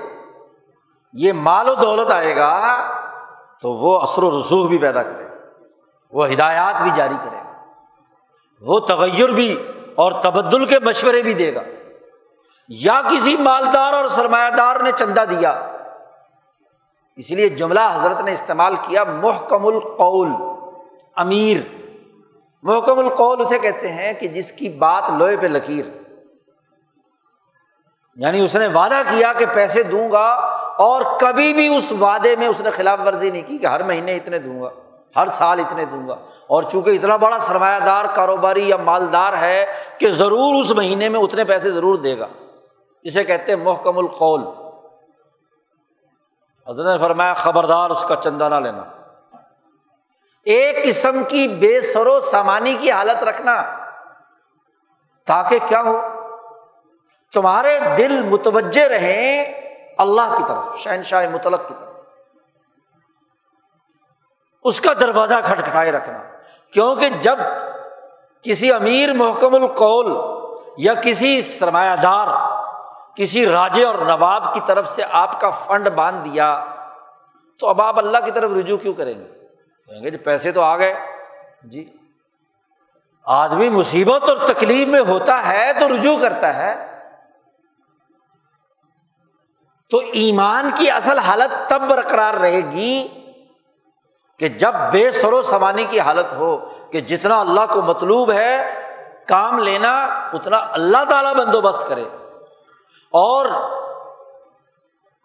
یہ 1.13 1.33
مال 1.33 1.69
و 1.69 1.75
دولت 1.75 2.11
آئے 2.11 2.35
گا 2.35 2.77
تو 3.61 3.73
وہ 3.73 4.01
اثر 4.01 4.23
و 4.23 4.39
رسوخ 4.39 4.69
بھی 4.69 4.77
پیدا 4.77 5.03
کرے 5.03 5.25
گا۔ 5.25 5.35
وہ 6.11 6.31
ہدایات 6.31 6.81
بھی 6.81 6.91
جاری 6.95 7.15
کرے 7.23 7.37
گا۔ 7.37 7.65
وہ 8.61 8.79
تغیر 8.79 9.29
بھی 9.29 9.71
اور 9.95 10.11
تبدل 10.11 10.65
کے 10.65 10.79
مشورے 10.79 11.21
بھی 11.21 11.33
دے 11.33 11.55
گا۔ 11.55 11.61
یا 12.69 13.01
کسی 13.11 13.37
مالدار 13.37 13.93
اور 13.93 14.09
سرمایہ 14.09 14.49
دار 14.49 14.75
نے 14.79 14.91
چندہ 14.91 15.25
دیا۔ 15.29 15.74
اس 17.15 17.31
لیے 17.31 17.49
جملہ 17.49 17.79
حضرت 17.93 18.21
نے 18.21 18.33
استعمال 18.33 18.75
کیا 18.75 19.03
محکم 19.03 19.65
القول، 19.65 20.29
امیر۔ 21.15 21.57
محکم 22.63 22.99
القول 22.99 23.41
اسے 23.41 23.59
کہتے 23.59 23.91
ہیں 23.91 24.13
کہ 24.13 24.27
جس 24.27 24.51
کی 24.51 24.69
بات 24.69 25.03
لوہے 25.17 25.37
پہ 25.37 25.47
لکیر۔ 25.47 25.85
یعنی 28.15 28.39
اس 28.39 28.55
نے 28.55 28.67
وعدہ 28.67 29.01
کیا 29.09 29.33
کہ 29.33 29.45
پیسے 29.53 29.83
دوں 29.83 30.11
گا 30.11 30.25
اور 30.77 31.01
کبھی 31.19 31.53
بھی 31.53 31.77
اس 31.77 31.91
وعدے 31.91 32.35
میں 32.35 32.47
اس 32.47 32.61
نے 32.61 32.69
خلاف 32.69 32.99
ورزی 33.05 33.29
نہیں 33.29 33.41
کی 33.45 33.57
کہ 33.57 33.65
ہر 33.65 33.83
مہینے 33.83 34.15
اتنے 34.15 34.39
دوں 34.39 34.61
گا، 34.61 34.69
ہر 35.15 35.27
سال 35.27 35.59
اتنے 35.59 35.85
دوں 35.85 36.07
گا۔ 36.07 36.13
اور 36.47 36.63
چونکہ 36.63 36.89
اتنا 36.89 37.15
بڑا 37.15 37.39
سرمایہ 37.39 37.79
دار 37.79 38.05
کاروباری 38.15 38.69
یا 38.69 38.77
مالدار 38.77 39.33
ہے 39.33 39.65
کہ 39.97 40.11
ضرور 40.11 40.61
اس 40.61 40.71
مہینے 40.71 41.09
میں 41.09 41.19
اتنے 41.19 41.43
پیسے 41.43 41.71
ضرور 41.71 41.95
دے 41.95 42.19
گا۔ 42.19 42.27
اسے 43.03 43.23
کہتے 43.23 43.51
ہیں 43.51 43.63
محکم 43.63 43.97
القول۔ 43.97 44.64
حضرت 46.69 46.85
نے 46.85 46.97
فرمایا، 46.97 47.33
خبردار 47.33 47.89
اس 47.89 48.05
کا 48.07 48.15
چندہ 48.15 48.49
نہ 48.49 48.55
لینا۔ 48.55 48.83
ایک 50.43 50.85
قسم 50.85 51.23
کی 51.23 51.47
بے 51.47 51.81
سرو 51.81 52.19
سامانی 52.19 52.73
کی 52.73 52.91
حالت 52.91 53.23
رکھنا، 53.23 53.63
تاکہ 55.25 55.57
کیا 55.67 55.81
ہو؟ 55.81 56.01
تمہارے 57.33 57.79
دل 57.97 58.23
متوجہ 58.23 58.87
رہیں 58.87 59.45
اللہ 59.97 60.35
کی 60.37 60.43
طرف، 60.47 60.77
شہنشاہ 60.77 61.29
مطلق 61.29 61.67
کی 61.67 61.73
طرف۔ 61.79 61.99
اس 64.63 64.81
کا 64.81 64.93
دروازہ 64.93 65.33
کھٹکھٹائے 65.43 65.91
رکھنا۔ 65.91 66.23
کیونکہ 66.73 67.09
جب 67.09 67.39
کسی 68.41 68.73
امیر 68.73 69.13
محکم 69.13 69.55
القول 69.55 70.15
یا 70.77 70.93
کسی 70.93 71.41
سرمایہ 71.41 71.95
دار 71.95 72.27
کسی 73.15 73.45
راجے 73.45 73.85
اور 73.85 73.95
نواب 73.95 74.53
کی 74.53 74.59
طرف 74.65 74.87
سے 74.87 75.03
آپ 75.11 75.41
کا 75.41 75.49
فنڈ 75.49 75.89
باندھ 75.89 76.29
دیا، 76.29 76.65
تو 77.59 77.67
اب 77.67 77.81
آپ 77.81 77.99
اللہ 77.99 78.17
کی 78.25 78.31
طرف 78.31 78.51
رجوع 78.57 78.77
کیوں 78.77 78.93
کریں 78.93 79.19
گے؟ 79.19 79.23
کہیں 79.87 80.03
گے 80.03 80.09
جی 80.09 80.17
پیسے 80.17 80.51
تو 80.51 80.61
آ 80.61 80.77
گئے۔ 80.77 80.93
جی۔ 81.63 81.85
آدمی 83.25 83.69
مصیبت 83.69 84.29
اور 84.29 84.47
تکلیف 84.47 84.87
میں 84.87 85.01
ہوتا 85.01 85.47
ہے 85.47 85.71
تو 85.79 85.93
رجوع 85.93 86.17
کرتا 86.21 86.55
ہے۔ 86.55 87.01
تو 89.91 89.97
ایمان 90.13 90.71
کی 90.77 90.91
اصل 90.91 91.19
حالت 91.19 91.69
تب 91.69 91.81
برقرار 91.89 92.33
رہے 92.33 92.59
گی 92.59 93.07
کہ 94.39 94.47
جب 94.47 94.73
بے 94.91 95.11
سر 95.11 95.33
و 95.33 95.41
سمانی 95.41 95.83
کی 95.83 95.99
حالت 95.99 96.33
ہو 96.33 96.57
کہ 96.91 97.01
جتنا 97.01 97.39
اللہ 97.39 97.73
کو 97.73 97.81
مطلوب 97.81 98.31
ہے، 98.31 98.81
کام 99.27 99.59
لینا، 99.59 100.03
اتنا 100.33 100.57
اللہ 100.57 101.03
تعالیٰ 101.09 101.35
بندوبست 101.35 101.87
کرے۔ 101.87 102.05
اور 103.15 103.45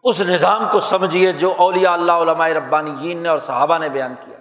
اس 0.05 0.21
نظام 0.21 0.69
کو 0.73 0.81
سمجھیے 0.81 1.33
جو 1.41 1.53
اولیا 1.59 1.93
اللہ 1.93 2.21
علماء 2.25 2.49
ربانی 2.49 3.15
نے 3.15 3.29
اور 3.29 3.39
صحابہ 3.47 3.79
نے 3.79 3.89
بیان 3.89 4.15
کیا 4.21 4.39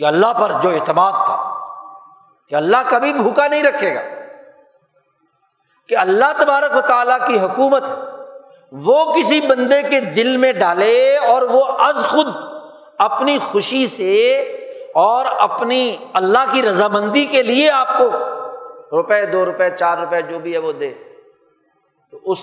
کہ 0.00 0.04
اللہ 0.04 0.32
پر 0.38 0.52
جو 0.62 0.70
اعتماد 0.70 1.12
تھا، 1.26 1.36
کہ 2.50 2.54
اللہ 2.54 2.88
کبھی 2.88 3.12
بھوکا 3.12 3.46
نہیں 3.48 3.62
رکھے 3.62 3.94
گا، 3.94 4.02
کہ 5.88 5.96
اللہ 5.96 6.32
تبارک 6.38 6.76
و 6.76 6.80
تعالیٰ 6.88 7.18
کی 7.26 7.38
حکومت 7.38 7.84
وہ 8.72 9.12
کسی 9.12 9.40
بندے 9.40 9.82
کے 9.82 10.00
دل 10.14 10.36
میں 10.36 10.52
ڈالے 10.52 11.16
اور 11.16 11.42
وہ 11.50 11.64
از 11.80 12.04
خود 12.06 12.28
اپنی 12.98 13.38
خوشی 13.42 13.86
سے 13.86 14.14
اور 15.02 15.26
اپنی 15.38 15.96
اللہ 16.20 16.52
کی 16.52 16.62
رضامندی 16.62 17.24
کے 17.26 17.42
لیے 17.42 17.70
آپ 17.70 17.96
کو 17.98 18.08
روپے، 18.92 19.24
دو 19.26 19.44
روپے، 19.46 19.70
چار 19.70 19.98
روپے 19.98 20.20
جو 20.22 20.38
بھی 20.38 20.52
ہے 20.52 20.58
وہ 20.58 20.72
دے۔ 20.72 20.92
تو 22.10 22.18
اس 22.22 22.38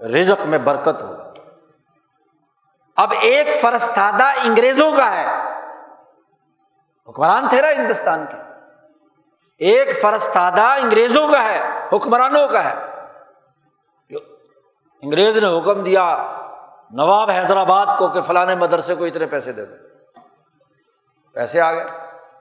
رزق 0.00 0.46
میں 0.46 0.58
برکت 0.58 1.02
ہوگا۔ 1.02 1.32
اب 2.96 3.12
ایک 3.20 3.60
فرستادہ 3.60 4.24
انگریزوں 4.24 4.92
کا 4.96 5.12
ہے۔ 5.12 5.26
حکمران 7.08 7.48
تھے 7.48 7.62
نا 7.62 7.70
ہندوستان 7.70 8.24
کے۔ 8.30 8.36
ایک 9.58 10.02
فرستادہ 10.02 10.60
انگریزوں 10.60 11.28
کا 11.28 11.44
ہے، 11.44 11.88
حکمرانوں 11.92 12.48
کا 12.48 12.64
ہے۔ 12.64 12.74
انگریز 15.02 15.36
نے 15.36 15.58
حکم 15.58 15.82
دیا، 15.82 16.16
نواب 16.90 17.30
حیدرآباد 17.30 17.86
کو 17.98 18.08
کہ 18.08 18.22
فلاں 18.22 18.46
مدرسے 18.46 18.94
کو 18.94 19.04
اتنے 19.04 19.26
پیسے 19.26 19.52
دے 19.52 19.64
دو۔ 19.64 19.74
پیسے 21.32 21.60
آ 21.60 21.72
گئے۔ 21.72 21.86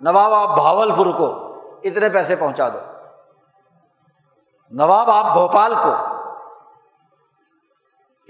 نواب 0.01 0.33
آپ 0.33 0.57
بھاول 0.57 0.95
پور 0.95 1.05
کو 1.05 1.55
اتنے 1.83 2.09
پیسے 2.09 2.35
پہنچا 2.35 2.69
دو۔ 2.69 2.79
نواب 4.71 5.11
آپ 5.11 5.33
بھوپال 5.33 5.75
کو 5.75 6.18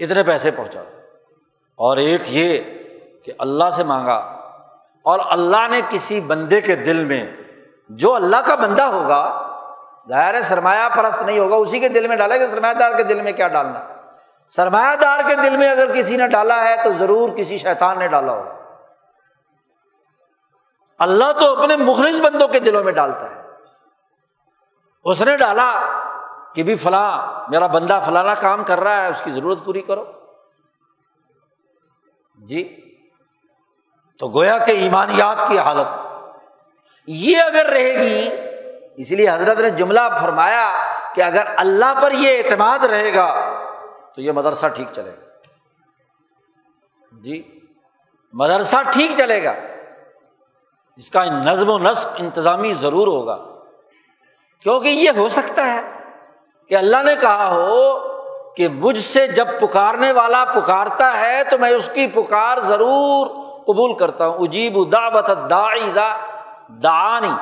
اتنے 0.00 0.22
پیسے 0.22 0.50
پہنچا 0.50 0.80
اور 1.76 1.96
ایک 1.96 2.22
یہ 2.26 2.60
کہ 3.24 3.32
اللہ 3.38 3.70
سے 3.70 3.84
مانگا۔ 3.84 4.36
اور 5.02 5.18
اللہ 5.30 5.68
نے 5.70 5.80
کسی 5.88 6.20
بندے 6.20 6.60
کے 6.60 6.76
دل 6.76 7.04
میں 7.04 7.26
جو 7.88 8.14
اللہ 8.14 8.36
کا 8.36 8.54
بندہ 8.54 8.82
ہوگا، 8.82 9.46
ظاہر 10.08 10.34
ہے 10.34 10.42
سرمایہ 10.42 10.88
پرست 10.96 11.22
نہیں 11.22 11.38
ہوگا، 11.38 11.56
اسی 11.56 11.80
کے 11.80 11.88
دل 11.88 12.08
میں 12.08 12.16
ڈالے 12.16 12.40
گا 12.40 12.46
سرمایہ 12.46 12.72
دار 12.72 12.96
کے 12.96 13.02
دل 13.02 13.20
میں 13.20 13.32
کیا 13.32 13.48
ڈالنا۔ 13.48 13.86
سرمایہ 14.48 14.96
دار 14.96 15.18
کے 15.28 15.34
دل 15.34 15.56
میں 15.56 15.68
اگر 15.68 15.92
کسی 15.92 16.16
نے 16.16 16.28
ڈالا 16.28 16.64
ہے 16.64 16.76
تو 16.84 16.92
ضرور 16.92 17.30
کسی 17.30 17.58
شیطان 17.58 17.98
نے 17.98 18.08
ڈالا 18.08 18.32
ہوگا۔ 18.32 18.54
اللہ 20.98 21.32
تو 21.40 21.60
اپنے 21.60 21.76
مخلص 21.76 22.20
بندوں 22.20 22.48
کے 22.48 22.60
دلوں 22.60 22.84
میں 22.84 22.92
ڈالتا 22.92 23.30
ہے۔ 23.30 23.42
اس 25.04 25.22
نے 25.22 25.36
ڈالا 25.36 25.80
کہ 26.54 26.62
بھی 26.62 26.74
فلاں، 26.74 27.44
میرا 27.50 27.66
بندہ 27.66 28.00
فلانا 28.06 28.34
کام 28.34 28.64
کر 28.64 28.80
رہا 28.80 29.02
ہے، 29.02 29.08
اس 29.08 29.20
کی 29.24 29.30
ضرورت 29.30 29.64
پوری 29.64 29.80
کرو۔ 29.80 30.04
جی 32.34 32.80
تو 34.18 34.28
گویا 34.28 34.58
کہ 34.58 34.70
ایمانیات 34.70 35.48
کی 35.48 35.58
حالت۔ 35.58 35.86
یہ 37.06 37.36
اگر 37.36 37.66
رہے 37.66 37.94
گی، 37.94 38.30
اس 38.96 39.10
لیے 39.10 39.30
حضرت 39.30 39.58
نے 39.58 39.70
جملہ 39.70 40.00
فرمایا 40.20 40.82
کہ 41.14 41.22
اگر 41.22 41.44
اللہ 41.56 42.00
پر 42.02 42.12
یہ 42.12 42.38
اعتماد 42.38 42.84
رہے 42.84 43.14
گا، 43.14 43.34
تو 44.14 44.20
یہ 44.20 44.32
مدرسہ 44.32 44.66
ٹھیک 44.66 44.88
چلے 44.92 45.12
گا۔ 45.12 45.26
جی 47.20 47.60
مدرسہ 48.32 48.76
ٹھیک 48.92 49.10
چلے 49.18 49.44
گا۔ 49.44 49.52
اس 50.96 51.10
کا 51.10 51.24
نظم 51.24 51.70
و 51.70 51.78
نسق 51.78 52.08
انتظامی 52.18 52.74
ضرور 52.74 53.06
ہوگا۔ 53.08 53.38
کیونکہ 54.62 54.88
یہ 54.88 55.10
ہو 55.16 55.28
سکتا 55.28 55.66
ہے۔ 55.66 55.99
کہ 56.70 56.74
اللہ 56.74 57.02
نے 57.02 57.14
کہا 57.20 57.48
ہو 57.48 57.98
کہ 58.56 58.68
مجھ 58.68 59.00
سے 59.00 59.26
جب 59.26 59.46
پکارنے 59.60 60.12
والا 60.12 60.44
پکارتا 60.44 61.20
ہے 61.20 61.44
تو 61.44 61.58
میں 61.58 61.70
اس 61.70 61.90
کی 61.94 62.06
پکار 62.06 62.58
ضرور 62.58 63.26
قبول 63.66 63.94
کرتا 63.94 64.26
ہوں۔ 64.26 64.38
اجیب 64.38 64.92
دعوت 64.92 65.30
دعانی۔ 66.82 67.32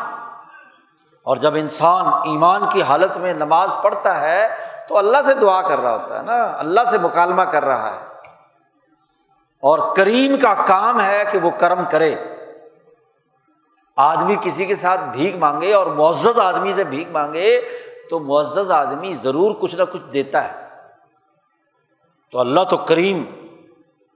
اور 1.22 1.37
جب 1.37 1.55
انسان 1.55 2.07
ایمان 2.07 2.62
کی 2.72 2.83
حالت 2.83 3.16
میں 3.16 3.35
نماز 3.35 3.74
پڑھتا 3.83 4.20
ہے 4.20 4.49
تو 4.89 4.99
اللہ 4.99 5.22
سے 5.24 5.35
دعا 5.35 5.62
کر 5.62 5.79
رہا 5.79 5.93
ہوتا 5.93 6.18
ہے 6.18 6.22
نا، 6.22 6.53
اللہ 6.59 6.81
سے 6.87 6.99
مکالمہ 6.99 7.43
کر 7.43 7.64
رہا 7.64 7.91
ہے۔ 7.91 8.05
اور 9.62 9.97
کریم 9.97 10.37
کا 10.37 10.55
کام 10.55 11.01
ہے 11.01 11.24
کہ 11.33 11.39
وہ 11.39 11.51
کرم 11.59 11.83
کرے۔ 11.91 12.14
آدمی 13.97 14.37
کسی 14.41 14.64
کے 14.64 14.76
ساتھ 14.76 15.01
بھیک 15.01 15.37
مانگے 15.37 15.74
اور 15.74 15.87
معزز 15.87 16.39
آدمی 16.39 16.72
سے 16.72 16.85
بھیک 16.85 17.09
مانگے 17.11 17.61
تو 18.11 18.18
معزز 18.18 18.70
آدمی 18.70 19.14
ضرور 19.22 19.54
کچھ 19.61 19.76
نہ 19.76 19.82
کچھ 19.92 20.02
دیتا 20.12 20.44
ہے۔ 20.44 20.68
تو 22.32 22.40
اللہ 22.40 22.64
تو 22.64 22.76
کریم، 22.76 23.24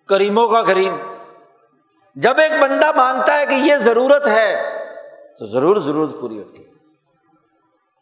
کریموں 0.09 0.49
کا 0.49 0.63
کریم۔ 0.63 0.97
جب 2.15 2.39
ایک 2.39 2.53
بندہ 2.53 2.93
مانتا 2.97 3.39
ہے 3.39 3.47
کہ 3.47 3.55
یہ 3.55 3.77
ضرورت 3.77 4.27
ہے، 4.27 4.79
تو 5.39 5.47
ضرور 5.47 5.77
ضرورت 5.77 6.21
پوری 6.21 6.39
ہوتی 6.39 6.67
ہے۔ 6.67 6.71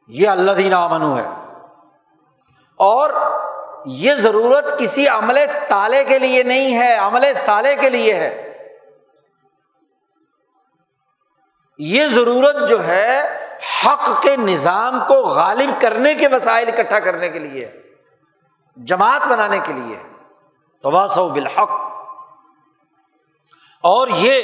یہ 0.09 0.29
اللہ 0.29 0.53
دین 0.53 0.73
امن 0.73 1.19
ہے۔ 1.19 1.29
اور 2.77 3.11
یہ 3.87 4.15
ضرورت 4.15 4.79
کسی 4.79 5.09
عمل 5.09 5.39
تالے 5.69 6.05
کے 6.05 6.19
لیے 6.19 6.43
نہیں 6.43 6.79
ہے، 6.79 6.95
عمل 6.95 7.35
سالے 7.35 7.77
کے 7.77 7.91
لیے 7.91 8.15
ہے۔ 8.15 8.47
یہ 11.79 12.07
ضرورت 12.07 12.69
جو 12.69 12.87
ہے 12.87 13.37
حق 13.87 14.23
کے 14.23 14.37
نظام 14.37 15.01
کو 15.09 15.15
غالب 15.15 15.81
کرنے 15.81 16.15
کے 16.15 16.29
وسائل 16.29 16.69
اکٹھا 16.69 17.01
کرنے 17.01 17.29
کے 17.29 17.39
لیے، 17.39 17.73
جماعت 18.77 19.27
بنانے 19.27 19.59
کے 19.59 19.73
لیے 19.73 19.99
تواسو 20.83 21.29
بالحق۔ 21.29 21.71
اور 23.83 24.09
یہ 24.09 24.43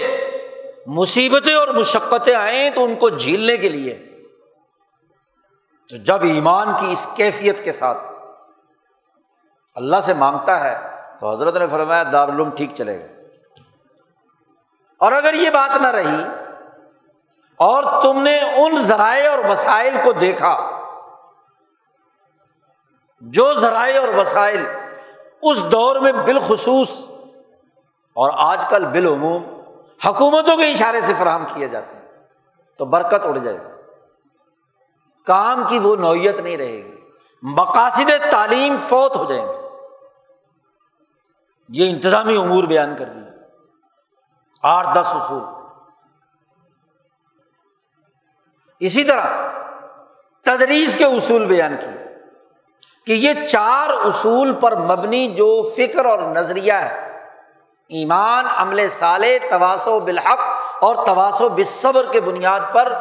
مصیبتیں 0.87 1.55
اور 1.55 1.69
مشقتیں 1.69 2.35
آئیں 2.35 2.71
تو 2.71 2.85
ان 2.85 2.95
کو 2.95 3.09
جھیلنے 3.09 3.57
کے 3.57 3.69
لیے۔ 3.69 3.95
تو 5.89 5.97
جب 5.97 6.23
ایمان 6.23 6.69
کی 6.81 6.93
اس 6.93 7.09
کیفیت 7.17 7.65
کے 7.65 7.73
ساتھ 7.73 7.99
اللہ 9.75 9.97
سے 10.03 10.15
مانگتا 10.15 10.61
ہے 10.61 10.91
تو 11.21 11.31
حضرت 11.31 11.57
نے 11.57 11.67
فرمایا، 11.69 12.03
دارالعلوم 12.13 12.51
ٹھیک 12.51 12.71
چلے 12.75 13.01
گا۔ 13.01 13.07
اور 14.99 15.13
اگر 15.13 15.35
یہ 15.35 15.51
بات 15.51 15.81
نہ 15.81 15.87
رہی 15.87 16.25
اور 17.57 18.03
تم 18.03 18.23
نے 18.23 18.39
ان 18.41 18.83
ذرائع 18.83 19.31
اور 19.31 19.39
وسائل 19.51 19.97
کو 20.05 20.13
دیکھا۔ 20.13 20.71
جو 23.21 23.55
ذرائع 23.55 24.01
اور 24.01 24.09
وسائل 24.09 24.67
اس 25.43 25.63
دور 25.73 25.97
میں 25.97 26.13
بالخصوص 26.13 26.91
اور 28.15 28.31
آج 28.37 28.65
کل 28.71 28.85
بالعموم 28.85 29.61
حکومتوں 30.07 30.57
کے 30.57 30.73
اشارے 30.73 31.01
سے 31.01 31.15
فراہم 31.19 31.45
کیے 31.55 31.69
جاتے 31.69 31.97
ہیں، 31.97 32.25
تو 32.79 32.85
برکت 32.85 33.25
اڑ 33.25 33.39
جائے 33.39 33.59
گی 33.61 33.83
کام 35.27 35.65
کی 35.69 35.79
وہ 35.79 35.97
نوعیت 35.97 36.41
نہیں 36.41 36.57
رہے 36.57 36.85
گی۔ 36.85 37.01
مقاصد 37.43 38.31
تعلیم 38.31 38.77
فوت 38.89 39.17
ہو 39.17 39.25
جائیں 39.25 39.47
گے۔ 39.47 39.69
یہ 41.69 41.91
انتظامی 41.91 42.37
امور 42.37 42.65
بیان 42.65 42.97
کر 42.97 43.05
دیے۔ 43.05 43.45
آٹھ 44.63 44.89
دس 44.95 45.07
اصول۔ 45.07 45.56
اسی 48.81 49.05
طرح 49.05 49.27
تدریس 50.45 50.97
کے 50.97 51.05
اصول 51.05 51.45
بیان 51.47 51.77
کیے 51.81 52.05
کہ 53.07 53.13
یہ 53.13 53.47
چار 53.47 53.91
اصول 54.05 54.55
پر 54.55 54.77
مبنی 54.77 55.27
جو 55.27 55.71
فکر 55.77 56.05
اور 56.05 56.19
نظریہ 56.19 56.73
ہے، 56.73 57.23
ایمان، 57.91 58.47
عمل 58.57 58.89
سال 58.89 59.25
تواسو 59.51 60.01
بالحق 60.01 60.41
اور 60.81 61.07
تواسو 61.07 61.49
بصبر 61.49 62.13
کے 62.13 62.21
بنیاد 62.21 62.61
پر 62.73 62.93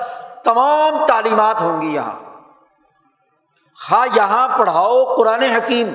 تمام 0.43 1.05
تعلیمات 1.05 1.61
ہوں 1.61 1.81
گی 1.81 1.93
یہاں۔ 1.93 2.15
خواہ 3.89 4.07
یہاں 4.15 4.57
پڑھاؤ 4.57 5.15
قرآن 5.15 5.43
حکیم، 5.43 5.93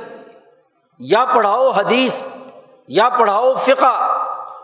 یا 0.99 1.24
پڑھاؤ 1.24 1.70
حدیث، 1.70 2.33
یا 2.89 3.09
پڑھاؤ 3.09 3.55
فقہ، 3.55 3.95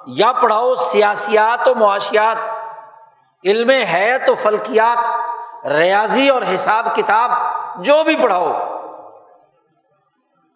یا 0.06 0.32
پڑھاؤ 0.32 0.74
سیاسیات 0.74 1.68
و 1.68 1.74
معاشیات 1.74 2.55
علم 3.46 3.70
ہے 3.70 4.16
تو 4.26 4.34
فلکیات، 4.34 4.98
ریاضی 5.66 6.28
اور 6.28 6.42
حساب 6.54 6.94
کتاب 6.94 7.30
جو 7.84 8.04
بھی 8.04 8.16
پڑھاؤ۔ 8.22 8.52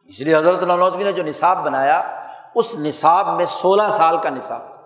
اس 0.07 0.21
لیے 0.21 0.37
حضرت 0.37 0.63
نولودوی 0.63 1.05
نے 1.05 1.13
جو 1.13 1.23
نصاب 1.23 1.65
بنایا، 1.65 2.03
اس 2.55 2.75
نصاب 2.75 3.37
میں 3.37 3.47
سولہ 3.47 3.89
سال 3.91 4.17
کا 4.17 4.31
نصاب 4.31 4.75
تھا۔ 4.75 4.81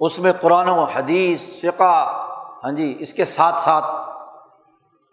اس 0.00 0.18
میں 0.18 0.32
قرآن 0.40 0.68
و 0.68 0.84
حدیث، 0.84 1.60
فقہ 1.60 2.20
ہاں 2.64 2.72
جی 2.72 2.96
اس 2.98 3.14
کے 3.14 3.24
ساتھ 3.24 3.56
ساتھ 3.56 3.84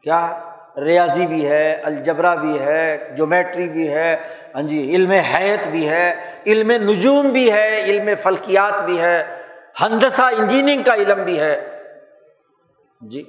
کیا 0.04 0.30
ہے؟ 0.30 0.39
ریاضی 0.82 1.28
بھی 1.28 1.48
ہے، 1.48 1.74
الجبرا 1.74 2.36
بھی 2.36 2.60
ہے 2.60 3.14
جومیٹری 3.18 3.70
بھی 3.70 3.94
ہے 3.94 4.18
ہاں 4.56 4.62
جی 4.62 4.96
علم 4.96 5.12
حیت 5.12 5.68
بھی 5.68 5.89
ہے، 5.89 6.36
علم 6.46 6.72
نجوم 6.72 7.30
بھی 7.30 7.52
ہے، 7.52 7.82
علم 7.82 8.10
فلکیات 8.24 8.82
بھی 8.82 9.02
ہے، 9.02 9.44
ہندسہ 9.82 10.22
انجینئرنگ 10.22 10.84
کا 10.84 10.94
علم 10.94 11.24
بھی 11.24 11.39
ہے۔ 11.39 11.70
جی۔ 13.02 13.24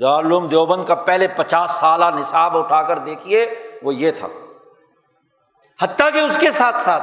دارالعلوم 0.00 0.46
دیوبند 0.48 0.84
کا 0.84 0.94
پہلے 0.94 1.28
پچاس 1.28 1.70
سالہ 1.70 2.04
نصاب 2.04 2.56
اٹھا 2.58 2.82
کر 2.82 2.98
دیکھیے، 2.98 3.54
وہ 3.82 3.94
یہ 3.94 4.10
تھا۔ 4.10 4.28
حتیٰ 5.82 6.12
کہ 6.12 6.18
اس 6.18 6.38
کے 6.38 6.50
ساتھ 6.50 6.76
ساتھ 6.76 7.02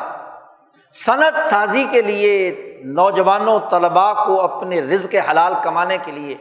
صنعت 0.91 1.35
سازی 1.35 1.85
کے 1.91 2.01
لیے، 2.01 2.81
نوجوانوں 2.85 3.59
طلبا 3.69 4.13
کو 4.13 4.41
اپنے 4.41 4.81
رز 4.81 5.07
کے 5.11 5.19
حلال 5.19 5.53
کمانے 5.63 5.97
کے 6.05 6.11
لیے 6.11 6.35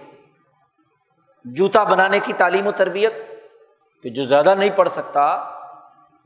جوتا 1.45 1.85
بنانے 1.85 2.19
کی 2.19 2.33
تعلیم 2.33 2.67
و 2.67 2.71
تربیت، 2.71 3.13
کہ 4.03 4.09
جو 4.09 4.25
زیادہ 4.25 4.55
نہیں 4.55 4.71
پڑھ 4.71 4.89
سکتا، 4.89 5.45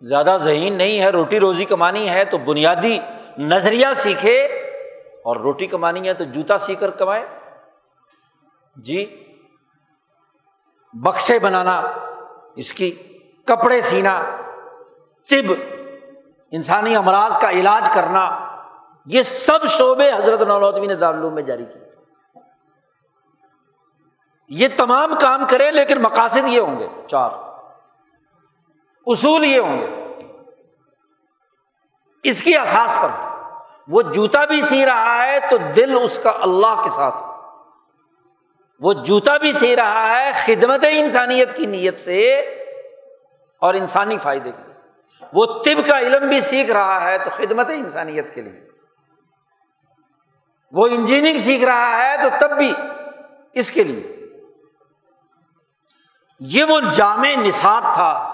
زیادہ 0.00 0.36
ذہین 0.42 0.74
نہیں 0.74 1.00
ہے، 1.00 1.08
روٹی 1.08 1.40
روزی 1.40 1.64
کمانی 1.64 2.08
ہے 2.08 2.24
تو 2.24 2.38
بنیادی 2.38 2.98
نظریہ 3.38 3.86
سیکھے، 3.96 4.44
اور 5.24 5.36
روٹی 5.36 5.66
کمانی 5.66 6.08
ہے 6.08 6.14
تو 6.14 6.24
جوتا 6.24 6.58
سیکھ 6.58 6.80
کر 6.80 6.90
کمائے۔ 6.90 7.26
جی 8.76 9.24
بکسے 10.92 11.38
بنانا، 11.38 11.82
اس 12.56 12.72
کی 12.72 13.18
کپڑے 13.46 13.80
سینا، 13.80 14.22
طب، 15.30 15.52
انسانی 16.50 16.96
امراض 16.96 17.38
کا 17.38 17.50
علاج 17.50 17.90
کرنا، 17.94 18.50
یہ 19.06 19.22
سب 19.22 19.66
شعبے 19.66 20.12
حضرت 20.12 20.42
نولوتوی 20.42 20.86
نے 20.86 20.94
دارالعلوم 20.94 21.34
میں 21.34 21.42
جاری 21.42 21.64
کیے۔ 21.64 21.94
یہ 24.48 24.68
تمام 24.76 25.14
کام 25.20 25.44
کرے 25.50 25.70
لیکن 25.70 26.02
مقاصد 26.02 26.48
یہ 26.48 26.60
ہوں 26.60 26.78
گے، 26.78 26.88
چار۔ 27.06 27.30
اصول 29.06 29.44
یہ 29.44 29.60
ہوں 29.60 29.78
گے۔ 29.78 30.16
اس 32.22 32.42
کی 32.42 32.56
احساس 32.56 32.96
پر، 33.02 33.08
وہ 33.88 34.02
جوتا 34.02 34.44
بھی 34.44 34.62
سی 34.62 34.86
رہا 34.86 35.26
ہے 35.26 35.38
تو 35.50 35.56
دل 35.76 35.98
اس 36.02 36.20
کا 36.22 36.32
اللہ 36.42 36.82
کے 36.84 36.90
ساتھ۔ 36.90 37.33
وہ 38.80 38.92
جوتا 38.92 39.36
بھی 39.36 39.52
سی 39.52 39.76
رہا 39.76 40.20
ہے 40.20 40.30
خدمت 40.46 40.84
انسانیت 40.90 41.56
کی 41.56 41.66
نیت 41.66 41.98
سے 41.98 42.38
اور 43.60 43.74
انسانی 43.74 44.18
فائدے 44.18 44.52
کے 44.52 44.62
لیے۔ 44.66 44.74
وہ 45.32 45.46
طب 45.46 45.86
کا 45.86 45.98
علم 45.98 46.28
بھی 46.28 46.40
سیکھ 46.40 46.70
رہا 46.70 47.10
ہے 47.10 47.18
تو 47.18 47.30
خدمت 47.30 47.70
انسانیت 47.70 48.34
کے 48.34 48.42
لیے۔ 48.42 48.60
وہ 50.72 50.86
انجینئرنگ 50.86 51.38
سیکھ 51.38 51.64
رہا 51.64 52.08
ہے 52.08 52.16
تو 52.16 52.28
تب 52.40 52.58
بھی 52.58 52.72
اس 53.52 53.70
کے 53.70 53.84
لیے۔ 53.84 54.16
یہ 56.40 56.64
وہ 56.64 56.80
جامع 56.94 57.28
نصاب 57.38 57.94
تھا 57.94 58.32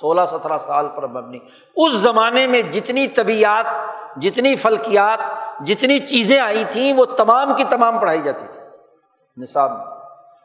سولہ 0.00 0.20
سترہ 0.30 0.58
سال 0.58 0.88
پر 0.88 1.06
مبنی۔ 1.06 1.38
اس 1.76 1.92
زمانے 1.92 2.46
میں 2.46 2.62
جتنی 2.62 3.08
طبیعت، 3.08 3.64
جتنی 4.16 4.56
فلکیات، 4.56 5.18
جتنی 5.66 5.98
چیزیں 5.98 6.40
آئی 6.40 6.64
تھیں 6.72 6.92
وہ 6.92 7.04
تمام 7.04 7.56
کی 7.56 7.64
تمام 7.64 7.98
پڑھائی 7.98 8.20
جاتی 8.20 8.46
تھی۔ 8.52 8.69
نصاب 9.40 9.70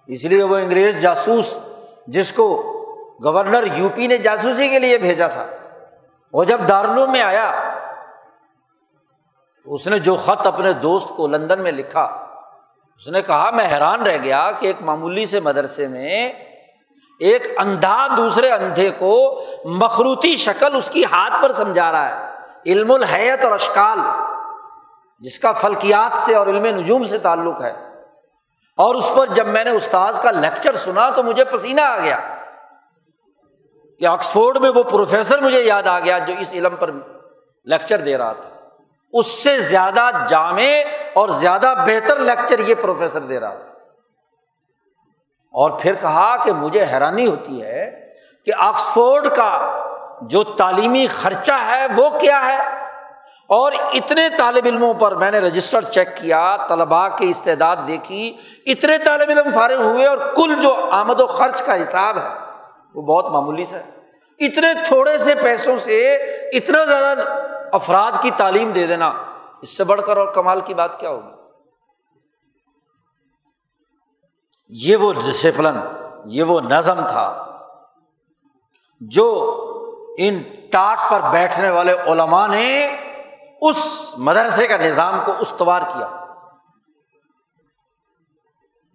اس 0.07 0.23
لیے 0.23 0.43
وہ 0.43 0.57
انگریز 0.57 1.01
جاسوس، 1.01 1.57
جس 2.07 2.33
کو 2.33 2.71
گورنر 3.23 3.63
یو 3.73 3.89
پی 3.95 4.07
نے 4.07 4.17
جاسوسی 4.17 4.69
کے 4.69 4.79
لیے 4.79 4.97
بھیجا 4.97 5.27
تھا، 5.27 5.45
وہ 6.33 6.43
جب 6.43 6.61
دارالعلوم 6.67 7.11
میں 7.11 7.21
آیا، 7.21 7.51
تو 9.65 9.73
اس 9.73 9.87
نے 9.87 9.99
جو 9.99 10.15
خط 10.15 10.47
اپنے 10.47 10.73
دوست 10.73 11.09
کو 11.09 11.27
لندن 11.27 11.61
میں 11.63 11.71
لکھا، 11.71 12.03
اس 12.95 13.07
نے 13.07 13.21
کہا، 13.21 13.49
میں 13.51 13.67
حیران 13.71 14.03
رہ 14.03 14.17
گیا 14.17 14.51
کہ 14.59 14.67
ایک 14.67 14.81
معمولی 14.81 15.25
سے 15.25 15.39
مدرسے 15.39 15.87
میں 15.87 16.33
ایک 17.19 17.47
اندھا 17.57 18.07
دوسرے 18.17 18.49
اندھے 18.49 18.89
کو 18.97 19.43
مخروتی 19.65 20.35
شکل 20.35 20.75
اس 20.75 20.89
کی 20.89 21.05
ہاتھ 21.05 21.33
پر 21.41 21.51
سمجھا 21.51 21.91
رہا 21.91 22.09
ہے۔ 22.09 22.71
علم 22.71 22.91
الحیت 22.91 23.43
اور 23.43 23.51
اشکال، 23.51 23.99
جس 25.19 25.39
کا 25.39 25.51
فلکیات 25.51 26.17
سے 26.25 26.35
اور 26.35 26.47
علم 26.47 26.65
نجوم 26.65 27.03
سے 27.03 27.17
تعلق 27.17 27.61
ہے۔ 27.61 27.84
اور 28.77 28.95
اس 28.95 29.11
پر 29.17 29.27
جب 29.27 29.47
میں 29.47 29.63
نے 29.63 29.69
استاذ 29.69 30.19
کا 30.19 30.31
لیکچر 30.31 30.75
سنا 30.75 31.09
تو 31.09 31.23
مجھے 31.23 31.45
پسینہ 31.45 31.81
آ 31.81 31.99
گیا 31.99 32.19
کہ 33.99 34.05
آکسفورڈ 34.05 34.57
میں 34.57 34.69
وہ 34.69 34.83
پروفیسر 34.83 35.41
مجھے 35.41 35.61
یاد 35.61 35.83
آ 35.87 35.99
گیا 35.99 36.19
جو 36.19 36.33
اس 36.39 36.53
علم 36.53 36.75
پر 36.75 36.89
لیکچر 37.63 37.97
دے 37.97 38.17
رہا 38.17 38.33
تھا۔ 38.33 38.49
اس 39.13 39.27
سے 39.27 39.59
زیادہ 39.59 40.09
جامع 40.27 40.63
اور 41.13 41.29
زیادہ 41.29 41.73
بہتر 41.87 42.19
لیکچر 42.19 42.59
یہ 42.59 42.75
پروفیسر 42.75 43.19
دے 43.19 43.39
رہا 43.39 43.55
تھا۔ 43.55 43.71
اور 45.51 45.71
پھر 45.79 45.95
کہا 46.01 46.37
کہ 46.37 46.51
مجھے 46.51 46.83
حیرانی 46.83 47.27
ہوتی 47.27 47.63
ہے 47.63 48.11
کہ 48.45 48.51
آکسفورڈ 48.57 49.27
کا 49.35 49.81
جو 50.21 50.43
تعلیمی 50.43 51.07
خرچہ 51.21 51.65
ہے 51.67 51.87
وہ 51.95 52.09
کیا 52.19 52.45
ہے؟ 52.45 52.84
اور 53.49 53.71
اتنے 53.93 54.27
طالب 54.37 54.65
علموں 54.65 54.93
پر 54.93 55.15
میں 55.15 55.31
نے 55.31 55.39
رجسٹر 55.39 55.81
چیک 55.81 56.15
کیا 56.17 56.57
طلبا 56.69 57.07
کی 57.09 57.29
استعداد 57.29 57.75
دیکھی، 57.87 58.37
اتنے 58.65 58.97
طالب 58.97 59.29
علم 59.29 59.51
فارغ 59.51 59.81
ہوئے 59.81 60.05
اور 60.05 60.17
کل 60.35 60.55
جو 60.61 60.73
آمد 60.91 61.21
و 61.21 61.27
خرچ 61.27 61.61
کا 61.61 61.81
حساب 61.81 62.17
ہے، 62.17 62.27
وہ 62.95 63.01
بہت 63.01 63.31
معمولی 63.31 63.65
سا 63.65 63.77
ہے۔ 63.77 64.45
اتنے 64.45 64.73
تھوڑے 64.87 65.17
سے 65.17 65.35
پیسوں 65.35 65.77
سے 65.77 66.15
اتنا 66.53 66.83
زیادہ 66.85 67.23
افراد 67.73 68.11
کی 68.21 68.31
تعلیم 68.37 68.71
دے 68.71 68.87
دینا، 68.87 69.13
اس 69.61 69.77
سے 69.77 69.83
بڑھ 69.83 70.01
کر 70.05 70.17
اور 70.17 70.27
کمال 70.27 70.61
کی 70.61 70.73
بات 70.73 70.99
کیا 70.99 71.09
ہوگی؟ 71.09 71.33
یہ 74.69 74.95
وہ 74.95 75.13
ڈسپلن 75.13 75.79
یہ 76.25 76.43
وہ 76.43 76.59
نظم 76.61 77.05
تھا 77.05 77.27
جو 79.01 79.25
ان 80.17 80.41
ٹاٹ 80.71 81.09
پر 81.11 81.19
بیٹھنے 81.31 81.69
والے 81.69 81.93
علماء 82.07 82.47
نے 82.47 82.65
اس 83.69 84.13
مدرسے 84.17 84.67
کا 84.67 84.77
نظام 84.77 85.21
کو 85.25 85.31
استوار 85.39 85.81
کیا۔ 85.81 86.25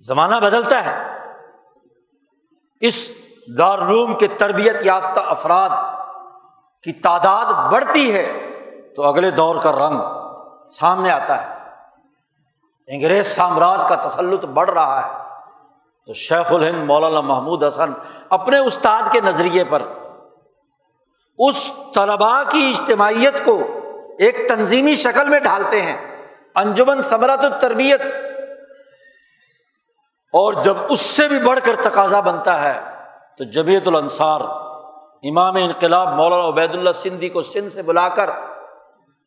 زمانہ 0.01 0.37
بدلتا 0.37 0.85
ہے۔ 0.85 1.19
اس 2.81 3.13
دارالعلوم 3.59 4.19
کے 4.19 4.27
تربیت 4.27 4.77
یافتہ 4.81 5.21
افراد 5.27 5.71
کی 6.83 6.93
تعداد 6.93 7.73
بڑھتی 7.73 8.15
ہے 8.15 8.51
تو 8.97 9.03
اگلے 9.03 9.31
دور 9.31 9.57
کا 9.63 9.73
رنگ 9.73 10.01
سامنے 10.69 11.11
آتا 11.11 11.43
ہے۔ 11.43 11.59
انگریز 12.87 13.27
سامراج 13.27 13.79
کا 13.89 14.09
تسلط 14.09 14.45
بڑھ 14.45 14.71
رہا 14.71 15.09
ہے۔ 15.09 15.31
تو 16.07 16.13
شیخ 16.13 16.53
الہند 16.53 16.85
مولانا 16.85 17.21
محمود 17.21 17.65
حسن 17.65 17.93
اپنے 18.31 18.59
استاد 18.59 19.03
کے 19.13 19.21
نظریے 19.21 19.65
پر 19.65 19.83
اس 21.39 21.69
طلبا 21.95 22.43
کی 22.45 22.75
اجتماعیت 22.79 23.45
کو 23.45 23.80
ایک 24.21 24.49
تنظیمی 24.49 24.95
شکل 24.95 25.29
میں 25.29 25.41
ڈھالتے 25.41 25.83
ہیں۔ 25.83 26.27
انجمن 26.55 27.03
ثمرات 27.03 27.45
التربیت۔ 27.45 28.01
اور 30.33 30.53
جب 30.53 30.77
اس 30.89 31.01
سے 31.01 31.29
بھی 31.29 31.41
بڑھ 31.41 31.61
کر 31.65 31.77
تقاضا 31.83 32.21
بنتا 32.21 32.63
ہے، 32.63 32.81
تو 33.39 33.45
جبیت 33.45 33.89
الانصار، 33.89 34.41
امام 35.23 35.57
انقلاب 35.57 36.09
مولانا 36.09 36.49
عبید 36.49 36.71
اللہ 36.71 36.91
سندھی 37.03 37.29
کو 37.29 37.43
سندھ 37.43 37.73
سے 37.73 37.83
بلا 37.83 38.09
کر 38.09 38.31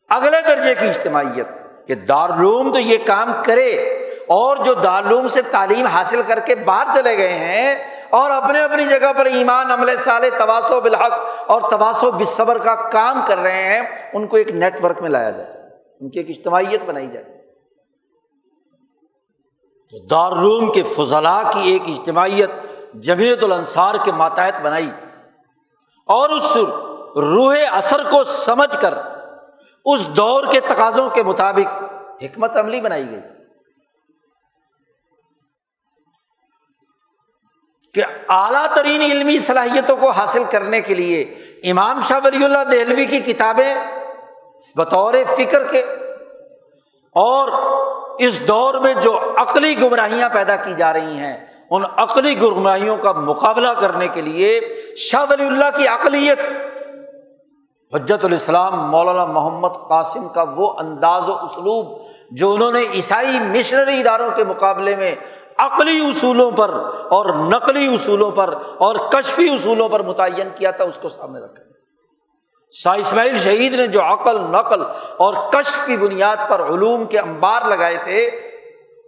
اگلے 0.08 0.42
درجے 0.46 0.74
کی 0.74 0.88
اجتماعیت، 0.88 1.48
کہ 1.88 1.94
دارالعلوم 1.94 2.72
تو 2.72 2.78
یہ 2.78 2.98
کام 3.06 3.32
کرے۔ 3.44 4.00
اور 4.28 4.56
جو 4.56 4.74
دارالعلوم 4.74 5.28
سے 5.28 5.42
تعلیم 5.42 5.86
حاصل 5.86 6.22
کر 6.26 6.40
کے 6.40 6.54
باہر 6.54 6.92
چلے 6.94 7.16
گئے 7.18 7.32
ہیں 7.32 7.84
اور 8.10 8.30
اپنے 8.30 8.60
اپنی 8.60 8.86
جگہ 8.86 9.12
پر 9.16 9.26
ایمان، 9.26 9.70
عمل 9.70 9.96
سال 9.96 10.28
تواسو 10.38 10.80
بالحق 10.80 11.12
اور 11.46 11.60
تواسو 11.70 12.10
بصبر 12.10 12.58
کا 12.58 12.74
کام 12.74 13.20
کر 13.26 13.38
رہے 13.38 13.62
ہیں، 13.62 13.82
ان 14.12 14.26
کو 14.26 14.36
ایک 14.36 14.50
نیٹ 14.50 14.84
ورک 14.84 15.02
میں 15.02 15.10
لایا 15.10 15.30
جائے، 15.30 15.52
ان 16.00 16.10
کی 16.10 16.18
ایک 16.20 16.30
اجتماعیت 16.30 16.84
بنائی 16.84 17.06
جائے۔ 17.06 17.24
تو 19.90 20.06
دارالعلوم 20.06 20.72
کے 20.72 20.82
فضلاء 20.82 21.42
کی 21.50 21.70
ایک 21.70 21.82
اجتماعیت 21.86 22.50
جمیعت 22.94 23.42
الانصار 23.42 23.94
کے 24.04 24.12
ماتحت 24.12 24.60
بنائی 24.60 24.90
اور 26.08 26.28
اس 26.28 26.56
روح 27.16 27.56
اثر 27.72 28.02
کو 28.10 28.24
سمجھ 28.24 28.76
کر 28.80 28.94
اس 29.84 30.06
دور 30.08 30.44
کے 30.50 30.60
تقاضوں 30.60 31.10
کے 31.10 31.22
مطابق 31.22 31.82
حکمت 32.22 32.56
عملی 32.56 32.80
بنائی 32.80 33.10
گئی۔ 33.10 33.20
کہ 37.94 38.02
اعلیٰ 38.28 38.66
ترین 38.74 39.02
علمی 39.02 39.38
صلاحیتوں 39.38 39.96
کو 39.96 40.10
حاصل 40.10 40.44
کرنے 40.50 40.80
کے 40.80 40.94
لیے 40.94 41.20
امام 41.70 42.00
شاہ 42.00 42.20
ولی 42.24 42.44
اللہ 42.44 42.64
دہلوی 42.70 43.04
کی 43.06 43.18
کتابیں 43.18 43.74
بطور 44.76 45.14
فکر 45.36 45.64
کے 45.64 45.80
اور 47.14 47.48
اس 48.18 48.48
دور 48.48 48.74
میں 48.74 48.94
جو 48.94 49.20
عقلی 49.36 49.80
گمراہیاں 49.82 50.28
پیدا 50.28 50.56
کی 50.56 50.74
جا 50.74 50.92
رہی 50.92 51.18
ہیں، 51.18 51.46
ان 51.70 51.82
عقلی 51.96 52.42
گمراہیوں 52.42 52.96
کا 52.96 53.12
مقابلہ 53.12 53.68
کرنے 53.80 54.08
کے 54.08 54.20
لیے 54.20 54.60
شاہ 54.96 55.24
ولی 55.30 55.46
اللہ 55.46 55.76
کی 55.76 55.88
عقلیت 55.88 56.38
حجت 57.94 58.24
الاسلام 58.24 58.90
مولانا 58.90 59.24
محمد 59.24 59.88
قاسم 59.88 60.28
کا 60.28 60.44
وہ 60.56 60.74
انداز 60.78 61.28
و 61.28 61.32
اسلوب 61.32 62.02
جو 62.30 62.54
انہوں 62.54 62.72
نے 62.72 62.80
عیسائی 62.94 63.38
مشنری 63.40 64.00
اداروں 64.00 64.30
کے 64.30 64.44
مقابلے 64.44 64.96
میں 64.96 65.14
عقلی 65.58 66.06
اصولوں 66.06 66.50
پر 66.50 66.70
اور 67.10 67.34
نقلی 67.34 67.94
اصولوں 67.94 68.30
پر 68.30 68.54
اور 68.78 68.96
کشفی 68.96 69.48
اصولوں 69.48 69.88
پر 69.88 70.02
متعین 70.02 70.48
کیا 70.54 70.70
تھا، 70.70 70.84
اس 70.84 70.98
کو 71.02 71.08
سامنے 71.08 71.40
رکھا۔ 71.40 71.62
شاہ 72.72 72.98
اسماعیل 72.98 73.38
شہید 73.38 73.74
نے 73.74 73.86
جو 73.86 74.02
عقل، 74.02 74.40
نقل 74.40 74.82
اور 75.16 75.34
کشف 75.52 75.86
کی 75.86 75.96
بنیاد 75.96 76.36
پر 76.48 76.66
علوم 76.66 77.04
کے 77.06 77.18
انبار 77.18 77.62
لگائے 77.62 77.96
تھے، 77.96 78.26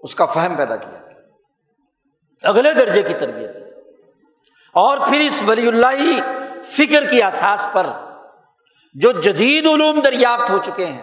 اس 0.02 0.14
کا 0.14 0.26
فہم 0.26 0.54
پیدا 0.56 0.76
کیا 0.76 0.98
تھا۔ 0.98 2.48
اگلے 2.48 2.72
درجے 2.72 3.02
کی 3.02 3.14
تربیت 3.14 3.54
دی 3.54 3.64
اور 4.72 4.98
پھر 4.98 5.20
اس 5.20 5.42
ولی 5.46 5.68
اللہ 5.68 6.20
فکر 6.62 7.10
کی 7.10 7.22
احساس 7.22 7.66
پر 7.72 7.86
جو 8.94 9.12
جدید 9.12 9.66
علوم 9.66 10.00
دریافت 10.00 10.50
ہو 10.50 10.58
چکے 10.58 10.86
ہیں، 10.86 11.02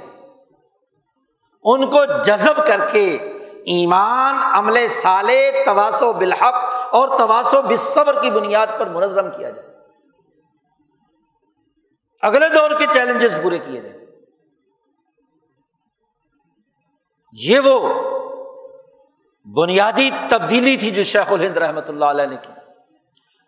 ان 1.64 1.89
کو 1.89 2.06
جذب 2.26 2.68
کر 2.68 2.88
کے 2.91 3.33
ایمان، 3.66 4.36
عمل 4.43 4.88
سالے 4.88 5.51
تواسو 5.66 6.14
بالحق 6.14 6.55
اور 6.91 7.18
تواسو 7.18 7.61
بصبر 7.61 8.22
کی 8.22 8.32
بنیاد 8.32 8.68
پر 8.80 8.89
منظم 8.89 9.32
کیا 9.32 9.49
جائے۔ 9.49 9.68
اگلے 12.22 12.49
دور 12.49 12.72
کے 12.80 12.86
چیلنجز 12.93 13.38
پورے 13.43 13.57
کیے 13.57 13.82
جائیں۔ 13.82 14.05
یہ 17.34 17.59
وہ 17.59 17.93
بنیادی 19.45 20.09
تبدیلی 20.30 20.78
تھی 20.78 20.91
جو 20.91 21.03
شیخ 21.03 21.32
الہند 21.32 21.57
رحمۃ 21.57 21.88
اللہ 21.88 22.05
علیہ 22.05 22.26
نے 22.26 22.36
کی۔ 22.41 22.51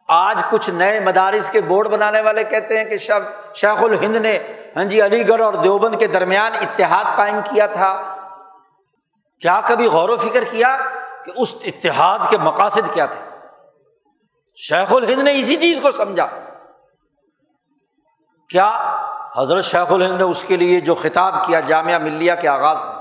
آج 0.07 0.43
کچھ 0.51 0.69
نئے 0.69 0.99
مدارس 0.99 1.49
کے 1.49 1.61
بورڈ 1.61 1.87
بنانے 1.87 2.21
والے 2.21 2.43
کہتے 2.43 2.77
ہیں 2.77 2.85
کہ 2.85 2.97
شیخ 2.97 3.83
الہند 3.83 4.15
نے 4.15 4.39
ہاں 4.75 4.83
جی 4.83 5.01
علی 5.01 5.27
گڑھ 5.27 5.41
اور 5.41 5.53
دیوبند 5.53 5.99
کے 5.99 6.07
درمیان 6.07 6.51
اتحاد 6.61 7.17
قائم 7.17 7.39
کیا 7.43 7.65
تھا۔ 7.65 8.21
کیا 9.41 9.61
کبھی 9.67 9.85
غور 9.85 10.09
و 10.09 10.17
فکر 10.17 10.43
کیا 10.43 10.77
کہ 11.25 11.31
اس 11.35 11.55
اتحاد 11.63 12.19
کے 12.29 12.37
مقاصد 12.37 12.93
کیا 12.93 13.05
تھے؟ 13.05 13.37
شیخ 14.55 14.93
الہند 14.93 15.23
نے 15.23 15.39
اسی 15.39 15.55
چیز 15.55 15.79
کو 15.81 15.91
سمجھا۔ 15.91 16.27
کیا 18.49 18.97
حضرت 19.37 19.63
شیخ 19.63 19.91
الہند 19.91 20.17
نے 20.17 20.23
اس 20.23 20.43
کے 20.43 20.57
لیے 20.57 20.79
جو 20.79 20.95
خطاب 20.95 21.45
کیا 21.45 21.59
جامعہ 21.59 21.97
ملیہ 21.97 22.33
کے 22.41 22.47
آغاز 22.47 22.83
میں، 22.83 22.93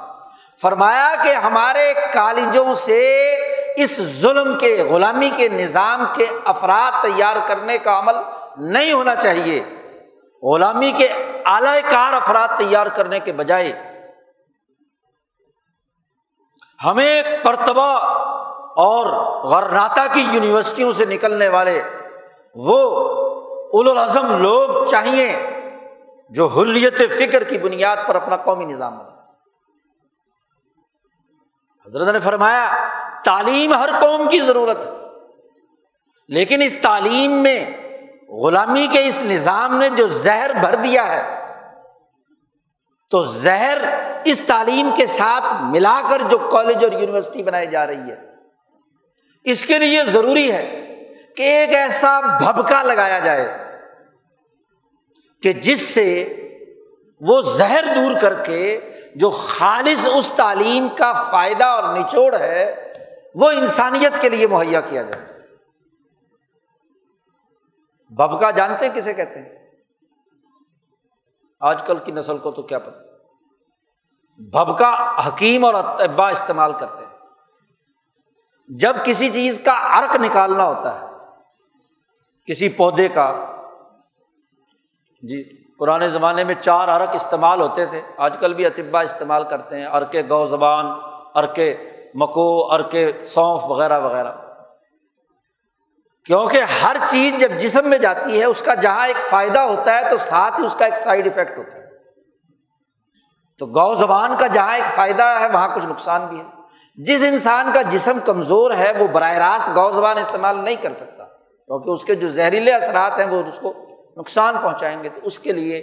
فرمایا 0.63 1.15
کہ 1.23 1.35
ہمارے 1.35 1.95
کالجوں 2.13 2.75
سے 2.75 3.35
اس 3.77 3.97
ظلم 3.97 4.59
کے، 4.59 4.87
غلامی 4.91 5.31
کے 5.37 5.49
نظام 5.49 6.05
کے 6.15 6.27
افراد 6.45 7.03
تیار 7.03 7.37
کرنے 7.47 7.79
کا 7.79 7.99
عمل 7.99 8.15
نہیں 8.57 8.93
ہونا 8.93 9.15
چاہیے۔ 9.15 9.63
غلامی 10.43 10.93
کے 10.93 11.09
اعلی 11.45 11.81
کار 11.91 12.13
افراد 12.13 12.49
تیار 12.57 12.87
کرنے 12.87 13.21
کے 13.21 13.33
بجائے 13.33 13.94
ہمیں 16.81 17.23
پرتبہ 17.45 17.89
اور 18.77 19.07
غرناتا 19.51 20.07
کی 20.13 20.21
یونیورسٹیوں 20.33 20.93
سے 20.93 21.05
نکلنے 21.05 21.49
والے 21.49 21.83
وہ 22.57 22.79
الاظم 23.81 24.35
لوگ 24.43 24.85
چاہیے 24.87 25.35
جو 26.31 26.47
حریت 26.47 27.01
فکر 27.19 27.45
کی 27.45 27.59
بنیاد 27.59 27.97
پر 28.07 28.15
اپنا 28.15 28.37
قومی 28.45 28.65
نظام 28.65 28.99
بنا 28.99 29.13
حضرت 31.87 32.09
نے 32.09 32.21
فرمایا، 32.21 32.67
تعلیم 33.25 33.73
ہر 33.75 33.91
قوم 34.01 34.29
کی 34.29 34.41
ضرورت 34.41 34.85
ہے، 34.85 34.91
لیکن 36.29 36.63
اس 36.63 36.77
تعلیم 36.83 37.33
میں 37.43 37.65
غلامی 38.43 38.87
کے 38.93 39.07
اس 39.09 39.23
نظام 39.23 39.77
نے 39.79 39.89
جو 39.89 40.07
زہر 40.09 40.51
بھر 40.61 40.75
دیا 40.75 41.07
ہے 41.09 41.44
تو 43.11 43.23
زہر 43.23 43.79
اس 44.25 44.41
تعلیم 44.47 44.91
کے 44.97 45.07
ساتھ 45.07 45.63
ملا 45.63 46.01
کر 46.11 46.19
جو 46.31 46.39
کالج 46.39 46.85
اور 46.85 46.93
یونیورسٹی 46.93 47.43
بنائی 47.43 47.67
جا 47.67 47.87
رہی 47.87 48.11
ہے۔ 48.11 48.17
اس 49.45 49.67
کے 49.67 49.79
لیے 49.79 50.05
ضروری 50.05 50.53
ہے 50.53 50.95
کہ 51.37 51.43
ایک 51.43 51.75
ایسا 51.75 52.21
بھبکا 52.21 52.83
لگایا 52.83 53.19
جائے 53.19 53.59
کہ 55.43 55.53
جس 55.53 55.81
سے 55.81 56.37
وہ 57.21 57.41
زہر 57.41 57.85
دور 57.97 58.21
کر 58.21 58.43
کے 58.43 58.91
جو 59.15 59.31
خالص 59.31 60.07
اس 60.15 60.31
تعلیم 60.37 60.89
کا 60.99 61.13
فائدہ 61.13 61.65
اور 61.65 61.97
نچوڑ 61.97 62.35
ہے، 62.35 62.93
وہ 63.35 63.51
انسانیت 63.51 64.21
کے 64.21 64.29
لیے 64.29 64.47
مہیا 64.47 64.81
کیا 64.81 65.03
جائے۔ 65.03 65.27
ببکا 68.11 68.51
جانتے 68.51 68.89
کسے 68.95 69.13
کہتے 69.13 69.39
ہیں؟ 69.39 69.64
آج 71.65 71.83
کل 71.83 71.99
کی 71.99 72.13
نسل 72.13 72.39
کو 72.39 72.51
تو 72.51 72.63
کیا 72.63 72.79
پتا 72.79 73.01
بھبکا 74.41 74.93
حکیم 75.27 75.65
اور 75.65 75.75
اتبا 75.75 76.29
استعمال 76.29 76.73
کرتے 76.73 77.05
ہیں۔ 77.05 77.13
جب 78.69 78.97
کسی 79.05 79.29
چیز 79.33 79.61
کا 79.65 79.73
ارک 79.99 80.17
نکالنا 80.21 80.65
ہوتا 80.65 81.01
ہے، 81.01 81.07
کسی 82.49 82.69
پودے 82.69 83.09
کا 83.09 83.33
جی 85.23 85.43
پرانے 85.79 86.09
زمانے 86.09 86.45
میں 86.45 86.55
چار 86.55 86.89
ارک 86.89 87.15
استعمال 87.15 87.61
ہوتے 87.61 87.87
تھے، 87.87 88.01
آج 88.17 88.37
کل 88.41 88.55
بھی 88.55 88.67
اطبا 88.67 89.01
استعمال 89.01 89.45
کرتے 89.45 89.77
ہیں 89.77 89.87
ارک 89.87 90.17
گو 90.31 90.47
زبان 90.47 90.87
ارک 91.35 91.61
مکو 92.15 92.73
ارک 92.73 92.97
سونف 93.27 93.65
وغیرہ 93.65 94.01
وغیرہ۔ 94.01 94.33
کیونکہ 96.27 96.61
ہر 96.83 96.97
چیز 97.11 97.41
جب 97.41 97.53
جسم 97.59 97.89
میں 97.89 97.99
جاتی 97.99 98.41
ہے، 98.41 98.45
اس 98.45 98.63
کا 98.63 98.75
جہاں 98.75 99.07
ایک 99.07 99.31
فائدہ 99.31 99.59
ہوتا 99.59 99.95
ہے، 99.95 100.11
تو 100.11 100.17
ساتھ 100.17 100.61
ہی 100.61 100.67
اس 100.67 100.77
کا 100.79 100.85
ایک 100.85 100.97
سائڈ 100.97 101.27
افیکٹ 101.27 101.59
ہوتا 101.59 101.79
ہے۔ 101.79 101.85
تو 103.59 103.67
گو 103.67 103.95
زبان 103.95 104.37
کا 104.39 104.47
جہاں 104.47 104.75
ایک 104.75 104.95
فائدہ 104.95 105.23
ہے، 105.23 105.47
وہاں 105.53 105.69
کچھ 105.69 105.87
نقصان 105.87 106.27
بھی 106.27 106.41
ہے۔ 106.41 106.45
جس 106.97 107.25
انسان 107.29 107.73
کا 107.73 107.83
جسم 107.83 108.19
کمزور 108.25 108.71
ہے، 108.71 108.93
وہ 108.99 109.07
براہ 109.07 109.33
راست 109.33 109.69
گو 109.77 109.91
زبان 109.91 110.19
استعمال 110.19 110.65
نہیں 110.65 110.75
کر 110.75 110.91
سکتا۔ 110.91 111.25
کیونکہ 111.67 111.91
اس 111.91 112.05
کے 112.05 112.15
جو 112.15 112.29
زہریلے 112.29 112.73
اثرات 112.73 113.19
ہیں، 113.19 113.27
وہ 113.27 113.43
اس 113.49 113.59
کو 113.63 113.75
نقصان 114.17 114.55
پہنچائیں 114.63 115.03
گے۔ 115.03 115.09
تو 115.09 115.21
اس 115.23 115.39
کے 115.39 115.53
لیے 115.53 115.79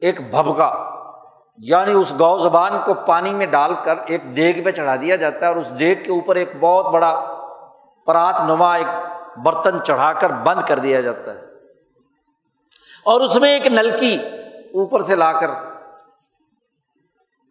ایک 0.00 0.30
بھبکا 0.30 0.72
یعنی 1.58 1.92
اس 1.92 2.12
گو 2.12 2.38
زبان 2.38 2.72
کو 2.84 2.94
پانی 2.94 3.34
میں 3.34 3.46
ڈال 3.46 3.74
کر 3.84 3.94
ایک 4.06 4.36
دیگ 4.36 4.64
پہ 4.64 4.70
چڑھا 4.70 4.96
دیا 4.96 5.16
جاتا 5.16 5.38
ہے 5.40 5.46
اور 5.46 5.56
اس 5.56 5.72
دیگ 5.78 6.02
کے 6.04 6.10
اوپر 6.10 6.36
ایک 6.36 6.52
بہت 6.60 6.86
بڑا 6.86 7.20
پرات 8.06 8.40
نما، 8.40 8.74
ایک 8.74 8.86
برتن 9.36 9.84
چڑھا 9.84 10.12
کر 10.12 10.30
بند 10.30 10.60
کر 10.68 10.78
دیا 10.78 11.00
جاتا 11.00 11.34
ہے۔ 11.34 11.40
اور 13.04 13.20
اس 13.20 13.36
میں 13.36 13.50
ایک 13.50 13.66
نلکی 13.66 14.18
اوپر 14.74 15.00
سے 15.00 15.14
لا 15.14 15.32
کر 15.32 15.50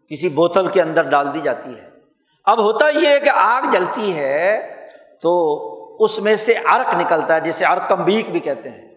کسی 0.10 0.30
بوتل 0.30 0.68
کے 0.68 0.82
اندر 0.82 1.04
ڈال 1.04 1.34
دی 1.34 1.42
جاتی 1.42 1.78
ہے۔ 1.78 1.90
اب 2.46 2.60
ہوتا 2.60 2.90
یہ 2.90 3.08
ہے 3.08 3.20
کہ 3.20 3.30
آگ 3.30 3.62
جلتی 3.72 4.18
ہے 4.18 4.76
تو 5.22 5.56
اس 6.00 6.20
میں 6.20 6.36
سے 6.36 6.54
ارک 6.54 6.96
نکلتا 6.96 7.36
ہے، 7.36 7.40
جسے 7.40 7.66
ارک 7.66 7.92
امبیک 7.92 8.32
بھی 8.32 8.40
کہتے 8.40 8.70
ہیں۔ 8.70 8.96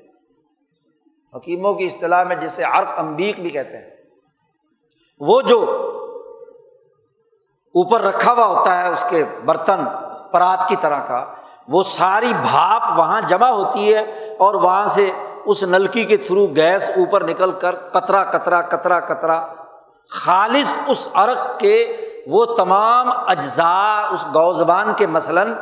حکیموں 1.35 1.74
کی 1.74 1.87
اصطلاح 1.87 2.24
میں 2.24 2.37
جسے 2.37 2.64
ارک 2.64 2.99
امبیک 2.99 3.41
بھی 3.41 3.51
کہتے 3.51 3.78
ہیں۔ 3.78 3.91
وہ 5.20 5.43
جو 5.43 5.59
اوپر 7.74 8.01
رکھا 8.01 8.33
ہوا 8.33 8.47
ہوتا 8.47 8.83
ہے، 8.83 8.89
اس 8.89 9.05
کے 9.09 9.24
برتن، 9.45 9.85
پرات 10.33 10.68
کی 10.68 10.76
طرح 10.80 11.07
کا 11.07 11.35
وہ 11.69 11.83
ساری 11.83 12.33
بھاپ 12.43 12.99
وہاں 12.99 13.21
جمع 13.21 13.49
ہوتی 13.49 13.95
ہے 13.95 14.01
اور 14.39 14.55
وہاں 14.55 14.87
سے 14.87 15.11
اس 15.47 15.63
نلکی 15.63 16.05
کے 16.05 16.17
تھرو 16.17 16.47
گیس 16.47 16.89
اوپر 16.89 17.25
نکل 17.25 17.53
کر 17.53 17.75
کترا 17.75 18.25
کترا 18.25 18.63
کترا 18.63 19.01
کترا 19.01 19.47
خالص 20.11 20.79
اس 20.87 21.09
ارک 21.15 21.61
کے 21.61 21.97
وہ 22.27 22.45
تمام 22.45 23.11
اجزاء 23.27 24.09
اس 24.11 24.25
گو 24.35 24.53
زبان 24.53 24.95
کے 24.95 25.07
مثلاً 25.07 25.55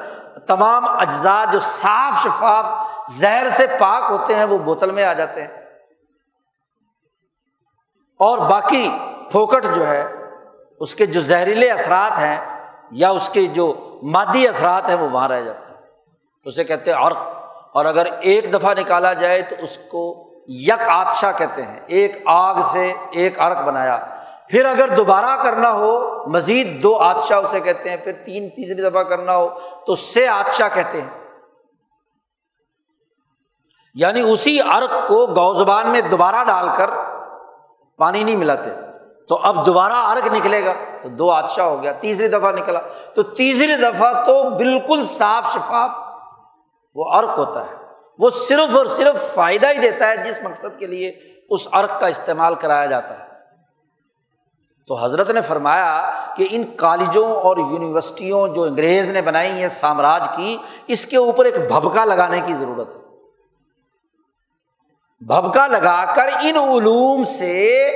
تمام 0.46 0.84
اجزاء 0.88 1.44
جو 1.53 1.59
صاف 1.59 2.22
شفاف 2.22 2.66
زہر 3.11 3.46
سے 3.51 3.66
پاک 3.80 4.11
ہوتے 4.11 4.34
ہیں 4.34 4.44
وہ 4.44 4.59
بوتل 4.59 4.90
میں 4.90 5.05
آ 5.05 5.12
جاتے 5.12 5.40
ہیں۔ 5.42 5.48
اور 8.18 8.38
باقی 8.38 8.90
پھوکٹ 9.30 9.66
جو 9.74 9.86
ہے، 9.86 10.12
اس 10.80 10.94
کے 10.94 11.07
جو 11.07 11.20
زہریلے 11.20 11.70
اثرات 11.70 12.18
ہیں 12.18 12.64
یا 12.90 13.11
اس 13.11 13.28
کے 13.28 13.46
جو 13.46 13.98
مادی 14.03 14.48
اثرات 14.48 14.88
ہیں 14.88 14.94
وہ 14.94 15.09
وہاں 15.11 15.28
رہ 15.28 15.42
جاتے 15.42 15.64
ہیں۔ 15.68 15.69
اسے 16.45 16.64
کہتے 16.64 16.93
ہیں 16.93 17.07
عرق۔ 17.07 17.16
اور 17.72 17.84
اگر 17.84 18.07
ایک 18.20 18.55
دفعہ 18.55 18.74
نکالا 18.74 19.12
جائے 19.12 19.43
تو 19.43 19.55
اس 19.62 19.78
کو 19.91 20.30
یک 20.49 20.88
آتشا 20.88 21.32
کہتے 21.32 21.62
ہیں۔ 21.62 21.80
ایک 21.86 22.22
آگ 22.26 22.55
سے 22.72 22.93
ایک 23.12 23.41
ارک 23.41 23.57
بنایا۔ 23.57 23.99
پھر 24.49 24.66
اگر 24.66 24.88
دوبارہ 24.88 25.43
کرنا 25.43 25.72
ہو، 25.72 26.24
مزید 26.28 26.82
دو 26.82 26.97
آتشا 26.97 27.36
اسے 27.36 27.61
کہتے 27.61 27.91
ہیں۔ 27.91 27.97
پھر 27.97 28.12
تین 28.12 28.49
تیسری 28.49 28.91
دفعہ 28.91 29.03
کرنا 29.03 29.36
ہو 29.36 29.49
تو 29.86 29.95
سے 29.95 30.28
آتشا 30.28 30.68
کہتے 30.68 31.03
ہیں۔ 31.03 31.09
یعنی 33.95 34.32
اسی 34.32 34.61
ارک 34.61 35.09
کو 35.09 35.26
گوزبان 35.26 35.88
میں 35.88 36.01
دوبارہ 36.01 36.45
ڈال 36.45 36.68
کر 36.76 36.91
پانی 37.99 38.24
نہیں 38.24 38.36
ملاتے۔ 38.36 38.70
تو 39.28 39.36
اب 39.43 39.66
دوبارہ 39.66 39.93
ارک 39.93 40.34
نکلے 40.34 40.64
گا 40.64 40.72
تو 41.03 41.09
دو 41.09 41.30
آتشا 41.32 41.64
ہو 41.64 41.82
گیا، 41.82 41.93
تیسری 41.93 42.28
دفعہ 42.28 42.53
نکلا۔ 42.53 42.80
تو 43.14 43.22
تیسری 43.22 43.76
دفعہ 43.76 44.24
تو 44.26 44.51
بالکل 44.51 45.07
صاف 45.07 45.55
شفاف 45.55 46.09
وہ 46.95 47.05
ارک 47.12 47.38
ہوتا 47.38 47.66
ہے۔ 47.66 47.74
وہ 48.18 48.30
صرف 48.30 48.76
اور 48.76 48.86
صرف 48.86 49.34
فائدہ 49.34 49.68
ہی 49.68 49.78
دیتا 49.78 50.09
ہے 50.09 50.16
جس 50.16 50.38
مقصد 50.43 50.78
کے 50.78 50.86
لیے 50.86 51.12
اس 51.51 51.68
ارک 51.72 52.01
کا 52.01 52.07
استعمال 52.07 52.55
کرایا 52.55 52.86
جاتا 52.86 53.18
ہے۔ 53.18 53.30
تو 54.88 54.95
حضرت 54.95 55.30
نے 55.30 55.43
فرمایا 55.43 56.11
کہ 56.36 56.47
ان 56.51 56.64
کالجوں 56.76 57.34
اور 57.34 57.57
یونیورسٹیوں 57.57 58.49
جو 58.49 58.62
انگریز 58.62 59.09
نے 59.09 59.22
بنائی 59.22 59.51
ہیں 59.51 59.68
سامراج 59.68 60.28
کی، 60.36 60.57
اس 60.86 61.07
کے 61.07 61.16
اوپر 61.16 61.45
ایک 61.45 61.59
بھبکا 61.59 62.05
لگانے 62.05 62.41
کی 62.41 62.55
ضرورت 62.55 62.95
ہے۔ 62.95 63.01
بھبکا 65.20 65.66
لگا 65.66 66.14
کر 66.14 66.28
ان 66.43 66.57
علوم 66.57 67.24
سے 67.24 67.91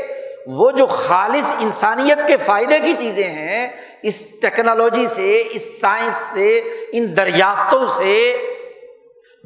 وہ 0.46 0.70
جو 0.70 0.86
خالص 0.86 1.52
انسانیت 1.58 2.18
کے 2.26 2.36
فائدے 2.36 2.80
کی 2.80 2.92
چیزیں 2.92 3.30
ہیں، 3.30 3.68
اس 4.02 4.40
ٹیکنالوجی 4.40 5.06
سے، 5.06 5.42
اس 5.50 5.80
سائنس 5.80 6.16
سے، 6.16 6.58
ان 6.92 7.16
دریافتوں 7.16 7.86
سے 7.86 8.36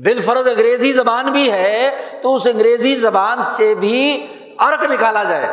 بالفرض 0.05 0.47
انگریزی 0.49 0.93
زبان 0.93 1.27
بھی 1.27 1.53
ہے 1.53 1.91
تو 2.23 2.35
اس 2.35 2.47
انگریزی 2.47 2.95
زبان 2.95 3.43
سے 3.43 3.75
بھی 3.75 4.27
ارک 4.61 4.91
نکالا 4.91 5.23
جائے۔ 5.23 5.47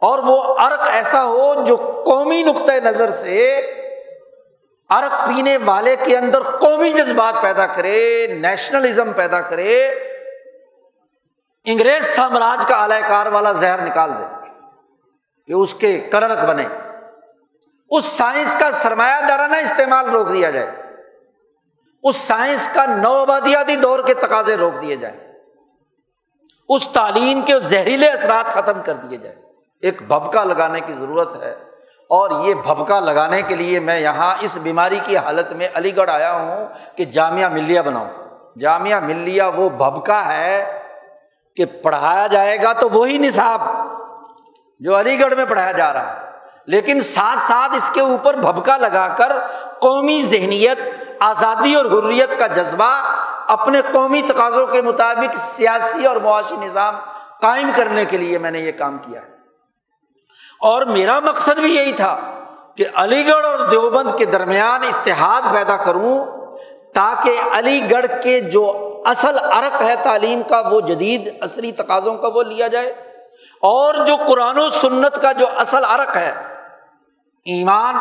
اور 0.00 0.18
وہ 0.18 0.58
ارک 0.58 0.88
ایسا 0.88 1.24
ہو 1.24 1.54
جو 1.66 2.02
قومی 2.06 2.42
نقطۂ 2.42 2.72
نظر 2.72 3.10
سے 3.10 3.56
ارک 4.90 5.26
پینے 5.26 5.58
والے 5.64 5.96
کے 5.96 6.18
اندر 6.18 6.42
قومی 6.42 6.92
جذبات 6.92 7.42
پیدا 7.42 7.66
کرے 7.66 8.26
نیشنلزم 8.26 9.12
پیدا 9.12 9.40
کرے۔ 9.40 9.86
انگریز 11.64 12.06
سامراج 12.06 12.66
کا 12.66 12.76
اعلی 12.76 13.00
کار 13.08 13.26
والا 13.26 13.52
زہر 13.52 13.82
نکال 13.82 14.10
دے 14.10 14.24
کہ 15.46 15.52
اس 15.52 15.74
کے 15.74 15.98
کرک 15.98 16.44
بنے۔ 16.44 16.64
اس 17.90 18.04
سائنس 18.04 18.56
کا 18.60 18.70
سرمایہ 18.70 19.26
دارانہ 19.28 19.56
استعمال 19.56 20.10
روک 20.10 20.28
دیا 20.28 20.50
جائے۔ 20.50 20.87
اس 22.02 22.16
سائنس 22.16 22.68
کا 22.74 22.86
نو 22.86 23.14
آبادیاتی 23.14 23.76
دور 23.76 24.00
کے 24.06 24.14
تقاضے 24.14 24.56
روک 24.56 24.82
دیے 24.82 24.96
جائیں۔ 24.96 25.32
اس 26.68 26.88
تعلیم 26.88 27.40
کے 27.40 27.60
زہریلے 27.60 28.08
اثرات 28.08 28.46
ختم 28.46 28.82
کر 28.84 28.94
دیے 28.94 29.18
جائیں۔ 29.18 29.42
ایک 29.82 30.02
بھبکا 30.02 30.44
لگانے 30.44 30.80
کی 30.80 30.92
ضرورت 30.92 31.42
ہے۔ 31.42 31.50
اور 32.08 32.46
یہ 32.46 32.54
بھبکا 32.54 33.00
لگانے 33.00 33.42
کے 33.42 33.56
لیے 33.56 33.80
میں 33.80 34.00
یہاں 34.00 34.34
اس 34.40 34.58
بیماری 34.58 34.98
کی 35.04 35.16
حالت 35.16 35.52
میں 35.52 35.68
علی 35.74 35.96
گڑھ 35.96 36.10
آیا 36.10 36.32
ہوں 36.32 36.66
کہ 36.96 37.04
جامعہ 37.04 37.48
ملیہ 37.48 37.80
بناؤں۔ 37.80 38.10
جامعہ 38.58 39.00
ملیہ 39.00 39.42
وہ 39.42 39.68
بھبکا 39.68 40.36
ہے 40.36 40.82
کہ 41.56 41.64
پڑھایا 41.66 42.26
جائے 42.26 42.62
گا 42.62 42.72
تو 42.72 42.88
وہی 42.90 43.18
نصاب 43.18 43.60
جو 44.80 45.00
علی 45.00 45.20
گڑھ 45.20 45.34
میں 45.34 45.44
پڑھایا 45.44 45.72
جا 45.72 45.92
رہا 45.92 46.16
ہے۔ 46.16 46.28
لیکن 46.66 47.00
ساتھ 47.00 47.38
ساتھ 47.48 47.72
اس 47.76 47.90
کے 47.92 48.00
اوپر 48.00 48.34
بھبکا 48.34 48.76
لگا 48.76 49.08
کر 49.08 49.32
قومی 49.80 50.22
ذہنیت 50.22 50.78
آزادی 51.20 51.74
اور 51.74 51.84
حریت 51.84 52.38
کا 52.38 52.46
جذبہ 52.46 53.02
اپنے 53.46 53.80
قومی 53.92 54.22
تقاضوں 54.22 54.66
کے 54.66 54.82
مطابق 54.82 55.36
سیاسی 55.36 56.06
اور 56.06 56.16
معاشی 56.16 56.56
نظام 56.56 56.94
قائم 57.42 57.70
کرنے 57.74 58.04
کے 58.04 58.18
لیے 58.18 58.38
میں 58.38 58.50
نے 58.50 58.58
یہ 58.58 58.72
کام 58.72 58.98
کیا 58.98 59.22
ہے۔ 59.22 59.26
اور 60.60 60.82
میرا 60.82 61.20
مقصد 61.20 61.58
بھی 61.58 61.76
یہی 61.76 61.92
تھا 61.92 62.18
کہ 62.76 62.84
علی 62.94 63.28
گڑھ 63.28 63.46
اور 63.46 63.58
دیوبند 63.58 64.18
کے 64.18 64.24
درمیان 64.24 64.80
اتحاد 64.82 65.42
پیدا 65.52 65.76
کروں 65.76 66.26
تاکہ 66.94 67.40
علی 67.52 67.90
گڑھ 67.90 68.06
کے 68.22 68.40
جو 68.40 68.84
اصل 69.06 69.38
ارق 69.42 69.82
ہے 69.82 69.94
تعلیم 70.02 70.42
کا، 70.42 70.62
وہ 70.70 70.80
جدید 70.80 71.44
عصری 71.44 71.72
تقاضوں 71.72 72.14
کا 72.14 72.28
وہ 72.34 72.42
لیا 72.42 72.66
جائے۔ 72.66 72.88
اور 73.62 73.94
جو 73.94 74.16
قرآن 74.28 74.58
و 74.58 74.70
سنت 74.70 75.22
کا 75.22 75.32
جو 75.32 75.46
اصل 75.56 75.84
ارق 75.84 76.16
ہے، 76.16 76.34
ایمان 77.44 77.94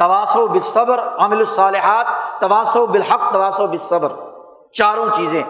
تواسو 0.00 0.46
بصبر 0.46 0.98
عامل 0.98 1.38
الصالحات 1.38 2.06
تواسو 2.40 2.86
بالحق 2.86 3.32
تواسو 3.32 3.66
بصبر 3.66 4.12
چاروں 4.72 5.06
چیزیں۔ 5.12 5.42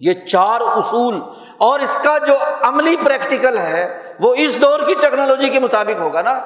یہ 0.00 0.12
چار 0.12 0.60
اصول۔ 0.60 1.20
اور 1.58 1.80
اس 1.80 1.98
کا 2.04 2.18
جو 2.18 2.34
عملی 2.62 2.96
پریکٹیکل 3.04 3.58
ہے، 3.58 4.12
وہ 4.20 4.34
اس 4.38 4.60
دور 4.60 4.80
کی 4.86 4.94
ٹیکنالوجی 4.94 5.48
کے 5.48 5.60
مطابق 5.60 6.00
ہوگا 6.00 6.22
نا۔ 6.22 6.40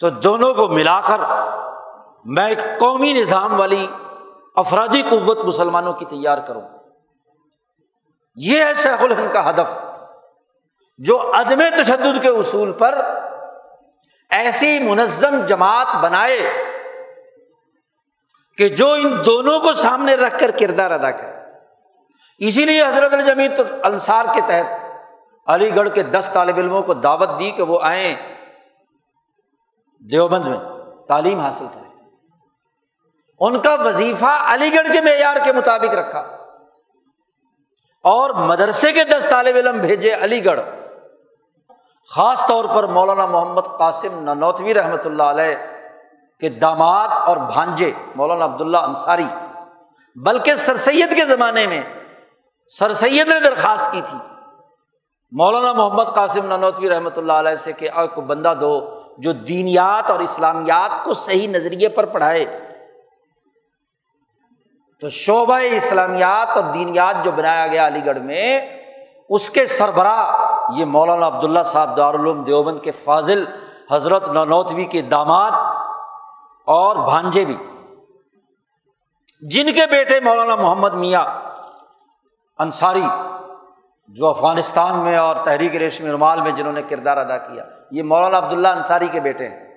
تو 0.00 0.08
دونوں 0.08 0.54
کو 0.54 0.68
ملا 0.68 1.00
کر 1.00 1.20
میں 2.24 2.48
ایک 2.48 2.58
قومی 2.80 3.12
نظام 3.12 3.60
والی 3.60 3.86
افرادی 4.56 5.02
قوت 5.02 5.44
مسلمانوں 5.44 5.92
کی 5.92 6.04
تیار 6.04 6.38
کروں۔ 6.38 6.62
یہ 8.34 8.64
ہے 8.64 8.74
شیخ 8.74 9.02
الہند 9.02 9.32
کا 9.32 9.50
ہدف، 9.50 9.78
جو 10.98 11.32
عدم 11.34 11.62
تشدد 11.82 12.22
کے 12.22 12.28
اصول 12.28 12.72
پر 12.72 13.18
ایسی 14.30 14.80
منظم 14.80 15.46
جماعت 15.46 15.86
بنائے 16.02 16.52
کہ 18.58 18.68
جو 18.68 18.92
ان 18.92 19.22
دونوں 19.26 19.60
کو 19.60 19.74
سامنے 19.74 20.14
رکھ 20.14 20.38
کر 20.38 20.50
کردار 20.50 20.90
ادا 20.90 21.10
کرے۔ 21.10 21.38
اسی 22.38 22.64
لیے 22.64 22.82
حضرت 22.82 23.12
الجمیت 23.12 23.60
انصار 23.82 24.24
کے 24.34 24.40
تحت 24.40 24.66
علی 25.46 25.76
گڑھ 25.76 25.88
کے 25.94 26.02
دس 26.02 26.30
طالب 26.32 26.56
علموں 26.56 26.82
کو 26.82 26.94
دعوت 26.94 27.28
دی 27.38 27.50
کہ 27.50 27.62
وہ 27.62 27.78
آئیں 27.82 28.16
دیوبند 30.10 30.44
میں 30.44 30.58
تعلیم 31.08 31.40
حاصل 31.40 31.66
کریں۔ 31.74 32.08
ان 33.40 33.62
کا 33.62 33.74
وظیفہ 33.74 34.24
علی 34.24 34.74
گڑھ 34.74 34.88
کے 34.92 35.00
معیار 35.00 35.36
کے 35.44 35.52
مطابق 35.52 35.94
رکھا۔ 35.94 36.20
اور 38.02 38.30
مدرسے 38.30 38.92
کے 38.92 39.04
دس 39.04 39.26
طالب 39.30 39.56
علم 39.56 39.78
بھیجے 39.78 40.14
علی 40.14 40.44
گڑھ۔ 40.44 40.60
خاص 42.10 42.42
طور 42.48 42.64
پر 42.64 42.84
مولانا 42.84 43.26
محمد 43.26 43.66
قاسم 43.78 44.18
ننوتوی 44.20 44.74
رحمۃ 44.74 45.04
اللہ 45.04 45.22
علیہ 45.22 45.56
کے 46.40 46.48
داماد 46.48 47.08
اور 47.08 47.36
بھانجے 47.36 47.90
مولانا 48.16 48.44
عبداللہ 48.44 48.78
انصاری، 48.78 49.26
بلکہ 50.16 50.54
سر 50.54 50.76
سید 50.76 51.14
کے 51.16 51.24
زمانے 51.24 51.66
میں 51.66 51.80
سر 52.70 52.94
سید 52.94 53.28
نے 53.28 53.40
درخواست 53.40 53.92
کی 53.92 54.00
تھی۔ 54.10 54.18
مولانا 55.32 55.72
محمد 55.72 56.14
قاسم 56.14 56.46
ننوتوی 56.46 56.88
رحمۃ 56.88 57.16
اللہ 57.16 57.32
علیہ 57.32 57.56
سے 57.56 57.72
کہ 57.72 57.88
کو 58.14 58.20
بندہ 58.20 58.54
دو 58.60 58.80
جو 59.18 59.32
دینیات 59.32 60.10
اور 60.10 60.20
اسلامیات 60.20 61.04
کو 61.04 61.14
صحیح 61.14 61.48
نظریے 61.48 61.88
پر 61.88 62.06
پڑھائے۔ 62.06 62.44
تو 65.02 65.08
شعبہ 65.08 65.58
اسلامیات 65.72 66.48
اور 66.48 66.72
دینیات 66.74 67.24
جو 67.24 67.32
بنایا 67.32 67.66
گیا 67.66 67.86
علی 67.86 68.06
گڑھ 68.06 68.18
میں، 68.18 68.60
اس 69.28 69.50
کے 69.50 69.66
سربراہ 69.66 70.47
یہ 70.76 70.84
مولانا 70.84 71.26
عبداللہ 71.26 71.62
صاحب 71.64 71.96
دارالعلوم 71.96 72.44
دیوبند 72.44 72.80
کے 72.80 72.90
فاضل، 72.90 73.44
حضرت 73.90 74.28
ننوتوی 74.28 74.84
کے 74.84 75.02
داماد 75.02 75.50
اور 76.66 76.96
بھانجے 76.96 77.44
بھی۔ 77.44 77.56
جن 79.40 79.72
کے 79.74 79.86
بیٹے 79.90 80.20
مولانا 80.20 80.56
محمد 80.56 80.94
میاں 80.94 81.24
انصاری 82.58 83.06
جو 84.08 84.26
افغانستان 84.26 84.98
میں 84.98 85.16
اور 85.16 85.36
تحریک 85.44 85.76
ریشم 85.76 86.06
رومال 86.06 86.40
میں 86.40 86.52
جنہوں 86.52 86.72
نے 86.72 86.82
کردار 86.82 87.16
ادا 87.16 87.38
کیا، 87.38 87.64
یہ 87.90 88.02
مولانا 88.02 88.38
عبداللہ 88.38 88.68
انصاری 88.68 89.08
کے 89.08 89.20
بیٹے 89.20 89.48
ہیں۔ 89.48 89.68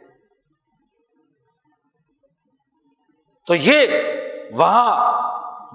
تو 3.47 3.55
یہ 3.55 3.87
وہاں 4.53 5.21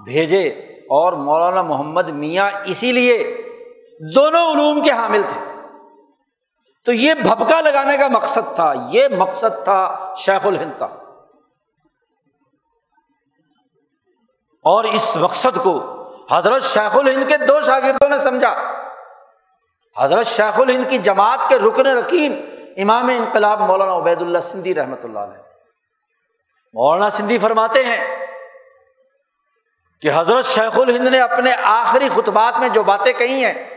بھیجے 0.03 0.47
اور 0.89 1.13
مولانا 1.13 1.61
محمد 1.61 2.09
میاں 2.09 2.49
اسی 2.65 2.91
لیے 2.91 3.46
دونوں 4.15 4.51
علوم 4.51 4.83
کے 4.83 4.91
حامل 4.91 5.21
تھے۔ 5.21 5.53
تو 6.85 6.93
یہ 6.93 7.13
بھبکا 7.13 7.61
لگانے 7.61 7.97
کا 7.97 8.07
مقصد 8.07 8.55
تھا، 8.55 8.73
یہ 8.89 9.07
مقصد 9.17 9.63
تھا 9.63 10.13
شیخ 10.17 10.45
الہند 10.45 10.71
کا۔ 10.79 10.85
اور 14.63 14.83
اس 14.83 15.15
مقصد 15.15 15.63
کو 15.63 15.97
حضرت 16.31 16.63
شیخ 16.63 16.95
الہند 16.95 17.29
کے 17.29 17.37
دو 17.37 17.61
شاگردوں 17.61 18.09
نے 18.09 18.19
سمجھا۔ 18.19 18.55
حضرت 19.97 20.25
شیخ 20.25 20.59
الہند 20.59 20.89
کی 20.89 20.97
جماعت 20.97 21.39
کے 21.49 21.59
رکن 21.59 21.85
رکین 21.85 22.45
امام 22.77 23.07
انقلاب 23.07 23.61
مولانا 23.61 23.97
عبید 23.97 24.21
اللہ 24.21 24.39
سندھی 24.39 24.75
رحمۃ 24.75 25.03
اللہ 25.03 25.19
علیہ۔ 25.19 25.41
مولانا 26.73 27.09
سندھی 27.09 27.37
فرماتے 27.37 27.85
ہیں 27.85 28.25
کہ 30.01 30.11
حضرت 30.15 30.45
شیخ 30.45 30.79
الہند 30.79 31.07
نے 31.07 31.19
اپنے 31.19 31.55
آخری 31.63 32.09
خطبات 32.15 32.59
میں 32.59 32.69
جو 32.69 32.83
باتیں 32.83 33.13
کہی 33.13 33.45
ہیں 33.45 33.76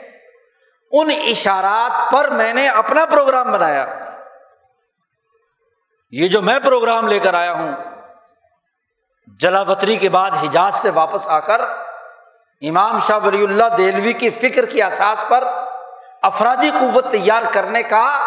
ان 0.90 1.10
اشارات 1.10 2.12
پر 2.12 2.28
میں 2.28 2.52
نے 2.52 2.68
اپنا 2.68 3.06
پروگرام 3.06 3.52
بنایا۔ 3.52 3.86
یہ 6.10 6.28
جو 6.28 6.42
میں 6.42 6.58
پروگرام 6.58 7.08
لے 7.08 7.18
کر 7.18 7.34
آیا 7.34 7.52
ہوں 7.52 7.72
جلاوطری 9.40 9.96
کے 9.96 10.08
بعد 10.08 10.30
حجاز 10.30 10.74
سے 10.74 10.90
واپس 10.90 11.28
آ 11.28 11.40
کر 11.40 11.60
امام 12.62 12.98
شاہ 12.98 13.18
ولی 13.24 13.44
اللہ 13.44 13.64
دہلوی 13.78 14.12
کی 14.12 14.30
فکر 14.30 14.66
کی 14.66 14.82
احساس 14.82 15.24
پر 15.28 15.44
افرادی 16.22 16.70
قوت 16.70 17.10
تیار 17.10 17.42
کرنے 17.52 17.82
کا 17.82 18.24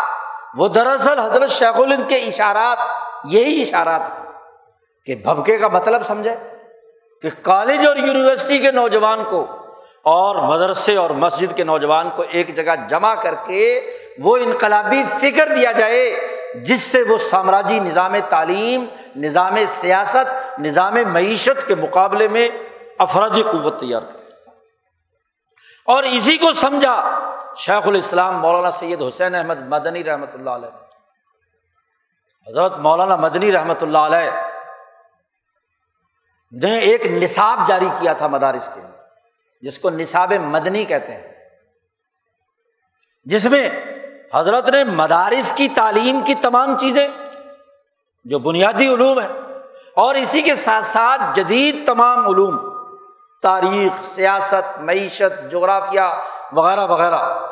وہ 0.57 0.67
دراصل 0.67 1.19
حضرت 1.19 1.49
شیخ 1.49 1.79
الند 1.79 2.09
کے 2.09 2.15
اشارات، 2.15 2.77
یہی 3.23 3.61
اشارات 3.61 4.01
کہ 5.05 5.15
بھبکے 5.15 5.57
کا 5.57 5.67
مطلب 5.67 6.03
سمجھے 6.03 6.35
کہ 7.21 7.29
کالج 7.41 7.87
اور 7.87 7.95
یونیورسٹی 7.95 8.59
کے 8.59 8.71
نوجوان 8.71 9.23
کو 9.23 9.45
اور 10.03 10.35
مدرسے 10.35 10.95
اور 10.95 11.09
مسجد 11.09 11.55
کے 11.55 11.63
نوجوان 11.63 12.09
کو 12.09 12.23
ایک 12.29 12.55
جگہ 12.55 12.87
جمع 12.89 13.15
کر 13.15 13.35
کے 13.45 13.91
وہ 14.19 14.37
انقلابی 14.37 15.03
فکر 15.21 15.55
دیا 15.55 15.71
جائے، 15.71 16.27
جس 16.55 16.81
سے 16.81 17.03
وہ 17.03 17.17
سامراجی 17.17 17.79
نظام 17.79 18.15
تعلیم، 18.29 18.85
نظام 19.15 19.55
سیاست، 19.67 20.59
نظام 20.59 20.93
معیشت 21.07 21.67
کے 21.67 21.75
مقابلے 21.75 22.27
میں 22.27 22.49
افرادی 22.97 23.43
قوت 23.43 23.79
تیار 23.79 24.01
کرے۔ 24.01 24.23
اور 25.85 26.03
اسی 26.03 26.37
کو 26.37 26.53
سمجھا 26.53 27.19
شیخ 27.57 27.87
الاسلام 27.87 28.39
مولانا 28.39 28.71
سید 28.71 29.01
حسین 29.01 29.35
احمد 29.35 29.67
مدنی 29.67 30.03
رحمۃ 30.03 30.33
اللہ 30.33 30.49
علیہ۔ 30.49 30.69
حضرت 32.49 32.77
مولانا 32.77 33.15
مدنی 33.15 33.51
رحمۃ 33.51 33.81
اللہ 33.81 33.97
علیہ 33.97 34.29
نے 36.51 36.79
ایک 36.79 37.07
نصاب 37.07 37.67
جاری 37.67 37.87
کیا 37.99 38.13
تھا 38.13 38.27
مدارس 38.27 38.69
کے 38.73 38.81
لیے۔ 38.81 38.92
جس 39.63 39.79
کو 39.79 39.89
نصاب 39.89 40.33
مدنی 40.33 40.85
کہتے 40.85 41.11
ہیں۔ 41.11 41.33
جس 43.25 43.45
میں 43.45 43.69
حضرت 44.33 44.69
نے 44.69 44.83
مدارس 44.83 45.51
کی 45.51 45.67
تعلیم 45.67 46.19
کی 46.25 46.35
تمام 46.35 46.77
چیزیں، 46.77 47.07
جو 48.23 48.39
بنیادی 48.39 48.93
علوم 48.93 49.19
ہے 49.21 49.27
اور 49.95 50.15
اسی 50.15 50.41
کے 50.41 50.55
ساتھ 50.55 50.85
ساتھ 50.85 51.21
جدید 51.35 51.87
تمام 51.87 52.27
علوم، 52.27 52.57
تاریخ، 53.41 54.05
سیاست، 54.05 54.79
معیشت، 54.79 55.51
جغرافیہ 55.51 56.01
وغیرہ 56.51 56.87
وغیرہ۔ 56.87 57.47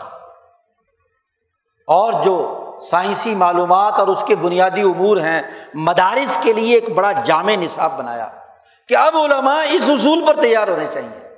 اور 1.88 2.24
جو 2.24 2.66
سائنسی 2.82 3.36
معلومات 3.36 3.94
اور 3.94 4.08
اس 4.08 4.24
کے 4.28 4.36
بنیادی 4.36 4.82
امور 4.82 5.18
ہیں، 5.18 5.42
مدارس 5.74 6.38
کے 6.42 6.54
لیے 6.54 6.74
ایک 6.74 6.90
بڑا 6.90 7.12
جامع 7.12 7.56
نصاب 7.56 7.98
بنایا 7.98 8.28
کہ 8.88 8.96
اب 8.96 9.18
علماء 9.18 9.62
اس 9.64 9.84
اصول 9.88 10.26
پر 10.28 10.34
تیار 10.34 10.68
ہونے 10.68 10.86
چاہیے 10.88 11.31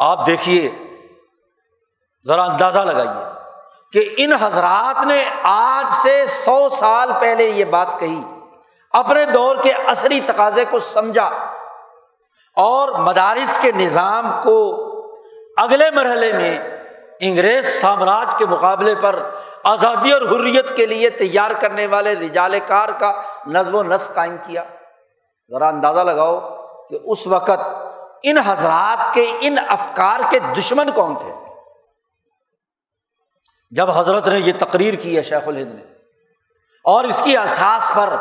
آپ 0.00 0.26
دیکھیے، 0.26 0.68
ذرا 2.26 2.44
اندازہ 2.44 2.78
لگائیے 2.78 3.24
کہ 3.92 4.08
ان 4.16 4.32
حضرات 4.32 5.04
نے 5.06 5.22
آج 5.42 5.90
سے 5.92 6.26
سو 6.26 6.68
سال 6.68 7.10
پہلے 7.20 7.44
یہ 7.44 7.64
بات 7.64 7.98
کہی، 8.00 8.20
اپنے 8.94 9.24
دور 9.24 9.56
کے 9.62 9.72
عصری 9.86 10.20
تقاضے 10.20 10.64
کو 10.70 10.78
سمجھا 10.78 11.28
اور 12.56 12.88
مدارس 12.98 13.58
کے 13.62 13.72
نظام 13.72 14.30
کو 14.42 14.56
اگلے 15.56 15.90
مرحلے 15.90 16.32
میں 16.32 16.58
انگریز 17.20 17.66
سامراج 17.80 18.34
کے 18.38 18.46
مقابلے 18.46 18.94
پر 18.94 19.22
آزادی 19.64 20.12
اور 20.12 20.22
حریت 20.22 20.76
کے 20.76 20.86
لیے 20.86 21.10
تیار 21.10 21.50
کرنے 21.50 21.86
والے 21.86 22.14
رجال 22.14 22.58
کار 22.66 22.88
کا 22.88 23.12
نظم 23.46 23.74
و 23.74 23.82
نسق 23.82 24.14
قائم 24.14 24.36
کیا۔ 24.46 24.64
ذرا 25.50 25.68
اندازہ 25.68 26.00
لگاؤ 26.00 26.38
کہ 26.88 26.98
اس 27.04 27.26
وقت 27.26 27.60
ان 28.22 28.38
حضرات 28.38 29.14
کے، 29.14 29.26
ان 29.40 29.56
افکار 29.68 30.20
کے 30.30 30.38
دشمن 30.38 30.90
کون 30.90 31.16
تھے؟ 31.16 31.32
جب 33.70 33.90
حضرت 33.90 34.28
نے 34.28 34.38
یہ 34.38 34.52
تقریر 34.58 34.94
کی 34.94 35.16
ہے 35.16 35.22
شیخ 35.22 35.48
الہند 35.48 35.74
نے، 35.74 35.82
اور 36.84 37.04
اس 37.04 37.20
کی 37.24 37.36
احساس 37.36 37.90
پر 37.94 38.16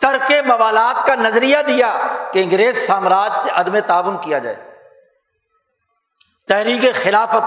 ترک 0.00 0.32
موالات 0.46 1.06
کا 1.06 1.14
نظریہ 1.14 1.58
دیا 1.66 2.06
کہ 2.32 2.42
انگریز 2.42 2.86
سامراج 2.86 3.36
سے 3.36 3.50
عدم 3.50 3.78
تعاون 3.78 4.16
کیا 4.18 4.38
جائے۔ 4.38 4.56
تحریک 6.48 6.94
خلافت 6.94 7.44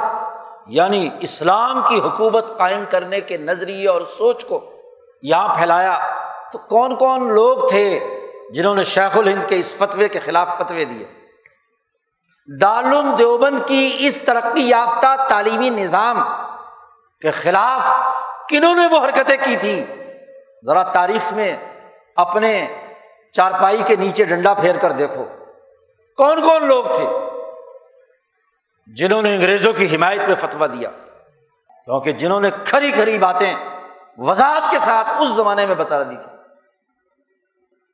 یعنی 0.68 1.10
اسلام 1.20 1.82
کی 1.82 2.00
حکومت 2.00 2.58
قائم 2.58 2.84
کرنے 2.90 3.22
کے 3.22 3.38
نظریے 3.38 3.88
اور 3.88 4.02
سوچ 4.18 4.46
کو 4.46 4.60
یہاں 5.22 5.56
پھیلایا۔ 5.56 5.98
تو 6.52 6.58
کون 6.58 6.96
کون 6.96 7.34
لوگ 7.34 7.68
تھے 7.70 8.00
جنہوں 8.54 8.76
نے 8.76 8.84
شیخ 8.84 9.18
الہند 9.18 9.50
کے 9.50 9.60
اس 9.60 9.74
فتوے 9.78 10.08
کے 10.08 10.20
خلاف 10.20 10.58
فتوے 10.58 10.86
دیے؟ 10.86 11.06
دارالعلوم 12.62 13.16
دیوبند 13.16 13.60
کی 13.68 13.96
اس 14.00 14.20
ترقی 14.26 14.70
یافتہ 14.70 15.28
تعلیمی 15.30 15.70
نظام 15.70 16.20
کے 17.22 17.32
خلاف 17.32 17.82
کنہوں 18.50 18.76
نے 18.76 18.88
وہ 18.92 19.06
حرکتیں 19.06 19.38
کی 19.46 19.56
تھی 19.56 19.86
ذرا 20.66 20.84
تاریخ 20.84 21.34
میں 21.34 21.58
اپنے 22.16 22.76
چارپائی 23.32 23.82
کے 23.88 23.96
نیچے 23.96 24.24
ڈنڈا 24.24 24.54
پھیر 24.54 24.78
کر 24.78 24.92
دیکھو۔ 24.92 25.26
کون 26.18 26.42
کون 26.42 26.68
لوگ 26.68 26.86
تھے 26.86 27.06
جنہوں 28.88 29.22
نے 29.22 29.36
انگریزوں 29.36 29.74
کی 29.74 29.96
حمایت 29.96 30.20
پہ 30.28 30.36
فتوا 30.36 30.68
دیا؟ 30.68 30.90
کیونکہ 31.86 32.12
جنہوں 32.12 32.42
نے 32.42 32.50
کھری 32.66 32.92
کھری 32.92 33.18
باتیں 33.18 33.54
وضاحت 34.18 34.72
کے 34.72 34.80
ساتھ 34.80 35.08
اس 35.22 35.28
زمانے 35.28 35.66
میں 35.66 35.76
بتا 35.76 36.04
دی 36.04 36.16
تھی۔ 36.16 36.32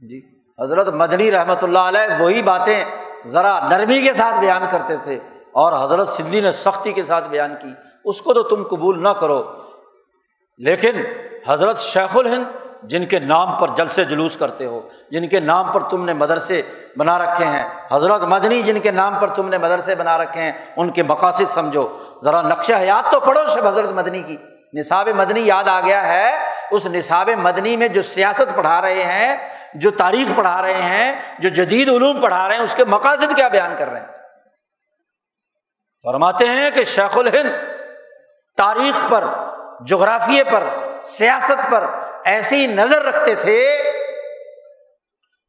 جی 0.07 0.22
حضرت 0.64 0.88
مدنی 0.88 1.32
رحمۃ 1.32 1.64
اللہ 1.64 1.80
علیہ، 1.80 2.22
وہی 2.23 2.41
باتیں 2.41 3.01
ذرا 3.26 3.68
نرمی 3.69 4.02
کے 4.02 4.14
ساتھ 4.14 4.39
بیان 4.39 4.64
کرتے 4.72 4.98
تھے 4.98 5.19
اور 5.52 5.85
حضرت 5.85 6.07
سندھی 6.07 6.41
نے 6.41 6.52
سختی 6.52 6.91
کے 6.91 7.03
ساتھ 7.03 7.30
بیان 7.30 7.56
کی۔ 7.61 7.68
اس 8.06 8.22
کو 8.22 8.34
تو 8.34 8.43
تم 8.43 8.64
قبول 8.64 9.03
نہ 9.03 9.10
کرو۔ 9.10 9.43
لیکن 10.57 11.02
حضرت 11.48 11.80
شیخ 11.80 12.18
الہند، 12.18 12.43
جن 12.84 13.06
کے 13.06 13.19
نام 13.19 13.56
پر 13.56 13.68
جلسے 13.77 14.03
جلوس 14.03 14.38
کرتے 14.38 14.65
ہو، 14.65 14.81
جن 15.11 15.27
کے 15.27 15.39
نام 15.39 15.72
پر 15.73 15.84
تم 15.84 16.06
نے 16.06 16.14
مدرسے 16.14 16.61
بنا 16.98 17.19
رکھے 17.19 17.45
ہیں، 17.45 17.64
حضرت 17.91 18.22
مدنی 18.22 18.61
جن 18.61 18.80
کے 18.80 18.91
نام 18.91 19.15
پر 19.19 19.27
تم 19.27 19.49
نے 19.49 19.57
مدرسے 19.57 19.95
بنا 19.95 20.18
رکھے 20.18 20.41
ہیں، 20.41 20.52
ان 20.77 20.89
کے 20.89 21.03
مقاصد 21.03 21.49
سمجھو۔ 21.49 21.88
ذرا 22.23 22.41
نقش 22.41 22.72
حیات 22.72 23.11
تو 23.11 23.19
پڑھو 23.19 23.41
شب 23.48 23.68
حضرت 23.68 23.89
مدنی 23.89 24.22
کی۔ 24.22 24.38
نصاب 24.73 25.10
مدنی 25.10 25.41
یاد 25.41 25.68
آ 25.68 25.80
گیا 25.81 26.07
ہے۔ 26.07 26.38
اس 26.72 26.85
نصاب 26.85 27.30
مدنی 27.30 27.77
میں 27.77 27.88
جو 27.88 28.02
سیاست 28.02 28.56
پڑھا 28.56 28.81
رہے 28.81 29.03
ہیں، 29.03 29.38
جو 29.73 29.91
تاریخ 29.91 30.35
پڑھا 30.35 30.61
رہے 30.61 30.81
ہیں، 30.81 31.15
جو 31.39 31.49
جدید 31.49 31.89
علوم 31.89 32.22
پڑھا 32.22 32.48
رہے 32.48 32.56
ہیں، 32.56 32.64
اس 32.64 32.76
کے 32.76 32.85
مقاصد 32.85 33.35
کیا 33.35 33.48
بیان 33.48 33.76
کر 33.77 33.89
رہے 33.89 33.99
ہیں؟ 33.99 34.07
فرماتے 36.03 36.48
ہیں 36.48 36.69
کہ 36.69 36.84
شیخ 36.84 37.18
الہند 37.18 37.49
تاریخ 38.57 39.10
پر 39.10 39.23
جغرافیے 39.88 40.43
پر، 40.43 40.64
سیاست 41.02 41.72
پر 41.72 41.85
ایسی 42.23 42.68
نظر 42.68 43.03
رکھتے 43.03 43.35
تھے 43.35 43.84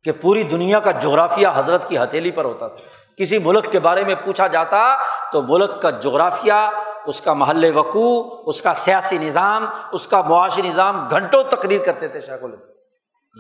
کہ 0.05 0.13
پوری 0.13 0.43
دنیا 0.43 0.81
کا 0.81 0.91
جغرافیہ 0.91 1.49
حضرت 1.55 1.89
کی 1.89 1.99
ہتھیلی 1.99 2.31
پر 2.31 2.45
ہوتا 2.45 2.69
تھا۔ 2.69 2.85
کسی 3.17 3.39
ملک 3.39 3.73
کے 3.73 3.81
بارے 3.81 4.05
میں 4.05 4.15
پوچھا 4.15 4.47
جاتا 4.47 4.97
تو 5.33 5.43
ملک 5.43 5.83
کا 5.83 5.91
جغرافیہ 5.91 6.71
اس 7.07 7.21
کا 7.21 7.33
محل 7.33 7.77
وقوع، 7.77 8.43
اس 8.47 8.63
کا 8.63 8.75
سیاسی 8.75 9.19
نظام، 9.19 9.67
اس 9.93 10.09
کا 10.09 10.23
معاشی 10.23 10.63
نظام 10.63 11.09
گھنٹوں 11.11 11.43
تقریر 11.51 11.83
کرتے 11.83 12.09
تھے 12.09 12.21
شیخ 12.21 12.45
الم 12.45 12.57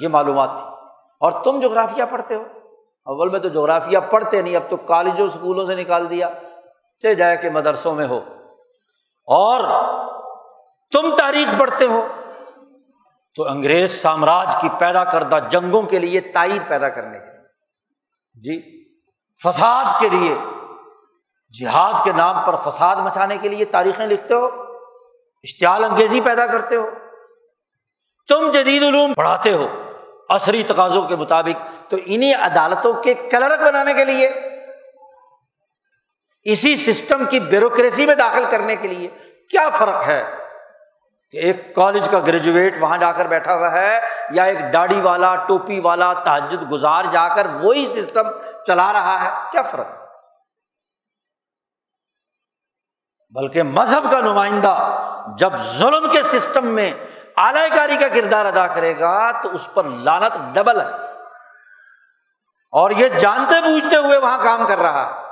یہ 0.02 0.08
معلومات 0.08 0.50
تھی 0.56 0.66
اور 1.20 1.32
تم 1.44 1.60
جغرافیہ 1.60 2.04
پڑھتے 2.10 2.34
ہو؟ 2.34 2.44
اول 3.04 3.28
میں 3.28 3.40
تو 3.40 3.48
جغرافیہ 3.48 3.98
پڑھتے 4.10 4.42
نہیں، 4.42 4.56
اب 4.56 4.62
تو 4.68 4.76
کالجوں 4.76 5.26
اسکولوں 5.26 5.66
سے 5.66 5.74
نکال 5.74 6.10
دیا۔ 6.10 6.28
چلے 7.00 7.14
جائے 7.14 7.36
کہ 7.36 7.50
مدرسوں 7.50 7.94
میں 7.94 8.06
ہو۔ 8.06 8.20
اور 9.26 9.60
تم 10.92 11.16
تاریخ 11.16 11.60
پڑھتے 11.60 11.84
ہو۔ 11.84 12.06
تو 13.36 13.48
انگریز 13.48 14.02
سامراج 14.02 14.56
کی 14.60 14.68
پیدا 14.78 15.04
کردہ 15.04 15.38
جنگوں 15.50 15.82
کے 15.82 15.98
لیے 15.98 16.20
تائید 16.20 16.68
پیدا 16.68 16.88
کرنے 16.88 17.18
کے 17.18 17.24
لیے۔ 17.24 17.42
جی 18.34 18.84
فساد 19.44 20.00
کے 20.00 20.08
لیے 20.08 20.34
جہاد 21.54 21.92
کے 22.04 22.12
نام 22.12 22.44
پر 22.46 22.56
فساد 22.56 22.96
مچانے 22.96 23.36
کے 23.38 23.48
لیے 23.48 23.64
تاریخیں 23.64 24.06
لکھتے 24.06 24.34
ہو، 24.34 24.46
اشتعال 25.44 25.84
انگیزی 25.84 26.20
پیدا 26.20 26.46
کرتے 26.46 26.76
ہو، 26.76 26.90
تم 28.28 28.50
جدید 28.50 28.82
علوم 28.82 29.14
پڑھاتے 29.14 29.52
ہو 29.52 29.66
عصری 30.30 30.62
تقاضوں 30.62 31.02
کے 31.08 31.16
مطابق، 31.16 31.90
تو 31.90 31.96
انہیں 32.04 32.34
عدالتوں 32.34 32.92
کے 32.92 33.14
کلرک 33.14 33.60
بنانے 33.60 33.94
کے 33.94 34.04
لیے، 34.04 34.28
اسی 36.46 36.76
سسٹم 36.76 37.24
کی 37.24 37.40
بیوروکریسی 37.40 38.06
میں 38.06 38.14
داخل 38.14 38.44
کرنے 38.50 38.76
کے 38.76 38.88
لیے 38.88 39.08
کیا 39.50 39.68
فرق 39.70 40.06
ہے؟ 40.06 40.22
کہ 41.34 41.38
ایک 41.38 41.74
کالج 41.74 42.08
کا 42.08 42.18
گریجویٹ 42.18 42.78
وہاں 42.80 42.98
جا 42.98 43.12
کر 43.12 43.26
بیٹھا 43.26 43.54
ہوا 43.54 43.70
ہے، 43.72 43.98
یا 44.30 44.44
ایک 44.44 44.72
داڑھی 44.72 45.00
والا، 45.00 45.34
ٹوپی 45.36 45.80
والا 45.80 46.12
تحجد 46.12 46.70
گزار 46.72 47.04
جا 47.04 47.28
کر 47.28 47.46
وہی 47.60 47.86
سسٹم 47.86 48.30
چلا 48.66 48.92
رہا 48.92 49.24
ہے، 49.24 49.30
کیا 49.52 49.62
فرق 49.62 50.01
بلکہ 53.34 53.62
مذہب 53.62 54.10
کا 54.10 54.20
نمائندہ 54.20 54.98
جب 55.38 55.52
ظلم 55.56 56.10
کے 56.10 56.22
سسٹم 56.22 56.66
میں 56.66 56.92
اعلی 57.36 57.76
کاری 57.76 57.96
کا 57.96 58.08
کردار 58.08 58.44
ادا 58.44 58.66
کرے 58.66 58.98
گا 58.98 59.42
تو 59.42 59.54
اس 59.54 59.68
پر 59.74 59.84
لانت 59.84 60.54
ڈبل 60.54 60.80
ہے۔ 60.80 60.86
اور 62.72 62.90
یہ 62.90 63.08
جانتے 63.08 63.60
بوجھتے 63.60 63.96
ہوئے 63.96 64.18
وہاں 64.18 64.42
کام 64.42 64.66
کر 64.66 64.78
رہا 64.78 65.06
ہے۔ 65.06 65.22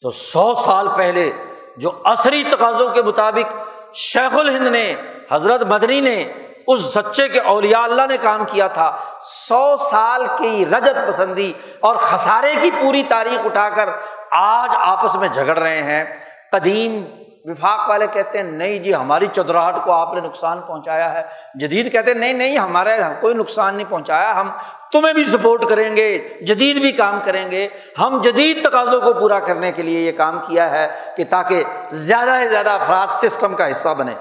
تو 0.00 0.10
سو 0.10 0.54
سال 0.54 0.88
پہلے 0.96 1.32
جو 1.76 2.02
عصری 2.04 2.44
تقاضوں 2.44 2.90
کے 2.90 3.02
مطابق 3.02 3.52
شیخ 3.94 4.36
الہند 4.36 4.66
نے، 4.66 4.96
حضرت 5.32 5.62
مدنی 5.62 6.00
نے 6.00 6.45
اس 6.66 6.94
سچے 6.94 7.28
کے 7.28 7.40
اولیاء 7.40 7.80
اللہ 7.80 8.02
نے 8.08 8.16
کام 8.16 8.44
کیا 8.44 8.68
تھا۔ 8.68 8.96
سو 9.20 9.76
سال 9.76 10.26
کی 10.38 10.64
رجت 10.66 11.08
پسندی 11.08 11.52
اور 11.80 11.96
خسارے 11.96 12.54
کی 12.60 12.70
پوری 12.70 13.02
تاریخ 13.02 13.46
اٹھا 13.46 13.68
کر 13.68 13.88
آج 14.30 14.70
آپس 14.74 15.14
میں 15.14 15.28
جھگڑ 15.28 15.58
رہے 15.58 15.82
ہیں۔ 15.82 16.04
قدیم 16.52 17.04
وفاق 17.44 17.90
والے 17.90 18.06
کہتے 18.12 18.38
ہیں، 18.38 18.44
نہیں 18.44 18.78
جی 18.78 18.94
ہماری 18.94 19.26
چودراہٹ 19.32 19.74
کو 19.84 19.92
آپ 19.92 20.14
نے 20.14 20.20
نقصان 20.20 20.60
پہنچایا 20.60 21.12
ہے۔ 21.12 21.22
جدید 21.54 21.92
کہتے 21.92 22.12
ہیں، 22.12 22.18
نہیں 22.18 22.32
نہیں، 22.32 22.58
ہمارے 22.58 23.00
کوئی 23.20 23.34
نقصان 23.34 23.74
نہیں 23.74 23.90
پہنچایا۔ 23.90 24.40
ہم 24.40 24.50
تمہیں 24.92 25.14
بھی 25.14 25.24
سپورٹ 25.24 25.68
کریں 25.68 25.96
گے، 25.96 26.28
جدید 26.40 26.76
بھی 26.76 26.92
کام 26.92 27.20
کریں 27.24 27.50
گے۔ 27.50 27.68
ہم 27.98 28.20
جدید 28.20 28.68
تقاضوں 28.68 29.00
کو 29.00 29.12
پورا 29.12 29.38
کرنے 29.38 29.72
کے 29.72 29.82
لیے 29.82 30.00
یہ 30.00 30.12
کام 30.12 30.38
کیا 30.46 30.70
ہے 30.70 30.88
کہ 31.16 31.24
تاکہ 31.30 31.64
زیادہ 31.90 32.34
سے 32.42 32.48
زیادہ 32.48 32.70
افراد 32.70 33.06
سسٹم 33.22 33.54
کا 33.54 33.70
حصہ 33.70 33.88
بنے۔ 33.88 34.14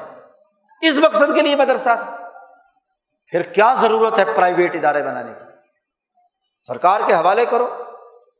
اس 0.81 0.97
مقصد 0.97 1.35
کے 1.35 1.41
لیے 1.41 1.55
مدرسہ 1.55 1.83
تھا۔ 1.83 2.24
پھر 3.31 3.41
کیا 3.41 3.73
ضرورت 3.81 4.19
ہے 4.19 4.25
پرائیویٹ 4.25 4.75
ادارے 4.75 5.03
بنانے 5.03 5.33
کی؟ 5.33 5.45
سرکار 6.67 7.01
کے 7.07 7.13
حوالے 7.13 7.45
کرو۔ 7.45 7.67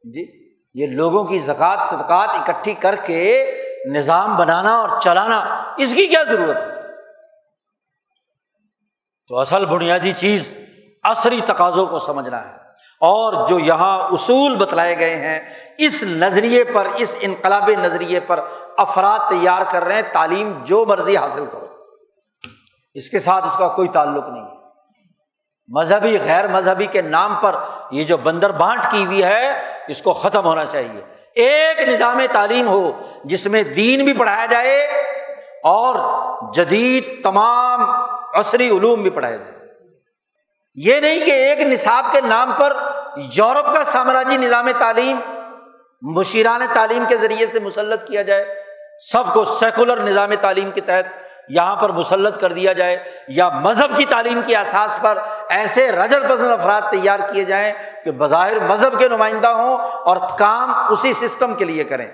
جی 0.04 0.54
یہ 0.74 0.88
لوگوں 0.88 1.24
کی 1.24 1.40
زکوٰۃ، 1.40 1.90
صدقات 1.90 2.30
اکٹھی 2.30 2.74
کر 2.74 2.96
کے 2.96 3.52
نظام 3.92 4.38
بنانا 4.38 4.76
اور 4.76 5.02
چلانا، 5.02 5.40
اس 5.78 5.94
کی 5.94 6.08
کیا 6.08 6.24
ضرورت 6.24 6.58
ہے؟ 6.58 6.68
تو 9.28 9.40
اصل 9.40 9.66
بنیادی 9.66 10.12
چیز 10.12 10.58
عصری 11.04 11.42
تقاضوں 11.46 11.86
کو 11.86 12.00
سمجھنا 12.00 12.50
ہے۔ 12.50 12.66
اور 13.00 13.48
جو 13.48 13.60
یہاں 13.60 14.00
اصول 14.00 14.56
بتلائے 14.56 15.00
گئے 15.00 15.16
ہیں، 15.16 15.40
اس 15.78 16.04
نظریے 16.04 16.64
پر، 16.64 16.88
اس 16.96 17.16
انقلابی 17.20 17.76
نظریے 17.76 18.20
پر 18.20 18.40
افراد 18.78 19.20
تیار 19.30 19.62
کر 19.72 19.84
رہے 19.84 19.96
ہیں، 19.96 20.14
تعلیم 20.14 20.64
جو 20.64 20.86
مرضی 20.86 21.18
حاصل 21.18 21.46
کرو۔ 21.46 21.66
اس 22.94 23.10
کے 23.10 23.20
ساتھ 23.20 23.48
اس 23.48 23.58
کا 23.58 23.68
کوئی 23.68 23.88
تعلق 23.88 24.30
نہیں 24.30 24.44
ہے۔ 24.44 24.55
مذہبی، 25.68 26.18
غیر 26.26 26.48
مذہبی 26.48 26.86
کے 26.86 27.02
نام 27.02 27.36
پر 27.36 27.56
یہ 27.92 28.04
جو 28.04 28.18
بندر 28.18 28.52
بانٹ 28.52 28.84
کی 28.92 29.06
ہوئی 29.06 29.24
ہے، 29.24 29.62
اس 29.88 30.02
کو 30.02 30.14
ختم 30.14 30.46
ہونا 30.46 30.66
چاہیے۔ 30.66 31.02
ایک 31.36 31.90
نظام 31.90 32.20
تعلیم 32.32 32.68
ہو 32.68 33.02
جس 33.24 33.48
میں 33.48 33.64
دین 33.64 34.04
بھی 34.04 34.14
پڑھایا 34.14 34.46
جائے 34.46 34.84
اور 35.64 35.96
جدید 36.54 37.24
تمام 37.24 37.90
عصری 38.34 38.70
علوم 38.70 39.02
بھی 39.02 39.10
پڑھائے 39.10 39.38
جائے۔ 39.38 39.56
یہ 40.76 41.00
نہیں 41.00 41.26
کہ 41.26 41.32
ایک 41.32 41.60
نصاب 41.60 42.06
کے 42.12 42.22
نام 42.22 42.52
پر 42.58 42.78
یورپ 43.18 43.74
کا 43.74 43.84
سامراجی 43.84 44.38
نظام 44.38 44.70
تعلیم، 44.80 45.20
مشیران 46.02 46.62
تعلیم 46.74 47.04
کے 47.10 47.18
ذریعے 47.18 47.48
سے 47.48 47.60
مسلط 47.60 48.08
کیا 48.08 48.22
جائے، 48.22 48.46
سب 49.12 49.34
کو 49.34 49.46
سیکولر 49.46 49.98
نظام 49.98 50.34
تعلیم 50.42 50.72
کے 50.72 50.82
تحت 50.82 51.25
یہاں 51.50 51.76
پر 51.76 51.90
مسلط 51.90 52.40
کر 52.40 52.54
دیا 52.54 52.74
جائے 52.74 53.04
یا 53.28 53.50
مذہب 53.50 53.98
کی 53.98 54.06
تعلیم 54.06 54.42
کے 54.46 54.56
احساس 54.56 55.00
پر 55.02 55.18
ایسے 55.50 55.92
رجل 55.92 56.28
پسند 56.30 56.52
افراد 56.52 56.82
تیار 56.92 57.20
کیے 57.34 57.44
جائیں 57.44 57.74
کہ 58.06 58.12
بظاہر 58.12 58.60
مذہب 58.60 59.00
کے 59.00 59.10
نمائندہ 59.10 59.48
ہوں 59.48 59.78
اور 59.78 60.18
کام 60.38 60.74
اسی 60.90 61.14
سسٹم 61.14 61.54
کے 61.54 61.66
لیے 61.66 61.84
کریں۔ 61.84 62.08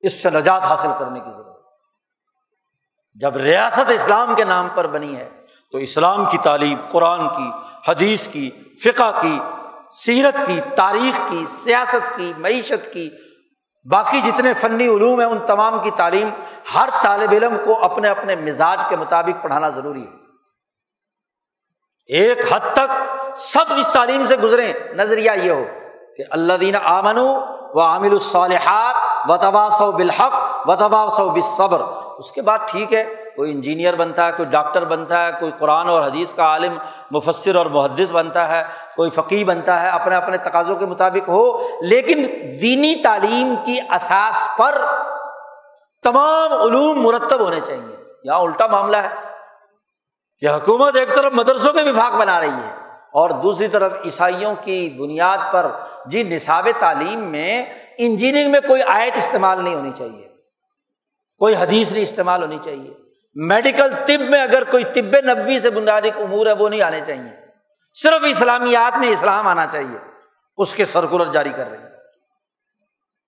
اس 0.00 0.22
سے 0.22 0.30
نجات 0.30 0.62
حاصل 0.62 0.88
کرنے 0.98 1.20
کی 1.20 1.30
ضرورت 1.30 1.50
جب 3.14 3.36
ریاست 3.36 3.90
اسلام 3.90 4.34
کے 4.34 4.44
نام 4.44 4.68
پر 4.74 4.86
بنی 4.86 5.16
ہے 5.16 5.28
تو 5.72 5.78
اسلام 5.78 6.24
کی 6.24 6.38
تعلیم، 6.38 6.78
قرآن 6.90 7.28
کی، 7.28 7.50
حدیث 7.88 8.28
کی، 8.28 8.50
فقہ 8.84 9.20
کی، 9.20 9.38
سیرت 9.90 10.46
کی، 10.46 10.60
تاریخ 10.76 11.20
کی، 11.28 11.44
سیاست 11.48 12.16
کی، 12.16 12.32
معیشت 12.38 12.92
کی 12.92 13.10
باقی 13.84 14.20
جتنے 14.20 14.54
فنی 14.54 14.88
علوم 14.88 15.20
ہیں، 15.20 15.26
ان 15.26 15.38
تمام 15.46 15.78
کی 15.78 15.90
تعلیم 15.90 16.30
ہر 16.74 16.88
طالب 17.02 17.32
علم 17.32 17.56
کو 17.64 17.84
اپنے 17.84 18.08
اپنے 18.08 18.36
مزاج 18.36 18.84
کے 18.88 18.96
مطابق 18.96 19.42
پڑھانا 19.42 19.68
ضروری 19.68 20.02
ہے۔ 20.02 20.20
ایک 22.06 22.52
حد 22.52 22.60
تک 22.72 22.90
سب 23.36 23.64
اس 23.68 23.88
تعلیم 23.92 24.26
سے 24.26 24.36
گزرے 24.36 24.72
نظریہ 24.92 25.30
یہ 25.42 25.50
ہو 25.50 25.64
کہ 26.16 26.22
اللہ 26.30 26.52
دین 26.52 26.76
آمن 26.84 27.18
و 27.18 27.80
عامل 27.80 28.12
الصالحات 28.12 29.30
و 29.30 29.36
تباس 29.36 29.74
سو 29.78 29.92
بالحق 29.92 30.68
و 30.68 30.76
تباس 30.76 31.16
سو 31.16 31.28
بصبر 31.28 31.80
اس 32.18 32.32
کے 32.32 32.42
بعد 32.42 32.58
ٹھیک 32.68 32.94
ہے 32.94 33.29
کوئی 33.36 33.52
انجینئر 33.52 33.94
بنتا 33.94 34.26
ہے، 34.26 34.32
کوئی 34.36 34.48
ڈاکٹر 34.48 34.84
بنتا 34.84 35.26
ہے، 35.26 35.30
کوئی 35.40 35.52
قرآن 35.58 35.88
اور 35.88 36.02
حدیث 36.02 36.34
کا 36.34 36.42
عالم 36.42 36.78
مفصر 37.10 37.54
اور 37.54 37.66
محدث 37.66 38.12
بنتا 38.12 38.48
ہے، 38.48 38.62
کوئی 38.96 39.10
فقی 39.10 39.44
بنتا 39.44 39.82
ہے، 39.82 39.88
اپنے 39.88 40.16
اپنے 40.16 40.36
تقاضوں 40.36 40.76
کے 40.76 40.86
مطابق 40.86 41.28
ہو، 41.28 41.68
لیکن 41.80 42.26
دینی 42.60 42.94
تعلیم 43.02 43.54
کی 43.64 43.78
اساس 43.90 44.48
پر 44.56 44.82
تمام 46.02 46.52
علوم 46.52 47.02
مرتب 47.02 47.40
ہونے 47.40 47.60
چاہیے۔ 47.60 47.96
یہاں 48.24 48.38
الٹا 48.38 48.66
معاملہ 48.66 48.96
ہے 48.96 49.08
کہ 50.38 50.46
حکومت 50.46 50.96
ایک 50.96 51.14
طرف 51.14 51.32
مدرسوں 51.32 51.72
کے 51.72 51.82
وفاق 51.82 52.12
بنا 52.12 52.40
رہی 52.40 52.62
ہے 52.64 52.74
اور 53.12 53.30
دوسری 53.30 53.68
طرف 53.68 53.92
عیسائیوں 54.04 54.54
کی 54.60 54.90
بنیاد 54.90 55.52
پر 55.52 55.66
جی 56.06 56.22
نصاب 56.22 56.68
تعلیم 56.78 57.20
میں 57.20 57.64
انجینئرنگ 57.98 58.50
میں 58.50 58.60
کوئی 58.60 58.82
آیت 58.82 59.16
استعمال 59.16 59.64
نہیں 59.64 59.74
ہونی 59.74 59.90
چاہیے، 59.90 60.28
کوئی 61.40 61.54
حدیث 61.54 61.92
نہیں 61.92 62.02
استعمال 62.02 62.42
ہونی 62.42 62.58
چاہیے۔ 62.64 62.92
میڈیکل 63.34 63.94
طب 64.06 64.30
میں 64.30 64.42
اگر 64.42 64.64
کوئی 64.64 64.84
طب 64.84 65.16
نبوی 65.24 65.60
سے 65.60 65.70
بنیادی 65.70 66.08
امور 66.08 66.46
ہے، 66.46 66.52
وہ 66.52 66.68
نہیں 66.68 66.82
آنے 66.82 67.00
چاہیے۔ 67.06 67.46
صرف 67.94 68.22
اسلامیات 68.24 68.98
میں 68.98 69.08
اسلام 69.08 69.46
آنا 69.46 69.66
چاہیے۔ 69.66 69.98
اس 70.56 70.74
کے 70.74 70.84
سرکولر 70.84 71.32
جاری 71.32 71.50
کر 71.50 71.70
رہی 71.70 71.78
ہے۔ 71.78 71.90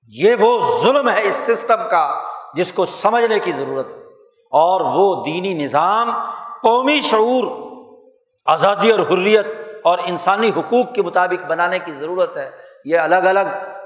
یہ 0.08 0.34
وہ 0.40 0.80
ظلم 0.82 1.08
ہے 1.08 1.22
اس 1.22 1.34
سسٹم 1.34 1.88
کا 1.90 2.22
جس 2.54 2.72
کو 2.72 2.86
سمجھنے 2.86 3.38
کی 3.38 3.52
ضرورت 3.52 3.86
ہے۔ 3.86 3.96
اور 4.50 4.80
وہ 4.80 5.24
دینی 5.24 5.54
نظام 5.54 6.10
قومی 6.62 7.00
شعور، 7.00 7.44
آزادی 8.46 8.90
اور 8.90 9.00
حریت 9.00 9.46
اور 9.84 9.98
انسانی 10.04 10.50
حقوق 10.56 10.94
کے 10.94 11.02
مطابق 11.02 11.46
بنانے 11.46 11.78
کی 11.78 11.92
ضرورت 11.92 12.36
ہے۔ 12.36 12.50
یہ 12.84 12.98
الگ 12.98 13.16
الگ 13.16 13.40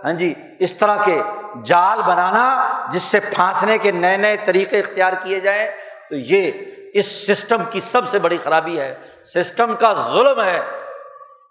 ہاں 0.04 0.12
جی 0.12 0.34
اس 0.58 0.74
طرح 0.74 0.96
کے 1.04 1.22
جال 1.64 1.98
بنانا 2.06 2.70
جس 2.90 3.02
سے 3.02 3.20
پھانسنے 3.20 3.78
کے 3.78 3.90
نئے 3.90 4.16
نئے 4.16 4.36
طریقے 4.36 4.78
اختیار 4.78 5.12
کیے 5.22 5.40
جائیں۔ 5.40 5.70
تو 6.10 6.16
یہ 6.16 6.50
اس 6.94 7.26
سسٹم 7.26 7.62
کی 7.70 7.80
سب 7.80 8.08
سے 8.08 8.18
بڑی 8.18 8.38
خرابی 8.38 8.80
ہے۔ 8.80 8.94
سسٹم 9.34 9.74
کا 9.74 9.92
ظلم 9.92 10.42
ہے۔ 10.42 10.60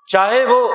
چاہے 0.08 0.46
وہ 0.46 0.74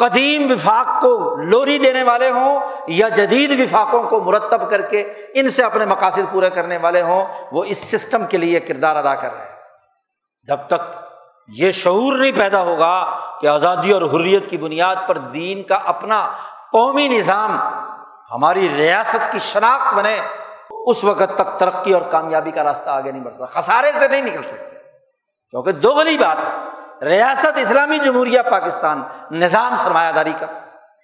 قدیم 0.00 0.50
وفاق 0.50 1.02
کو 1.02 1.36
لوری 1.36 1.78
دینے 1.78 2.02
والے 2.02 2.30
ہوں 2.30 2.60
یا 2.88 3.08
جدید 3.08 3.60
وفاقوں 3.60 4.02
کو 4.02 4.20
مرتب 4.20 4.70
کر 4.70 4.80
کے 4.80 5.12
ان 5.34 5.50
سے 5.50 5.62
اپنے 5.62 5.84
مقاصد 5.84 6.32
پورے 6.32 6.50
کرنے 6.50 6.76
والے 6.76 7.02
ہوں، 7.02 7.24
وہ 7.52 7.64
اس 7.64 7.78
سسٹم 7.78 8.26
کے 8.26 8.38
لیے 8.38 8.60
کردار 8.60 8.96
ادا 8.96 9.14
کر 9.14 9.34
رہے 9.34 9.44
ہیں۔ 9.44 9.56
جب 10.48 10.58
تک 10.66 10.82
یہ 11.48 11.70
شعور 11.70 12.18
نہیں 12.18 12.32
پیدا 12.32 12.62
ہوگا 12.62 13.20
کہ 13.40 13.46
آزادی 13.46 13.92
اور 13.92 14.02
حریت 14.02 14.50
کی 14.50 14.58
بنیاد 14.58 14.96
پر 15.08 15.18
دین 15.18 15.62
کا 15.62 15.74
اپنا 15.74 16.32
قومی 16.72 17.08
نظام 17.08 17.58
ہماری 18.34 18.68
ریاست 18.76 19.32
کی 19.32 19.38
شناخت 19.38 19.94
بنے 19.94 20.20
اس 20.88 21.04
وقت 21.04 21.34
تک 21.34 21.58
ترقی 21.58 21.92
اور 21.92 22.02
کامیابی 22.02 22.50
کا 22.50 22.64
راستہ 22.64 22.90
آگے 22.90 23.12
نہیں 23.12 23.22
بڑھ 23.22 23.34
سکتا، 23.34 23.60
خسارے 23.60 23.92
سے 23.92 24.08
نہیں 24.08 24.22
نکل 24.22 24.42
سکتے۔ 24.42 24.76
کیونکہ 25.50 25.72
دو 25.72 25.94
بات 25.94 26.36
ہے۔ 26.36 26.68
ریاست 27.04 27.58
اسلامی 27.58 27.98
جمہوریہ 27.98 28.40
پاکستان، 28.50 29.02
نظام 29.30 29.76
سرمایہ 29.76 30.12
داری 30.12 30.32
کا، 30.40 30.46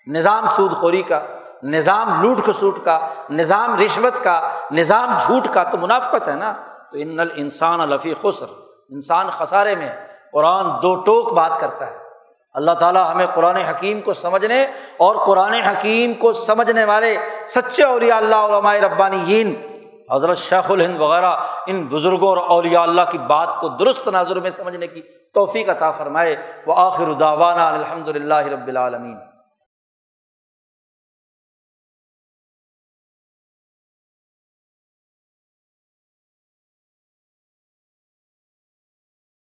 نظام 0.06 0.46
سود 0.46 0.72
خوری 0.72 1.02
کا، 1.02 1.20
نظام 1.62 2.22
لوٹ 2.22 2.44
کھسوٹ 2.44 2.84
کا، 2.84 2.98
نظام 3.30 3.80
رشوت 3.80 4.24
کا، 4.24 4.48
نظام 4.70 5.18
جھوٹ 5.20 5.48
کا 5.54 5.62
تو 5.62 5.78
منافقت 5.78 6.28
ہے 6.28 6.34
نا۔ 6.34 6.52
تو 6.92 6.98
ان 6.98 7.16
انسان 7.36 7.80
الفی 7.80 8.14
خسر۔ 8.22 8.46
انسان 8.90 9.30
خسارے 9.30 9.74
میں 9.74 9.88
قرآن 10.32 10.66
دو 10.82 10.94
ٹوک 10.94 11.32
بات 11.32 11.60
کرتا 11.60 11.86
ہے۔ 11.86 11.96
اللہ 12.54 12.70
تعالیٰ 12.70 13.10
ہمیں 13.10 13.26
قرآن 13.34 13.56
حکیم 13.56 14.00
کو 14.00 14.14
سمجھنے 14.14 14.66
اور 14.96 15.16
قرآن 15.26 15.52
حکیم 15.52 16.14
کو 16.14 16.32
سمجھنے 16.32 16.84
والے 16.84 17.16
سچے 17.46 17.84
اولیاء 17.84 18.16
اللہ 18.16 18.36
علماء 18.36 18.74
ربانی 18.74 19.24
حضرت 20.10 20.38
شیخ 20.38 20.70
الہند 20.70 21.00
وغیرہ، 21.00 21.36
ان 21.66 21.86
بزرگوں 21.86 22.28
اور 22.28 22.36
اولیاء 22.36 22.82
اللہ 22.82 23.02
کی 23.10 23.18
بات 23.18 23.60
کو 23.60 23.68
درست 23.68 24.08
نظر 24.08 24.40
میں 24.40 24.50
سمجھنے 24.50 24.86
کی 24.86 25.02
توفیق 25.34 25.68
عطا 25.68 25.90
فرمائے۔ 25.90 26.36
وہ 26.66 26.74
آخر 26.76 27.12
داوانہ 27.12 27.60
الحمد 27.60 28.08
للہ 28.08 28.34
رب 28.34 28.66
العالمین۔ 28.66 29.16